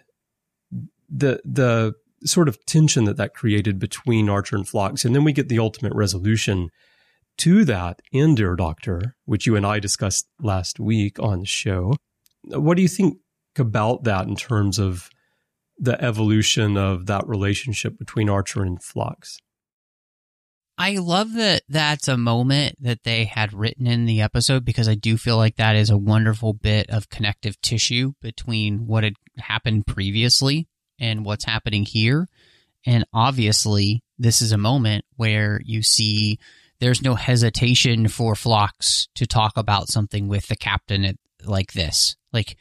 the 1.09 1.41
the 1.43 1.93
sort 2.25 2.47
of 2.47 2.65
tension 2.65 3.03
that 3.03 3.17
that 3.17 3.33
created 3.33 3.79
between 3.79 4.29
Archer 4.29 4.55
and 4.55 4.67
Phlox. 4.67 5.03
And 5.03 5.13
then 5.13 5.23
we 5.23 5.33
get 5.33 5.49
the 5.49 5.59
ultimate 5.59 5.93
resolution 5.93 6.69
to 7.38 7.65
that 7.65 8.02
in 8.12 8.36
Dear 8.36 8.56
Doctor, 8.56 9.15
which 9.26 9.46
you 9.46 9.56
and 9.56 9.65
I 9.65 9.80
discussed 9.80 10.28
last 10.41 10.80
week 10.80 11.19
on 11.19 11.41
the 11.41 11.46
show. 11.46 11.96
What 12.43 12.76
do 12.76 12.82
you 12.82 12.88
think 12.88 13.17
about 13.58 14.04
that 14.04 14.28
in 14.28 14.36
terms 14.36 14.80
of 14.80 15.10
the 15.78 16.02
evolution 16.04 16.78
of 16.78 17.08
that 17.08 17.28
relationship 17.28 17.98
between 17.98 18.30
Archer 18.30 18.63
and 18.63 18.82
Phlox? 18.82 19.39
I 20.78 20.98
love 20.98 21.34
that 21.34 21.62
that's 21.69 22.08
a 22.08 22.17
moment 22.17 22.78
that 22.82 23.04
they 23.04 23.26
had 23.26 23.54
written 23.54 23.86
in 23.86 24.06
the 24.06 24.22
episode 24.22 24.65
because 24.65 24.88
I 24.88 24.96
do 24.96 25.17
feel 25.17 25.38
like 25.38 25.58
that 25.58 25.76
is 25.76 25.91
a 25.91 25.98
wonderful 25.98 26.54
bit 26.54 26.89
of 26.89 27.10
connective 27.10 27.62
tissue 27.62 28.13
between 28.22 28.88
what 28.88 29.04
had 29.04 29.13
happened 29.38 29.86
previously 29.86 30.67
and 31.00 31.26
what's 31.26 31.46
happening 31.46 31.86
here. 31.86 32.28
And 32.86 33.06
obviously, 33.13 34.04
this 34.17 34.41
is 34.41 34.52
a 34.52 34.58
moment 34.58 35.06
where 35.15 35.62
you 35.63 35.84
see 35.84 36.39
there's 36.84 37.02
no 37.02 37.15
hesitation 37.15 38.10
for 38.10 38.36
Phlox 38.36 39.08
to 39.15 39.26
talk 39.26 39.56
about 39.56 39.88
something 39.88 40.28
with 40.28 40.48
the 40.48 40.56
captain 40.58 41.06
at, 41.06 41.15
like 41.46 41.72
this. 41.72 42.17
Like 42.34 42.58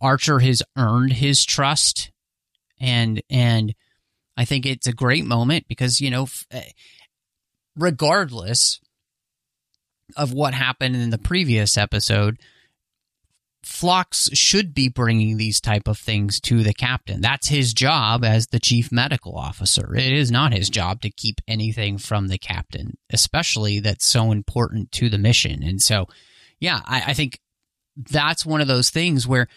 Archer 0.00 0.40
has 0.40 0.64
earned 0.76 1.12
his 1.12 1.44
trust 1.44 2.10
and 2.80 3.22
and 3.30 3.72
I 4.36 4.44
think 4.44 4.66
it's 4.66 4.88
a 4.88 4.92
great 4.92 5.24
moment 5.24 5.66
because 5.68 6.00
you 6.00 6.10
know 6.10 6.26
eh, 6.50 6.70
regardless 7.76 8.80
of 10.16 10.32
what 10.32 10.52
happened 10.52 10.96
in 10.96 11.10
the 11.10 11.18
previous 11.18 11.78
episode 11.78 12.36
Phlox 13.64 14.28
should 14.34 14.74
be 14.74 14.88
bringing 14.88 15.36
these 15.36 15.60
type 15.60 15.88
of 15.88 15.98
things 15.98 16.40
to 16.40 16.62
the 16.62 16.74
captain. 16.74 17.20
That's 17.20 17.48
his 17.48 17.72
job 17.72 18.24
as 18.24 18.48
the 18.48 18.60
chief 18.60 18.92
medical 18.92 19.36
officer. 19.36 19.94
It 19.94 20.12
is 20.12 20.30
not 20.30 20.52
his 20.52 20.68
job 20.68 21.00
to 21.02 21.10
keep 21.10 21.40
anything 21.48 21.98
from 21.98 22.28
the 22.28 22.38
captain, 22.38 22.96
especially 23.10 23.80
that's 23.80 24.06
so 24.06 24.32
important 24.32 24.92
to 24.92 25.08
the 25.08 25.18
mission. 25.18 25.62
And 25.62 25.80
so, 25.80 26.08
yeah, 26.60 26.80
I, 26.84 27.02
I 27.08 27.14
think 27.14 27.40
that's 27.96 28.44
one 28.44 28.60
of 28.60 28.68
those 28.68 28.90
things 28.90 29.26
where 29.26 29.48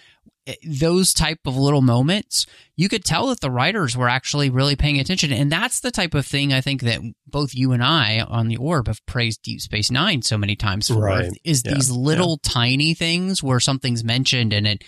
Eh, 0.47 0.55
those 0.65 1.13
type 1.13 1.39
of 1.45 1.57
little 1.57 1.81
moments 1.81 2.45
you 2.77 2.87
could 2.87 3.03
tell 3.03 3.27
that 3.27 3.41
the 3.41 3.51
writers 3.51 3.97
were 3.97 4.07
actually 4.07 4.49
really 4.49 4.77
paying 4.77 4.97
attention 4.99 5.33
and 5.33 5.51
that's 5.51 5.81
the 5.81 5.91
type 5.91 6.13
of 6.13 6.25
thing 6.25 6.53
i 6.53 6.61
think 6.61 6.81
that 6.83 7.01
both 7.27 7.53
you 7.53 7.73
and 7.73 7.83
i 7.83 8.21
on 8.21 8.47
the 8.47 8.55
orb 8.55 8.87
have 8.87 9.05
praised 9.05 9.41
deep 9.41 9.59
space 9.59 9.91
nine 9.91 10.21
so 10.21 10.37
many 10.37 10.55
times 10.55 10.87
for 10.87 11.01
Right. 11.01 11.31
is 11.43 11.63
Yeah. 11.65 11.73
these 11.73 11.91
little 11.91 12.37
tiny 12.37 12.93
things 12.93 13.43
where 13.43 13.59
something's 13.59 14.03
mentioned 14.05 14.53
and 14.53 14.65
it 14.65 14.83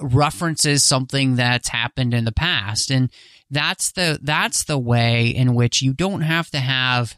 references 0.00 0.82
something 0.84 1.36
that's 1.36 1.68
happened 1.68 2.14
in 2.14 2.24
the 2.24 2.32
past 2.32 2.90
and 2.90 3.10
that's 3.50 3.92
the 3.92 4.18
that's 4.22 4.64
the 4.64 4.78
way 4.78 5.28
in 5.28 5.54
which 5.54 5.82
you 5.82 5.92
don't 5.92 6.22
have 6.22 6.50
to 6.50 6.58
have 6.58 7.16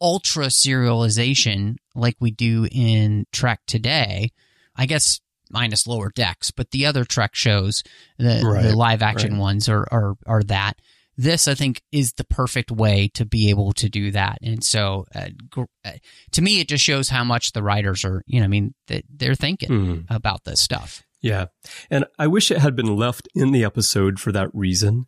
ultra 0.00 0.46
serialization 0.46 1.76
like 1.94 2.16
we 2.20 2.30
do 2.30 2.66
in 2.70 3.26
trek 3.32 3.60
today 3.66 4.30
i 4.76 4.86
guess 4.86 5.20
minus 5.50 5.86
lower 5.86 6.10
decks 6.14 6.50
but 6.50 6.70
the 6.70 6.86
other 6.86 7.04
trek 7.04 7.34
shows 7.34 7.82
the, 8.18 8.42
Right, 8.44 8.62
the 8.62 8.76
live 8.76 9.02
action 9.02 9.32
right. 9.32 9.40
ones 9.40 9.68
are, 9.68 9.86
are 9.90 10.14
are 10.26 10.42
that 10.44 10.74
this 11.16 11.48
I 11.48 11.54
think 11.54 11.82
is 11.90 12.12
the 12.12 12.22
perfect 12.24 12.70
way 12.70 13.08
to 13.14 13.24
be 13.24 13.50
able 13.50 13.72
to 13.72 13.88
do 13.88 14.12
that. 14.12 14.38
And 14.40 14.62
so, 14.62 15.04
uh, 15.12 15.30
gr- 15.50 15.64
uh, 15.84 15.94
to 16.30 16.42
me, 16.42 16.60
it 16.60 16.68
just 16.68 16.84
shows 16.84 17.08
how 17.08 17.24
much 17.24 17.50
the 17.54 17.62
writers 17.64 18.04
are. 18.04 18.22
You 18.28 18.38
know, 18.38 18.44
I 18.44 18.48
mean, 18.48 18.72
that 18.86 19.02
they're 19.12 19.34
thinking 19.34 19.68
Mhm. 19.68 20.04
about 20.10 20.44
this 20.44 20.60
stuff. 20.60 21.02
Yeah. 21.20 21.46
And 21.90 22.04
I 22.20 22.28
wish 22.28 22.52
it 22.52 22.58
had 22.58 22.76
been 22.76 22.94
left 22.96 23.26
in 23.34 23.50
the 23.50 23.64
episode 23.64 24.20
for 24.20 24.30
that 24.30 24.48
reason. 24.54 25.06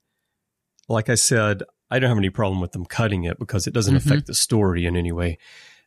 Like 0.88 1.08
I 1.08 1.14
said, 1.14 1.62
I 1.92 2.00
don't 2.00 2.08
have 2.08 2.18
any 2.18 2.28
problem 2.30 2.60
with 2.60 2.72
them 2.72 2.86
cutting 2.86 3.22
it 3.22 3.38
because 3.38 3.68
it 3.68 3.72
doesn't 3.72 3.94
Mhm. 3.94 3.98
affect 4.04 4.26
the 4.26 4.34
story 4.34 4.86
in 4.86 4.96
any 4.96 5.12
way. 5.12 5.38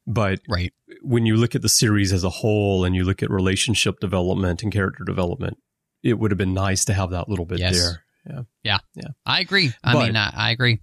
But 0.06 0.42
Right. 0.50 0.74
when 1.02 1.26
you 1.26 1.38
look 1.38 1.56
at 1.56 1.62
the 1.62 1.70
series 1.70 2.12
as 2.12 2.24
a 2.24 2.30
whole 2.30 2.84
and 2.84 2.96
you 2.96 3.04
look 3.06 3.24
at 3.24 3.30
relationship 3.30 4.00
development 4.00 4.62
and 4.64 4.72
character 4.72 5.04
development, 5.06 5.58
it 6.04 6.20
would 6.20 6.32
have 6.32 6.38
been 6.38 6.54
nice 6.54 6.84
to 6.86 6.94
have 6.94 7.12
that 7.12 7.30
little 7.30 7.46
bit 7.46 7.60
Yes. 7.60 7.76
there. 7.80 8.04
Yeah. 8.30 8.42
Yeah. 8.64 8.78
Yeah. 8.96 9.08
I 9.26 9.40
agree. 9.40 9.72
I 9.84 9.94
But- 9.94 10.06
mean, 10.08 10.16
I, 10.18 10.30
I 10.34 10.52
agree. 10.52 10.80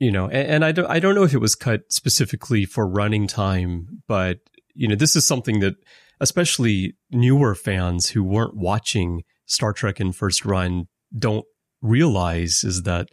You 0.00 0.10
know, 0.10 0.26
and, 0.26 0.48
and 0.48 0.64
I 0.64 0.72
don't, 0.72 0.90
I 0.90 0.98
don't 0.98 1.14
know 1.14 1.24
if 1.24 1.34
it 1.34 1.38
was 1.40 1.54
cut 1.54 1.82
specifically 1.90 2.64
for 2.64 2.88
running 2.88 3.26
time, 3.26 4.02
but 4.08 4.38
you 4.74 4.88
know, 4.88 4.94
this 4.94 5.14
is 5.14 5.26
something 5.26 5.60
that 5.60 5.74
especially 6.20 6.94
newer 7.10 7.54
fans 7.54 8.10
who 8.10 8.22
weren't 8.24 8.56
watching 8.56 9.22
Star 9.46 9.72
Trek 9.72 10.00
in 10.00 10.12
first 10.12 10.44
run 10.44 10.86
don't 11.16 11.44
realize 11.82 12.62
is 12.64 12.82
that 12.82 13.08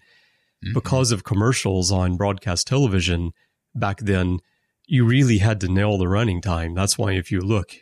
Mhm. 0.65 0.73
because 0.73 1.11
of 1.11 1.23
commercials 1.23 1.91
on 1.91 2.15
broadcast 2.17 2.67
television 2.67 3.31
back 3.75 3.99
then, 3.99 4.39
you 4.87 5.05
really 5.05 5.37
had 5.39 5.61
to 5.61 5.67
nail 5.67 5.97
the 5.97 6.07
running 6.07 6.41
time. 6.41 6.73
That's 6.73 6.97
why 6.97 7.11
if 7.11 7.31
you 7.31 7.41
look, 7.41 7.73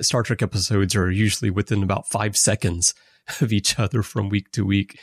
Star 0.00 0.22
Trek 0.22 0.42
episodes 0.42 0.94
are 0.96 1.10
usually 1.10 1.50
within 1.50 1.82
about 1.82 2.08
five 2.08 2.36
seconds 2.36 2.94
of 3.40 3.52
each 3.52 3.78
other 3.78 4.02
from 4.02 4.28
week 4.28 4.50
to 4.52 4.66
week. 4.66 4.98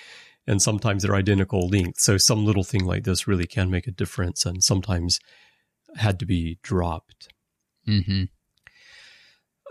And 0.47 0.61
sometimes 0.61 1.01
they're 1.01 1.15
identical 1.15 1.67
length. 1.67 1.99
So 1.99 2.17
some 2.17 2.45
little 2.45 2.63
thing 2.63 2.85
like 2.85 3.03
this 3.03 3.27
really 3.27 3.47
can 3.47 3.71
make 3.71 3.87
a 3.87 3.91
difference 3.91 4.45
and 4.45 4.63
sometimes 4.63 5.19
had 5.95 6.19
to 6.19 6.25
be 6.25 6.59
dropped. 6.61 7.29
hmm 7.85 8.25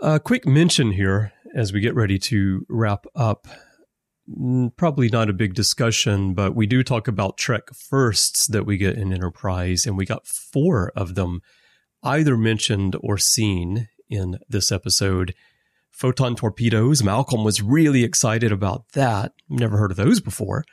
A 0.01 0.19
quick 0.19 0.45
mention 0.45 0.91
here 0.91 1.31
as 1.55 1.71
we 1.71 1.79
get 1.79 1.95
ready 1.95 2.19
to 2.19 2.65
wrap 2.67 3.05
up. 3.15 3.47
Probably 4.75 5.07
not 5.07 5.29
a 5.29 5.33
big 5.33 5.53
discussion, 5.53 6.33
but 6.33 6.55
we 6.55 6.65
do 6.65 6.83
talk 6.83 7.07
about 7.07 7.37
Trek 7.37 7.69
firsts 7.73 8.47
that 8.47 8.65
we 8.65 8.75
get 8.75 8.97
in 8.97 9.13
Enterprise, 9.13 9.85
and 9.85 9.95
we 9.95 10.05
got 10.05 10.27
four 10.27 10.91
of 10.95 11.13
them 11.13 11.41
either 12.05 12.37
mentioned 12.37 12.95
or 13.01 13.17
seen 13.17 13.89
in 14.09 14.37
this 14.47 14.71
episode. 14.71 15.33
Photon 15.91 16.35
torpedoes. 16.35 17.01
Malcolm 17.03 17.43
was 17.43 17.61
really 17.61 18.03
excited 18.03 18.51
about 18.51 18.89
that. 18.93 19.31
Never 19.49 19.77
heard 19.77 19.91
of 19.91 19.97
those 19.97 20.19
before. 20.19 20.65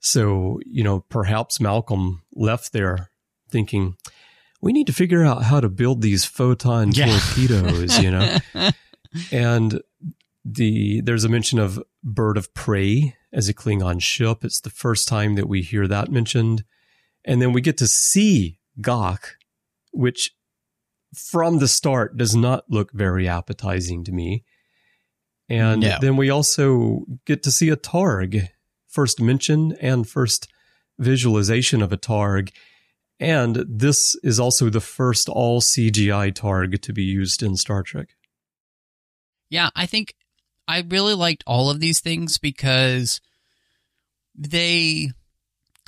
So, 0.00 0.58
you 0.64 0.82
know, 0.82 1.00
perhaps 1.08 1.60
Malcolm 1.60 2.22
left 2.34 2.72
there 2.72 3.10
thinking, 3.50 3.96
we 4.62 4.72
need 4.72 4.86
to 4.86 4.92
figure 4.92 5.24
out 5.24 5.44
how 5.44 5.60
to 5.60 5.68
build 5.68 6.00
these 6.02 6.24
photon 6.24 6.92
Yeah. 6.92 7.06
torpedoes, 7.18 7.98
you 7.98 8.10
know? 8.10 8.38
and 9.32 9.82
the 10.44 11.00
there's 11.02 11.24
a 11.24 11.28
mention 11.28 11.58
of 11.58 11.82
bird 12.02 12.36
of 12.38 12.54
prey 12.54 13.14
as 13.32 13.48
a 13.48 13.54
Klingon 13.54 14.00
ship. 14.02 14.44
It's 14.44 14.60
the 14.60 14.70
first 14.70 15.08
time 15.08 15.34
that 15.34 15.48
we 15.48 15.60
hear 15.62 15.86
that 15.86 16.10
mentioned. 16.10 16.64
And 17.24 17.42
then 17.42 17.52
we 17.52 17.60
get 17.60 17.76
to 17.78 17.86
see 17.86 18.60
gagh, 18.80 19.26
which 19.92 20.30
from 21.14 21.58
the 21.58 21.68
start 21.68 22.16
does 22.16 22.34
not 22.34 22.64
look 22.68 22.92
very 22.92 23.28
appetizing 23.28 24.04
to 24.04 24.12
me. 24.12 24.44
And 25.48 25.80
No. 25.80 25.98
then 26.00 26.16
we 26.16 26.28
also 26.30 27.06
get 27.24 27.42
to 27.44 27.50
see 27.50 27.70
a 27.70 27.76
Targ, 27.76 28.48
first 28.86 29.20
mention 29.20 29.72
and 29.80 30.08
first 30.08 30.48
visualization 30.98 31.80
of 31.82 31.92
a 31.92 31.96
Targ. 31.96 32.50
And 33.20 33.64
this 33.68 34.14
is 34.22 34.38
also 34.38 34.68
the 34.70 34.80
first 34.80 35.28
all 35.28 35.60
CGI 35.60 36.30
Targ 36.32 36.80
to 36.82 36.92
be 36.92 37.02
used 37.02 37.42
in 37.42 37.56
Star 37.56 37.82
Trek. 37.82 38.08
Yeah, 39.50 39.70
I 39.74 39.86
think 39.86 40.14
I 40.68 40.84
really 40.86 41.14
liked 41.14 41.42
all 41.46 41.70
of 41.70 41.80
these 41.80 42.00
things 42.00 42.38
because 42.38 43.20
they 44.36 45.10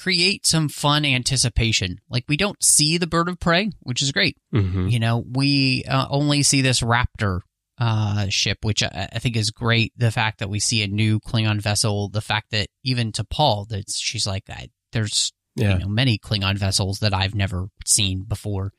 create 0.01 0.47
some 0.47 0.69
fun 0.69 1.05
anticipation. 1.05 1.99
Like 2.09 2.25
we 2.29 2.37
don't 2.37 2.63
see 2.63 2.97
the 2.99 3.07
bird 3.07 3.29
of 3.29 3.39
prey, 3.39 3.71
which 3.81 4.03
is 4.03 4.13
great. 4.13 4.37
Mm-hmm. 4.55 4.89
You 4.89 4.99
know, 4.99 5.23
we 5.31 5.85
uh, 5.89 6.07
only 6.09 6.43
see 6.43 6.63
this 6.63 6.81
raptor 6.81 7.41
uh, 7.79 8.27
ship, 8.29 8.59
which 8.63 8.83
I, 8.83 9.09
I 9.13 9.19
think 9.19 9.37
is 9.37 9.51
great. 9.51 9.93
The 9.97 10.11
fact 10.11 10.39
that 10.39 10.49
we 10.51 10.61
see 10.61 10.83
a 10.83 10.89
new 10.89 11.21
Klingon 11.21 11.61
vessel, 11.61 12.09
the 12.09 12.21
fact 12.21 12.51
that 12.53 12.69
even 12.85 13.13
T'Pol, 13.13 13.69
that 13.69 13.91
she's 13.91 14.27
like, 14.27 14.45
there's 14.93 15.33
Yeah. 15.57 15.75
you 15.75 15.79
know 15.81 15.89
many 15.89 16.19
Klingon 16.19 16.57
vessels 16.59 17.01
that 17.01 17.13
I've 17.15 17.35
never 17.35 17.69
seen 17.85 18.25
before, 18.25 18.73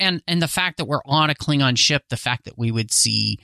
and 0.00 0.22
and 0.26 0.40
the 0.42 0.48
fact 0.48 0.78
that 0.78 0.86
we're 0.86 1.02
on 1.06 1.30
a 1.30 1.34
Klingon 1.34 1.76
ship, 1.78 2.02
the 2.10 2.16
fact 2.16 2.44
that 2.46 2.58
we 2.58 2.70
would 2.72 2.92
see. 2.92 3.38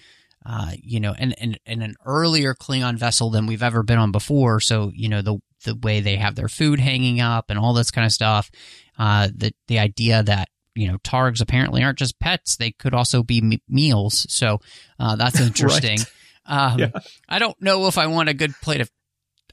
Uh, 0.46 0.72
you 0.82 1.00
know, 1.00 1.14
and, 1.18 1.34
and, 1.38 1.60
and 1.66 1.82
an 1.82 1.94
earlier 2.06 2.54
Klingon 2.54 2.96
vessel 2.96 3.28
than 3.28 3.46
we've 3.46 3.62
ever 3.62 3.82
been 3.82 3.98
on 3.98 4.10
before. 4.10 4.58
So, 4.58 4.90
you 4.94 5.06
know, 5.10 5.20
the, 5.20 5.36
the 5.64 5.74
way 5.76 6.00
they 6.00 6.16
have 6.16 6.34
their 6.34 6.48
food 6.48 6.80
hanging 6.80 7.20
up 7.20 7.50
and 7.50 7.58
all 7.58 7.74
this 7.74 7.90
kind 7.90 8.04
of 8.06 8.12
stuff. 8.12 8.50
Uh, 8.98 9.28
the, 9.34 9.52
the 9.68 9.78
idea 9.78 10.22
that, 10.22 10.48
you 10.74 10.88
know, 10.88 10.98
targs 10.98 11.40
apparently 11.40 11.82
aren't 11.82 11.98
just 11.98 12.18
pets. 12.20 12.56
They 12.56 12.70
could 12.72 12.94
also 12.94 13.22
be 13.22 13.40
me- 13.40 13.62
meals. 13.68 14.26
So, 14.28 14.60
uh, 14.98 15.16
that's 15.16 15.40
interesting. 15.40 15.98
Um, 16.46 16.78
Yeah. 16.78 16.90
I 17.28 17.38
don't 17.38 17.60
know 17.60 17.86
if 17.86 17.98
I 17.98 18.06
want 18.06 18.28
a 18.28 18.34
good 18.34 18.54
plate 18.62 18.80
of, 18.80 18.90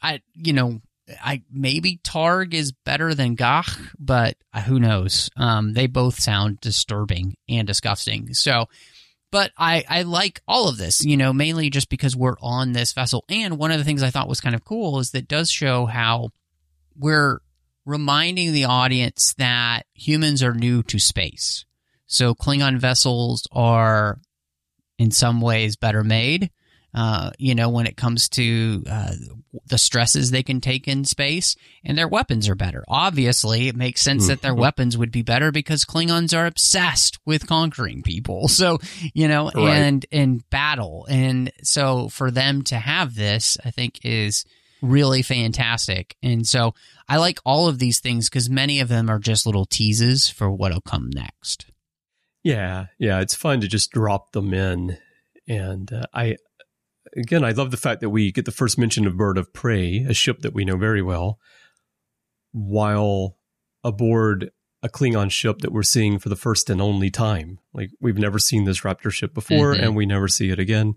I, 0.01 0.21
you 0.35 0.53
know, 0.53 0.79
I 1.23 1.43
maybe 1.51 1.99
Targ 2.03 2.53
is 2.53 2.73
better 2.73 3.13
than 3.13 3.35
gagh, 3.35 3.69
but 3.97 4.35
uh, 4.53 4.61
who 4.61 4.77
knows? 4.79 5.29
Um, 5.37 5.71
they 5.73 5.87
both 5.87 6.19
sound 6.19 6.59
disturbing 6.59 7.35
and 7.47 7.65
disgusting. 7.65 8.33
So, 8.33 8.65
but 9.31 9.51
I, 9.57 9.83
I 9.87 10.03
like 10.03 10.41
all 10.47 10.69
of 10.69 10.77
this, 10.77 11.03
you 11.03 11.17
know, 11.17 11.33
mainly 11.33 11.69
just 11.69 11.89
because 11.89 12.15
we're 12.15 12.37
on 12.41 12.71
this 12.71 12.93
vessel. 12.93 13.25
And 13.29 13.57
one 13.57 13.71
of 13.71 13.77
the 13.77 13.83
things 13.83 14.03
I 14.03 14.09
thought 14.09 14.29
was 14.29 14.41
kind 14.41 14.55
of 14.55 14.63
cool 14.63 14.99
is 14.99 15.11
that 15.11 15.27
does 15.27 15.51
show 15.51 15.85
how 15.85 16.29
we're 16.97 17.39
reminding 17.85 18.53
the 18.53 18.65
audience 18.65 19.33
that 19.37 19.85
humans 19.93 20.43
are 20.43 20.53
new 20.53 20.83
to 20.83 20.99
space. 20.99 21.65
So 22.05 22.33
Klingon 22.35 22.79
vessels 22.79 23.47
are 23.51 24.19
in 24.97 25.11
some 25.11 25.41
ways 25.41 25.75
better 25.75 26.03
made. 26.03 26.51
Uh, 26.97 27.29
you 27.37 27.53
know, 27.53 27.69
when 27.69 27.85
it 27.85 27.95
comes 27.95 28.27
to 28.27 28.83
uh, 28.89 29.11
the 29.67 29.77
stresses 29.77 30.31
they 30.31 30.41
can 30.41 30.59
take 30.59 30.87
in 30.87 31.05
space, 31.05 31.55
and 31.83 31.95
their 31.95 32.07
weapons 32.07 32.49
are 32.49 32.55
better. 32.55 32.83
Obviously, 32.87 33.67
it 33.67 33.75
makes 33.75 34.01
sense 34.01 34.25
that 34.27 34.41
their 34.41 34.55
Mhm. 34.55 34.59
weapons 34.61 34.97
would 34.97 35.11
be 35.11 35.21
better 35.21 35.51
because 35.51 35.85
Klingons 35.85 36.35
are 36.35 36.47
obsessed 36.47 37.19
with 37.23 37.45
conquering 37.45 38.01
people. 38.01 38.47
So, 38.57 38.79
you 39.13 39.27
know, 39.27 39.51
Right. 39.53 39.77
and 39.77 40.05
in 40.09 40.41
battle, 40.49 41.05
and 41.07 41.51
so 41.61 42.09
for 42.09 42.31
them 42.31 42.63
to 42.63 42.77
have 42.79 43.13
this, 43.13 43.57
I 43.63 43.69
think 43.69 43.99
is 44.03 44.43
really 44.81 45.21
fantastic. 45.21 46.15
And 46.23 46.47
so 46.47 46.73
I 47.07 47.17
like 47.17 47.39
all 47.45 47.67
of 47.67 47.77
these 47.77 47.99
things 47.99 48.27
because 48.29 48.49
many 48.49 48.79
of 48.79 48.87
them 48.89 49.07
are 49.09 49.19
just 49.19 49.45
little 49.45 49.65
teases 49.65 50.29
for 50.29 50.49
what'll 50.49 50.81
come 50.81 51.11
next. 51.13 51.67
Yeah, 52.43 52.87
yeah, 52.97 53.19
it's 53.21 53.35
fun 53.35 53.61
to 53.61 53.67
just 53.67 53.91
drop 53.91 54.31
them 54.31 54.51
in, 54.53 54.97
and 55.47 55.91
uh, 55.93 56.05
I 56.13 56.37
again, 57.17 57.43
I 57.43 57.51
love 57.51 57.71
the 57.71 57.77
fact 57.77 58.01
that 58.01 58.09
we 58.09 58.31
get 58.31 58.45
the 58.45 58.51
first 58.51 58.77
mention 58.77 59.05
of 59.07 59.17
Bird 59.17 59.37
of 59.37 59.51
Prey, 59.53 60.05
a 60.07 60.13
ship 60.13 60.39
that 60.41 60.53
we 60.53 60.63
know 60.65 60.77
very 60.77 61.01
well, 61.01 61.39
while 62.51 63.37
aboard 63.83 64.51
a 64.83 64.89
Klingon 64.89 65.31
ship 65.31 65.59
that 65.59 65.71
we're 65.71 65.83
seeing 65.83 66.19
for 66.19 66.29
the 66.29 66.35
first 66.35 66.69
and 66.69 66.81
only 66.81 67.09
time. 67.09 67.59
Like 67.73 67.89
we've 67.99 68.17
never 68.17 68.39
seen 68.39 68.65
this 68.65 68.81
Raptor 68.81 69.11
ship 69.11 69.33
before, 69.33 69.73
Mhm. 69.73 69.81
and 69.83 69.95
we 69.95 70.05
never 70.05 70.27
see 70.27 70.49
it 70.49 70.59
again. 70.59 70.93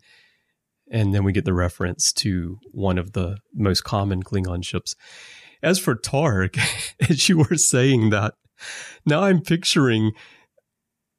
And 0.90 1.14
then 1.14 1.24
we 1.24 1.33
get 1.33 1.44
the 1.44 1.54
reference 1.54 2.12
to 2.14 2.59
one 2.72 2.98
of 2.98 3.12
the 3.12 3.38
most 3.54 3.83
common 3.85 4.22
Klingon 4.22 4.64
ships. 4.64 4.94
As 5.62 5.78
for 5.78 5.94
Targ, 5.94 6.59
as 7.09 7.28
you 7.28 7.38
were 7.38 7.56
saying 7.56 8.11
that, 8.11 8.35
now 9.06 9.22
I'm 9.22 9.40
picturing 9.40 10.12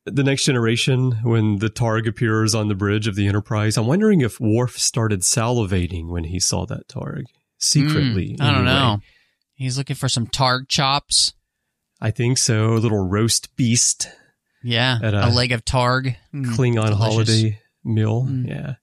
the 0.05 0.23
next 0.23 0.45
generation 0.45 1.19
when 1.23 1.57
the 1.57 1.69
Targ 1.69 2.07
appears 2.07 2.55
on 2.55 2.67
the 2.67 2.75
bridge 2.75 3.07
of 3.07 3.15
the 3.15 3.27
Enterprise. 3.27 3.77
I'm 3.77 3.87
wondering 3.87 4.21
if 4.21 4.39
Worf 4.39 4.77
started 4.77 5.21
salivating 5.21 6.09
when 6.09 6.25
he 6.25 6.39
saw 6.39 6.65
that 6.65 6.87
Targ 6.87 7.23
secretly. 7.59 8.35
Mm, 8.39 8.41
I 8.41 8.45
don't 8.51 8.67
anyway. 8.67 8.73
know. 8.73 8.99
He's 9.53 9.77
looking 9.77 9.95
for 9.95 10.09
some 10.09 10.25
targ 10.25 10.67
chops. 10.67 11.33
I 12.01 12.09
think 12.09 12.39
so. 12.39 12.73
A 12.73 12.79
little 12.79 13.07
roast 13.07 13.55
beast 13.55 14.09
Yeah, 14.63 14.97
a, 15.03 15.27
a 15.27 15.29
leg 15.29 15.51
of 15.51 15.63
targ. 15.63 16.15
Mm, 16.33 16.55
Klingon 16.55 16.93
holiday 16.93 17.59
meal. 17.83 18.25
Mm. 18.27 18.47
Yeah. 18.47 18.73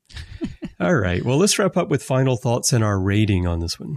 All 0.81 0.95
right. 0.95 1.25
Well, 1.25 1.37
let's 1.37 1.59
wrap 1.59 1.77
up 1.77 1.89
with 1.89 2.05
final 2.05 2.37
thoughts 2.37 2.73
and 2.73 2.85
our 2.85 2.99
rating 3.01 3.45
on 3.45 3.59
this 3.59 3.81
one. 3.81 3.97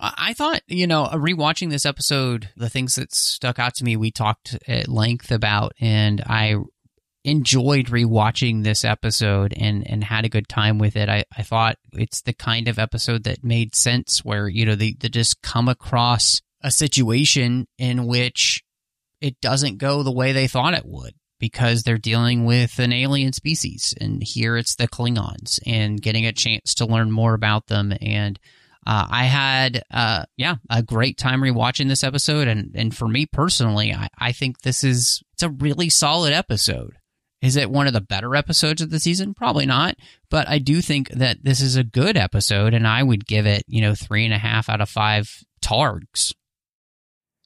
I 0.00 0.32
thought, 0.34 0.62
you 0.68 0.86
know, 0.86 1.04
uh, 1.04 1.16
rewatching 1.16 1.70
this 1.70 1.86
episode, 1.86 2.50
the 2.56 2.68
things 2.68 2.94
that 2.94 3.12
stuck 3.14 3.58
out 3.58 3.74
to 3.76 3.84
me, 3.84 3.96
we 3.96 4.10
talked 4.10 4.56
at 4.68 4.88
length 4.88 5.30
about, 5.30 5.72
and 5.80 6.22
I 6.26 6.56
enjoyed 7.24 7.86
rewatching 7.86 8.62
this 8.62 8.84
episode 8.84 9.52
and 9.56 9.86
and 9.90 10.04
had 10.04 10.24
a 10.24 10.28
good 10.28 10.48
time 10.48 10.78
with 10.78 10.96
it. 10.96 11.08
I, 11.08 11.24
I 11.36 11.42
thought 11.42 11.76
it's 11.92 12.22
the 12.22 12.32
kind 12.32 12.68
of 12.68 12.78
episode 12.78 13.24
that 13.24 13.44
made 13.44 13.74
sense 13.74 14.24
where, 14.24 14.48
you 14.48 14.64
know, 14.64 14.76
they, 14.76 14.94
they 14.98 15.08
just 15.08 15.42
come 15.42 15.68
across 15.68 16.40
a 16.62 16.70
situation 16.70 17.66
in 17.76 18.06
which 18.06 18.62
it 19.20 19.40
doesn't 19.40 19.78
go 19.78 20.02
the 20.02 20.12
way 20.12 20.32
they 20.32 20.46
thought 20.46 20.74
it 20.74 20.86
would 20.86 21.14
because 21.40 21.82
they're 21.82 21.98
dealing 21.98 22.44
with 22.44 22.78
an 22.78 22.92
alien 22.92 23.32
species. 23.32 23.94
And 24.00 24.22
here 24.22 24.56
it's 24.56 24.76
the 24.76 24.88
Klingons 24.88 25.60
and 25.66 26.00
getting 26.00 26.26
a 26.26 26.32
chance 26.32 26.74
to 26.74 26.86
learn 26.86 27.10
more 27.10 27.34
about 27.34 27.66
them. 27.66 27.92
And 28.00 28.38
uh, 28.88 29.06
I 29.10 29.24
had, 29.24 29.82
uh, 29.90 30.24
yeah, 30.38 30.56
a 30.70 30.82
great 30.82 31.18
time 31.18 31.42
rewatching 31.42 31.88
this 31.88 32.02
episode. 32.02 32.48
And, 32.48 32.74
and 32.74 32.96
for 32.96 33.06
me 33.06 33.26
personally, 33.26 33.92
I, 33.92 34.08
I 34.18 34.32
think 34.32 34.62
this 34.62 34.82
is, 34.82 35.22
it's 35.34 35.42
a 35.42 35.50
really 35.50 35.90
solid 35.90 36.32
episode. 36.32 36.94
Is 37.42 37.56
it 37.56 37.70
one 37.70 37.86
of 37.86 37.92
the 37.92 38.00
better 38.00 38.34
episodes 38.34 38.80
of 38.80 38.88
the 38.88 38.98
season? 38.98 39.34
Probably 39.34 39.66
not. 39.66 39.96
But 40.30 40.48
I 40.48 40.58
do 40.58 40.80
think 40.80 41.10
that 41.10 41.44
this 41.44 41.60
is 41.60 41.76
a 41.76 41.84
good 41.84 42.16
episode, 42.16 42.72
and 42.72 42.86
I 42.86 43.02
would 43.02 43.26
give 43.26 43.44
it, 43.44 43.62
you 43.68 43.82
know, 43.82 43.94
three 43.94 44.24
and 44.24 44.32
a 44.32 44.38
half 44.38 44.70
out 44.70 44.80
of 44.80 44.88
five 44.88 45.44
targs. 45.62 46.32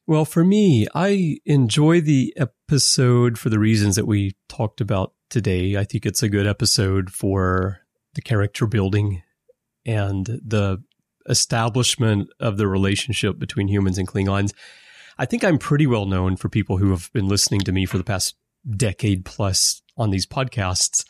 Well, 0.06 0.24
for 0.24 0.44
me, 0.44 0.86
I 0.94 1.38
enjoy 1.44 2.02
the 2.02 2.32
episode 2.36 3.36
for 3.36 3.50
the 3.50 3.58
reasons 3.58 3.96
that 3.96 4.06
we 4.06 4.36
talked 4.48 4.80
about 4.80 5.12
today. 5.28 5.76
I 5.76 5.82
think 5.82 6.06
it's 6.06 6.22
a 6.22 6.28
good 6.28 6.46
episode 6.46 7.10
for 7.10 7.80
the 8.14 8.22
character 8.22 8.66
building 8.66 9.24
and 9.84 10.24
the 10.24 10.84
establishment 11.28 12.28
of 12.40 12.56
the 12.56 12.66
relationship 12.66 13.38
between 13.38 13.68
humans 13.68 13.98
and 13.98 14.08
Klingons. 14.08 14.52
I 15.18 15.26
think 15.26 15.44
I'm 15.44 15.58
pretty 15.58 15.86
well 15.86 16.06
known 16.06 16.36
for 16.36 16.48
people 16.48 16.78
who 16.78 16.90
have 16.90 17.12
been 17.12 17.28
listening 17.28 17.60
to 17.62 17.72
me 17.72 17.86
for 17.86 17.98
the 17.98 18.04
past 18.04 18.34
decade 18.76 19.24
plus 19.24 19.82
on 19.96 20.10
these 20.10 20.26
podcasts 20.26 21.04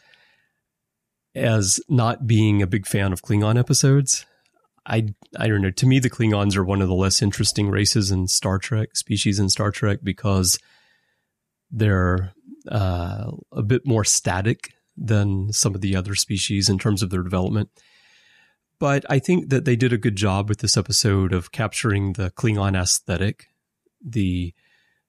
as 1.35 1.81
not 1.89 2.27
being 2.27 2.61
a 2.61 2.67
big 2.67 2.87
fan 2.87 3.13
of 3.13 3.23
Klingon 3.23 3.59
episodes. 3.59 4.27
I 4.85 5.09
I 5.39 5.47
don't 5.49 5.63
know. 5.63 5.71
To 5.71 5.87
me, 5.87 5.99
the 5.99 6.11
Klingons 6.11 6.57
are 6.57 6.65
one 6.65 6.83
of 6.83 6.89
the 6.89 6.95
less 6.95 7.23
interesting 7.23 7.71
races 7.71 8.11
in 8.11 8.27
Star 8.27 8.59
Trek, 8.59 8.97
species 8.97 9.39
in 9.39 9.49
Star 9.49 9.71
Trek, 9.71 10.01
because 10.03 10.59
they're 11.71 12.33
uh, 12.71 13.31
a 13.53 13.63
bit 13.63 13.87
more 13.87 14.05
static 14.05 14.75
than 14.97 15.53
some 15.53 15.75
of 15.75 15.81
the 15.81 15.97
other 15.97 16.15
species 16.15 16.69
in 16.69 16.79
terms 16.79 17.03
of 17.03 17.11
their 17.11 17.23
development. 17.23 17.71
But 18.83 19.05
I 19.09 19.21
think 19.21 19.51
that 19.51 19.65
they 19.65 19.77
did 19.77 19.93
a 19.93 19.97
good 19.97 20.17
job 20.17 20.49
with 20.49 20.59
this 20.59 20.77
episode 20.77 21.33
of 21.33 21.53
capturing 21.53 22.15
the 22.15 22.33
Klingon 22.33 22.75
aesthetic. 22.75 23.47
The 24.05 24.55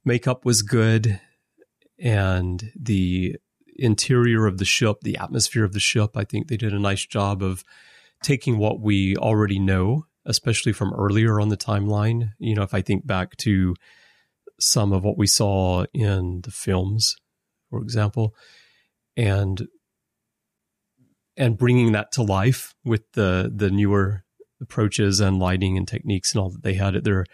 makeup 0.05 0.45
was 0.45 0.61
good, 0.61 1.19
and 1.97 2.71
the 2.79 3.37
interior 3.75 4.45
of 4.45 4.59
the 4.59 4.63
ship, 4.63 4.97
the 5.01 5.17
atmosphere 5.17 5.63
of 5.63 5.73
the 5.73 5.79
ship, 5.79 6.11
I 6.15 6.23
think 6.23 6.49
they 6.49 6.55
did 6.55 6.71
a 6.71 6.77
nice 6.77 7.03
job 7.03 7.41
of 7.41 7.63
taking 8.21 8.59
what 8.59 8.79
we 8.79 9.17
already 9.17 9.57
know, 9.57 10.05
especially 10.23 10.71
from 10.71 10.93
earlier 10.93 11.41
on 11.41 11.49
the 11.49 11.57
timeline. 11.57 12.33
You 12.37 12.53
know, 12.53 12.61
if 12.61 12.75
I 12.75 12.83
think 12.83 13.07
back 13.07 13.37
to 13.37 13.73
some 14.59 14.93
of 14.93 15.03
what 15.03 15.17
we 15.17 15.25
saw 15.25 15.87
in 15.95 16.41
the 16.41 16.51
films, 16.51 17.15
for 17.71 17.81
example, 17.81 18.35
and 19.17 19.67
and 21.37 21.57
bringing 21.57 21.91
that 21.93 22.11
to 22.13 22.23
life 22.23 22.75
with 22.83 23.11
the 23.13 23.51
the 23.53 23.69
newer 23.71 24.23
approaches 24.61 25.19
and 25.19 25.39
lighting 25.39 25.77
and 25.77 25.87
techniques 25.87 26.33
and 26.33 26.41
all 26.41 26.49
that 26.49 26.63
they 26.63 26.73
had 26.73 26.95
at 26.95 27.03
their 27.03 27.25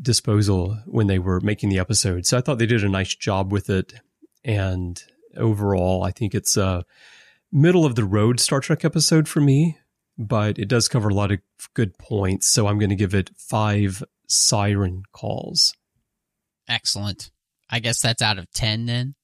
disposal 0.00 0.78
when 0.86 1.06
they 1.06 1.18
were 1.18 1.40
making 1.40 1.68
the 1.68 1.78
episode. 1.78 2.26
So 2.26 2.36
I 2.36 2.40
thought 2.40 2.58
they 2.58 2.66
did 2.66 2.84
a 2.84 2.88
nice 2.88 3.14
job 3.14 3.52
with 3.52 3.70
it. 3.70 3.94
And 4.44 5.00
overall, 5.36 6.02
I 6.02 6.10
think 6.10 6.34
it's 6.34 6.56
a 6.56 6.84
middle 7.50 7.84
of 7.84 7.94
the 7.94 8.04
road 8.04 8.40
Star 8.40 8.60
Trek 8.60 8.84
episode 8.84 9.28
for 9.28 9.40
me, 9.40 9.78
but 10.18 10.58
it 10.58 10.68
does 10.68 10.88
cover 10.88 11.08
a 11.08 11.14
lot 11.14 11.30
of 11.30 11.40
good 11.74 11.96
points. 11.98 12.48
So 12.48 12.66
I'm 12.66 12.78
going 12.78 12.90
to 12.90 12.96
give 12.96 13.14
it 13.14 13.30
five 13.36 14.02
siren 14.26 15.04
calls. 15.12 15.74
Excellent. 16.68 17.30
I 17.70 17.78
guess 17.78 18.00
that's 18.00 18.22
out 18.22 18.38
of 18.38 18.50
10 18.52 18.86
then? 18.86 19.14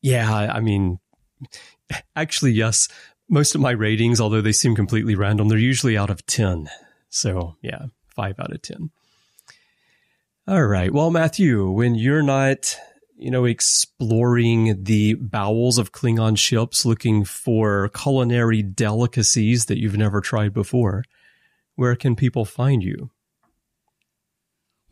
Yeah. 0.00 0.32
I 0.32 0.60
mean, 0.60 0.98
actually, 2.16 2.52
yes. 2.52 2.88
Most 3.28 3.54
of 3.54 3.60
my 3.60 3.70
ratings, 3.70 4.20
although 4.20 4.40
they 4.40 4.52
seem 4.52 4.74
completely 4.74 5.14
random, 5.14 5.48
they're 5.48 5.58
usually 5.58 5.96
out 5.96 6.10
of 6.10 6.26
10. 6.26 6.68
So 7.08 7.56
yeah, 7.62 7.86
five 8.14 8.38
out 8.38 8.52
of 8.52 8.62
10. 8.62 8.90
All 10.48 10.66
right. 10.66 10.92
Well, 10.92 11.10
Matthew, 11.10 11.70
when 11.70 11.94
you're 11.94 12.22
not 12.22 12.76
you 13.22 13.30
know, 13.30 13.44
exploring 13.44 14.82
the 14.82 15.14
bowels 15.14 15.78
of 15.78 15.92
Klingon 15.92 16.36
ships 16.36 16.84
looking 16.84 17.24
for 17.24 17.88
culinary 17.90 18.64
delicacies 18.64 19.66
that 19.66 19.78
you've 19.78 19.96
never 19.96 20.20
tried 20.20 20.52
before, 20.52 21.04
where 21.76 21.94
can 21.94 22.16
people 22.16 22.44
find 22.44 22.82
you? 22.82 23.11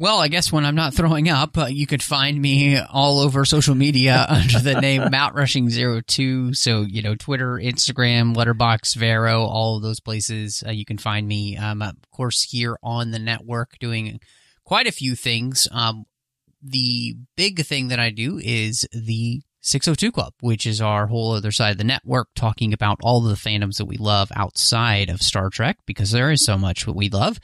Well, 0.00 0.18
I 0.18 0.28
guess 0.28 0.50
when 0.50 0.64
I'm 0.64 0.74
not 0.74 0.94
throwing 0.94 1.28
up, 1.28 1.58
uh, 1.58 1.66
you 1.66 1.86
could 1.86 2.02
find 2.02 2.40
me 2.40 2.80
all 2.80 3.20
over 3.20 3.44
social 3.44 3.74
media 3.74 4.24
under 4.30 4.58
the 4.58 4.80
name 4.80 5.10
Mount 5.10 5.34
Rushing 5.34 5.68
02. 5.68 6.54
So, 6.54 6.80
you 6.80 7.02
know, 7.02 7.14
Twitter, 7.14 7.60
Instagram, 7.62 8.34
Letterboxd, 8.34 8.96
Vero, 8.96 9.42
all 9.42 9.76
of 9.76 9.82
those 9.82 10.00
places. 10.00 10.64
Uh, 10.66 10.70
you 10.70 10.86
can 10.86 10.96
find 10.96 11.28
me, 11.28 11.58
of 11.58 11.92
course, 12.10 12.44
here 12.44 12.78
on 12.82 13.10
the 13.10 13.18
network 13.18 13.78
doing 13.78 14.20
quite 14.64 14.86
a 14.86 14.92
few 14.92 15.14
things. 15.14 15.68
Um, 15.70 16.06
the 16.62 17.16
big 17.36 17.66
thing 17.66 17.88
that 17.88 18.00
I 18.00 18.08
do 18.08 18.40
is 18.42 18.88
the 18.92 19.42
602 19.60 20.12
Club, 20.12 20.32
which 20.40 20.64
is 20.64 20.80
our 20.80 21.08
whole 21.08 21.32
other 21.32 21.52
side 21.52 21.72
of 21.72 21.78
the 21.78 21.84
network, 21.84 22.28
talking 22.34 22.72
about 22.72 23.00
all 23.02 23.20
the 23.20 23.34
fandoms 23.34 23.76
that 23.76 23.84
we 23.84 23.98
love 23.98 24.32
outside 24.34 25.10
of 25.10 25.20
Star 25.20 25.50
Trek, 25.50 25.76
because 25.84 26.10
there 26.10 26.30
is 26.30 26.42
so 26.42 26.56
much 26.56 26.86
what 26.86 26.96
we 26.96 27.10
love. 27.10 27.38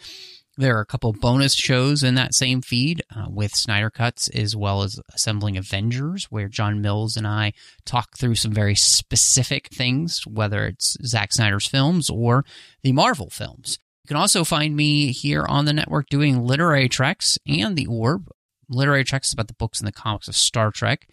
There 0.58 0.78
are 0.78 0.80
a 0.80 0.86
couple 0.86 1.12
bonus 1.12 1.52
shows 1.52 2.02
in 2.02 2.14
that 2.14 2.34
same 2.34 2.62
feed 2.62 3.02
uh, 3.14 3.26
with 3.28 3.54
Snyder 3.54 3.90
Cuts, 3.90 4.28
as 4.28 4.56
well 4.56 4.82
as 4.82 4.98
Assembling 5.14 5.58
Avengers, 5.58 6.24
where 6.30 6.48
John 6.48 6.80
Mills 6.80 7.16
and 7.16 7.26
I 7.26 7.52
talk 7.84 8.16
through 8.16 8.36
some 8.36 8.52
very 8.52 8.74
specific 8.74 9.68
things, 9.68 10.26
whether 10.26 10.66
it's 10.66 10.96
Zack 11.04 11.32
Snyder's 11.32 11.66
films 11.66 12.08
or 12.08 12.44
the 12.82 12.92
Marvel 12.92 13.28
films. 13.28 13.78
You 14.04 14.08
can 14.08 14.16
also 14.16 14.44
find 14.44 14.74
me 14.74 15.12
here 15.12 15.44
on 15.46 15.66
the 15.66 15.74
network 15.74 16.08
doing 16.08 16.42
literary 16.42 16.88
treks 16.88 17.38
and 17.46 17.76
the 17.76 17.86
orb 17.86 18.30
literary 18.68 19.04
treks 19.04 19.28
is 19.28 19.34
about 19.34 19.48
the 19.48 19.54
books 19.54 19.80
and 19.80 19.86
the 19.86 19.92
comics 19.92 20.28
of 20.28 20.36
Star 20.36 20.70
Trek. 20.70 21.06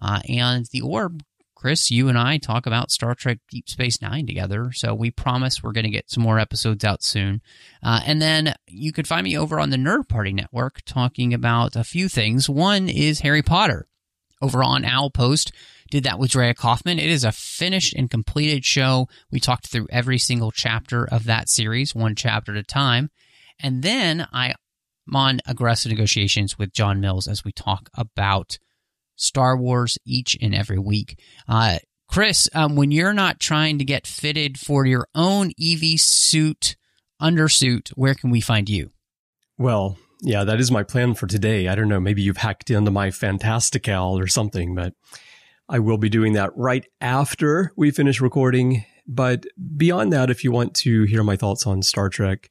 Uh, 0.00 0.20
and 0.28 0.66
the 0.72 0.82
Orb, 0.82 1.22
Chris, 1.66 1.90
you 1.90 2.08
and 2.08 2.16
I 2.16 2.38
talk 2.38 2.64
about 2.64 2.92
Star 2.92 3.16
Trek 3.16 3.38
Deep 3.50 3.68
Space 3.68 4.00
Nine 4.00 4.24
together. 4.24 4.70
So 4.72 4.94
we 4.94 5.10
promise 5.10 5.64
we're 5.64 5.72
going 5.72 5.82
to 5.82 5.90
get 5.90 6.08
some 6.08 6.22
more 6.22 6.38
episodes 6.38 6.84
out 6.84 7.02
soon. 7.02 7.42
Uh, 7.82 8.02
and 8.06 8.22
then 8.22 8.54
you 8.68 8.92
could 8.92 9.08
find 9.08 9.24
me 9.24 9.36
over 9.36 9.58
on 9.58 9.70
the 9.70 9.76
Nerd 9.76 10.08
Party 10.08 10.32
Network 10.32 10.82
talking 10.84 11.34
about 11.34 11.74
a 11.74 11.82
few 11.82 12.08
things. 12.08 12.48
One 12.48 12.88
is 12.88 13.18
Harry 13.18 13.42
Potter 13.42 13.88
over 14.40 14.62
on 14.62 14.84
Owl 14.84 15.10
Post. 15.10 15.50
Did 15.90 16.04
that 16.04 16.20
with 16.20 16.30
Drea 16.30 16.54
Kaufman. 16.54 17.00
It 17.00 17.10
is 17.10 17.24
a 17.24 17.32
finished 17.32 17.94
and 17.94 18.08
completed 18.08 18.64
show. 18.64 19.08
We 19.32 19.40
talked 19.40 19.66
through 19.66 19.88
every 19.90 20.18
single 20.18 20.52
chapter 20.52 21.04
of 21.04 21.24
that 21.24 21.48
series, 21.48 21.96
one 21.96 22.14
chapter 22.14 22.52
at 22.52 22.58
a 22.58 22.62
time. 22.62 23.10
And 23.58 23.82
then 23.82 24.28
I 24.32 24.50
am 25.08 25.16
on 25.16 25.40
aggressive 25.48 25.90
negotiations 25.90 26.56
with 26.56 26.72
John 26.72 27.00
Mills 27.00 27.26
as 27.26 27.44
we 27.44 27.50
talk 27.50 27.90
about 27.96 28.60
Star 29.16 29.56
Wars 29.56 29.98
each 30.04 30.36
and 30.40 30.54
every 30.54 30.78
week. 30.78 31.18
Uh, 31.48 31.78
Chris, 32.08 32.48
um, 32.54 32.76
when 32.76 32.90
you're 32.90 33.12
not 33.12 33.40
trying 33.40 33.78
to 33.78 33.84
get 33.84 34.06
fitted 34.06 34.58
for 34.58 34.86
your 34.86 35.08
own 35.14 35.52
EV 35.60 35.98
suit, 35.98 36.76
undersuit, 37.20 37.88
where 37.90 38.14
can 38.14 38.30
we 38.30 38.40
find 38.40 38.68
you? 38.68 38.90
Well, 39.58 39.98
yeah, 40.22 40.44
that 40.44 40.60
is 40.60 40.70
my 40.70 40.82
plan 40.82 41.14
for 41.14 41.26
today. 41.26 41.68
I 41.68 41.74
don't 41.74 41.88
know, 41.88 42.00
maybe 42.00 42.22
you've 42.22 42.36
hacked 42.36 42.70
into 42.70 42.90
my 42.90 43.10
Fantastical 43.10 44.18
or 44.18 44.26
something, 44.26 44.74
but 44.74 44.94
I 45.68 45.78
will 45.80 45.98
be 45.98 46.08
doing 46.08 46.34
that 46.34 46.56
right 46.56 46.86
after 47.00 47.72
we 47.76 47.90
finish 47.90 48.20
recording. 48.20 48.84
But 49.06 49.46
beyond 49.76 50.12
that, 50.12 50.30
if 50.30 50.44
you 50.44 50.52
want 50.52 50.74
to 50.76 51.04
hear 51.04 51.22
my 51.22 51.36
thoughts 51.36 51.66
on 51.66 51.82
Star 51.82 52.08
Trek, 52.08 52.48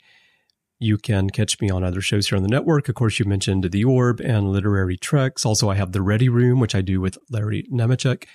you 0.79 0.97
can 0.97 1.29
catch 1.29 1.59
me 1.61 1.69
on 1.69 1.83
other 1.83 2.01
shows 2.01 2.27
here 2.27 2.35
on 2.35 2.43
the 2.43 2.49
network. 2.49 2.89
Of 2.89 2.95
course, 2.95 3.19
you 3.19 3.25
mentioned 3.25 3.71
The 3.71 3.83
Orb 3.83 4.19
and 4.19 4.51
Literary 4.51 4.97
Treks. 4.97 5.45
Also, 5.45 5.69
I 5.69 5.75
have 5.75 5.91
The 5.91 6.01
Ready 6.01 6.29
Room, 6.29 6.59
which 6.59 6.75
I 6.75 6.81
do 6.81 6.99
with 6.99 7.17
Larry 7.29 7.65
Nemecek 7.71 8.25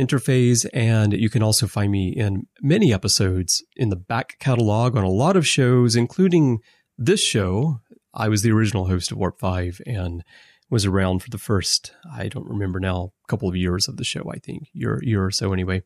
interface. 0.00 0.66
And 0.72 1.12
you 1.12 1.28
can 1.28 1.42
also 1.42 1.66
find 1.66 1.92
me 1.92 2.08
in 2.08 2.46
many 2.62 2.92
episodes 2.92 3.62
in 3.76 3.90
the 3.90 3.96
back 3.96 4.38
catalog 4.38 4.96
on 4.96 5.04
a 5.04 5.10
lot 5.10 5.36
of 5.36 5.46
shows, 5.46 5.94
including 5.94 6.60
this 6.96 7.22
show. 7.22 7.80
I 8.14 8.28
was 8.28 8.42
the 8.42 8.52
original 8.52 8.86
host 8.86 9.12
of 9.12 9.18
Warp 9.18 9.38
5 9.38 9.80
and 9.86 10.24
was 10.70 10.86
around 10.86 11.22
for 11.22 11.28
the 11.28 11.38
first, 11.38 11.92
I 12.10 12.28
don't 12.28 12.48
remember 12.48 12.80
now, 12.80 13.12
couple 13.28 13.48
of 13.48 13.56
years 13.56 13.88
of 13.88 13.98
the 13.98 14.04
show, 14.04 14.30
I 14.30 14.38
think, 14.38 14.68
year, 14.72 14.98
year 15.02 15.24
or 15.24 15.30
so 15.30 15.52
anyway 15.52 15.82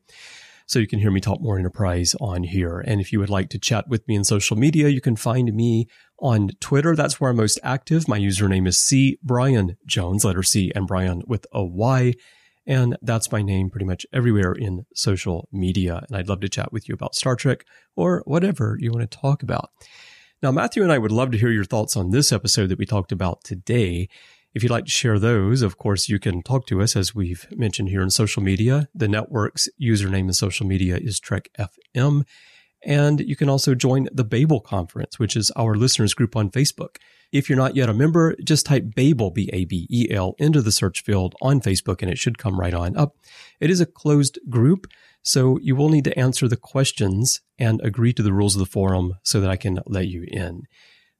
so 0.67 0.79
you 0.79 0.87
can 0.87 0.99
hear 0.99 1.11
me 1.11 1.21
talk 1.21 1.41
more 1.41 1.57
enterprise 1.57 2.15
on 2.19 2.43
here. 2.43 2.79
And 2.79 3.01
if 3.01 3.11
you 3.11 3.19
would 3.19 3.29
like 3.29 3.49
to 3.49 3.59
chat 3.59 3.87
with 3.87 4.07
me 4.07 4.15
in 4.15 4.23
social 4.23 4.57
media, 4.57 4.89
you 4.89 5.01
can 5.01 5.15
find 5.15 5.53
me 5.53 5.87
on 6.19 6.49
Twitter. 6.59 6.95
That's 6.95 7.19
where 7.19 7.31
I'm 7.31 7.37
most 7.37 7.59
active. 7.63 8.07
My 8.07 8.19
username 8.19 8.67
is 8.67 8.79
C 8.79 9.17
Bryan 9.23 9.77
Jones, 9.85 10.25
letter 10.25 10.43
C 10.43 10.71
and 10.75 10.85
Bryan 10.85 11.23
with 11.25 11.47
a 11.53 11.63
Y. 11.63 12.13
And 12.65 12.97
that's 13.01 13.31
my 13.31 13.41
name 13.41 13.69
pretty 13.69 13.85
much 13.85 14.05
everywhere 14.11 14.51
in 14.51 14.85
social 14.93 15.47
media. 15.53 16.03
And 16.07 16.17
I'd 16.17 16.27
love 16.27 16.41
to 16.41 16.49
chat 16.49 16.73
with 16.73 16.89
you 16.89 16.93
about 16.93 17.15
Star 17.15 17.37
Trek 17.37 17.65
or 17.95 18.21
whatever 18.25 18.77
you 18.79 18.91
want 18.91 19.09
to 19.09 19.17
talk 19.17 19.41
about. 19.41 19.71
Now, 20.43 20.51
Matthew 20.51 20.83
and 20.83 20.91
I 20.91 20.97
would 20.97 21.13
love 21.13 21.31
to 21.31 21.37
hear 21.37 21.49
your 21.49 21.63
thoughts 21.63 21.95
on 21.95 22.11
this 22.11 22.31
episode 22.31 22.67
that 22.67 22.77
we 22.77 22.85
talked 22.85 23.13
about 23.13 23.43
today. 23.43 24.09
If 24.57 24.63
you'd 24.63 24.71
like 24.71 24.85
to 24.85 24.91
share 24.91 25.19
those, 25.19 25.61
of 25.61 25.77
course, 25.77 26.09
you 26.09 26.17
can 26.17 26.41
talk 26.41 26.65
to 26.65 26.81
us 26.81 26.95
as 26.95 27.13
we've 27.13 27.47
mentioned 27.55 27.89
here 27.89 28.01
in 28.01 28.09
social 28.09 28.41
media. 28.41 28.89
The 28.95 29.07
network's 29.07 29.69
username 29.79 30.21
in 30.21 30.33
social 30.33 30.65
media 30.65 30.97
is 30.97 31.19
Trek 31.19 31.49
FM. 31.59 32.23
And 32.83 33.19
you 33.19 33.35
can 33.35 33.49
also 33.49 33.75
join 33.75 34.09
the 34.11 34.23
Babel 34.23 34.59
Conference, 34.59 35.19
which 35.19 35.35
is 35.35 35.51
our 35.51 35.75
listeners 35.75 36.15
group 36.15 36.35
on 36.35 36.49
Facebook. 36.49 36.95
If 37.31 37.47
you're 37.47 37.57
not 37.57 37.75
yet 37.75 37.87
a 37.87 37.93
member, 37.93 38.35
just 38.43 38.65
type 38.65 38.95
Babel, 38.95 39.29
B 39.29 39.47
A 39.53 39.65
B 39.65 39.85
E 39.91 40.07
L, 40.09 40.33
into 40.39 40.63
the 40.63 40.71
search 40.71 41.03
field 41.03 41.35
on 41.39 41.61
Facebook 41.61 42.01
and 42.01 42.09
it 42.09 42.17
should 42.17 42.39
come 42.39 42.59
right 42.59 42.73
on 42.73 42.97
up. 42.97 43.15
It 43.59 43.69
is 43.69 43.79
a 43.79 43.85
closed 43.85 44.39
group, 44.49 44.87
so 45.21 45.59
you 45.61 45.75
will 45.75 45.89
need 45.89 46.05
to 46.05 46.17
answer 46.17 46.47
the 46.47 46.57
questions 46.57 47.41
and 47.59 47.79
agree 47.83 48.11
to 48.13 48.23
the 48.23 48.33
rules 48.33 48.55
of 48.55 48.59
the 48.59 48.65
forum 48.65 49.17
so 49.21 49.39
that 49.39 49.51
I 49.51 49.55
can 49.55 49.81
let 49.85 50.07
you 50.07 50.25
in. 50.27 50.63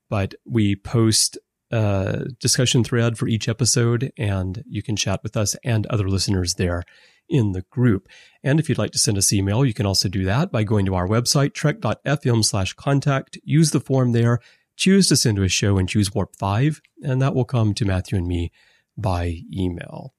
But 0.09 0.33
we 0.43 0.75
post 0.75 1.37
a 1.71 2.25
discussion 2.39 2.83
thread 2.83 3.17
for 3.17 3.27
each 3.27 3.49
episode 3.49 4.11
and 4.17 4.63
you 4.67 4.81
can 4.81 4.95
chat 4.95 5.21
with 5.23 5.35
us 5.35 5.55
and 5.63 5.85
other 5.87 6.07
listeners 6.07 6.55
there 6.55 6.83
in 7.29 7.51
the 7.51 7.63
group. 7.63 8.07
And 8.43 8.59
if 8.59 8.69
you'd 8.69 8.77
like 8.77 8.91
to 8.91 8.99
send 8.99 9.17
us 9.17 9.33
email, 9.33 9.65
you 9.65 9.73
can 9.73 9.85
also 9.85 10.07
do 10.07 10.23
that 10.25 10.51
by 10.51 10.63
going 10.63 10.85
to 10.85 10.95
our 10.95 11.07
website, 11.07 11.53
trek.fm 11.53 12.45
slash 12.45 12.73
contact, 12.73 13.37
use 13.43 13.71
the 13.71 13.79
form 13.79 14.13
there, 14.13 14.39
choose 14.77 15.09
to 15.09 15.17
send 15.17 15.37
to 15.37 15.43
a 15.43 15.49
show 15.49 15.77
and 15.77 15.89
choose 15.89 16.13
Warp 16.13 16.35
5, 16.37 16.81
and 17.03 17.21
that 17.21 17.35
will 17.35 17.45
come 17.45 17.73
to 17.73 17.85
Matthew 17.85 18.17
and 18.17 18.27
me 18.27 18.51
by 18.97 19.41
email. 19.53 20.13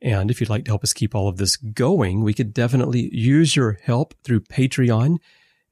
And 0.00 0.30
if 0.30 0.40
you'd 0.40 0.50
like 0.50 0.64
to 0.64 0.70
help 0.70 0.82
us 0.82 0.92
keep 0.92 1.14
all 1.14 1.28
of 1.28 1.36
this 1.36 1.56
going, 1.56 2.22
we 2.22 2.34
could 2.34 2.52
definitely 2.52 3.08
use 3.12 3.54
your 3.54 3.78
help 3.84 4.14
through 4.24 4.40
Patreon. 4.40 5.18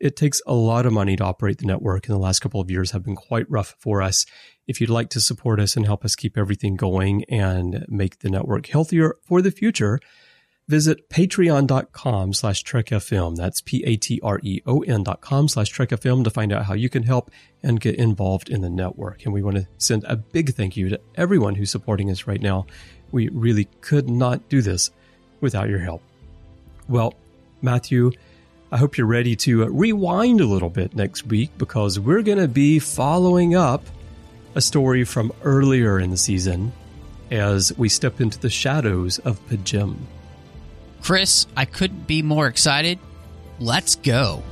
It 0.00 0.16
takes 0.16 0.40
a 0.46 0.54
lot 0.54 0.86
of 0.86 0.94
money 0.94 1.14
to 1.16 1.24
operate 1.24 1.58
the 1.58 1.66
network, 1.66 2.08
and 2.08 2.14
the 2.14 2.20
last 2.20 2.40
couple 2.40 2.60
of 2.60 2.70
years 2.70 2.92
have 2.92 3.04
been 3.04 3.16
quite 3.16 3.48
rough 3.50 3.76
for 3.78 4.00
us. 4.00 4.24
If 4.66 4.80
you'd 4.80 4.88
like 4.88 5.10
to 5.10 5.20
support 5.20 5.60
us 5.60 5.76
and 5.76 5.84
help 5.84 6.04
us 6.04 6.16
keep 6.16 6.38
everything 6.38 6.76
going 6.76 7.24
and 7.24 7.84
make 7.88 8.20
the 8.20 8.30
network 8.30 8.66
healthier 8.66 9.16
for 9.22 9.42
the 9.42 9.50
future, 9.50 10.00
visit 10.68 11.10
patreon.com 11.10 12.32
slash 12.32 12.64
trekfm. 12.64 13.36
That's 13.36 13.60
P-A-T-R-E-O-N 13.60 15.02
dot 15.02 15.20
com 15.20 15.48
slash 15.48 15.70
trekfm 15.70 16.24
to 16.24 16.30
find 16.30 16.52
out 16.52 16.64
how 16.64 16.74
you 16.74 16.88
can 16.88 17.02
help 17.02 17.30
and 17.62 17.80
get 17.80 17.96
involved 17.96 18.48
in 18.48 18.62
the 18.62 18.70
network. 18.70 19.24
And 19.24 19.34
we 19.34 19.42
want 19.42 19.56
to 19.56 19.68
send 19.76 20.04
a 20.04 20.16
big 20.16 20.54
thank 20.54 20.76
you 20.76 20.88
to 20.88 21.00
everyone 21.16 21.56
who's 21.56 21.70
supporting 21.70 22.10
us 22.10 22.26
right 22.26 22.40
now. 22.40 22.66
We 23.12 23.28
really 23.28 23.64
could 23.80 24.08
not 24.08 24.48
do 24.48 24.62
this 24.62 24.90
without 25.40 25.68
your 25.68 25.80
help. 25.80 26.02
Well, 26.88 27.14
Matthew, 27.60 28.12
I 28.72 28.76
hope 28.76 28.96
you're 28.96 29.06
ready 29.06 29.34
to 29.36 29.64
uh, 29.64 29.66
rewind 29.66 30.40
a 30.40 30.46
little 30.46 30.70
bit 30.70 30.94
next 30.94 31.26
week 31.26 31.50
because 31.58 31.98
we're 31.98 32.22
going 32.22 32.38
to 32.38 32.46
be 32.46 32.78
following 32.78 33.56
up 33.56 33.82
a 34.54 34.60
story 34.60 35.02
from 35.02 35.32
earlier 35.42 35.98
in 35.98 36.10
the 36.10 36.16
season 36.16 36.72
as 37.32 37.76
we 37.76 37.88
step 37.88 38.20
into 38.20 38.38
the 38.38 38.50
shadows 38.50 39.18
of 39.18 39.44
P'Jem. 39.48 39.96
Chris, 41.02 41.46
I 41.56 41.64
couldn't 41.64 42.06
be 42.06 42.22
more 42.22 42.46
excited. 42.46 43.00
Let's 43.58 43.96
go. 43.96 44.42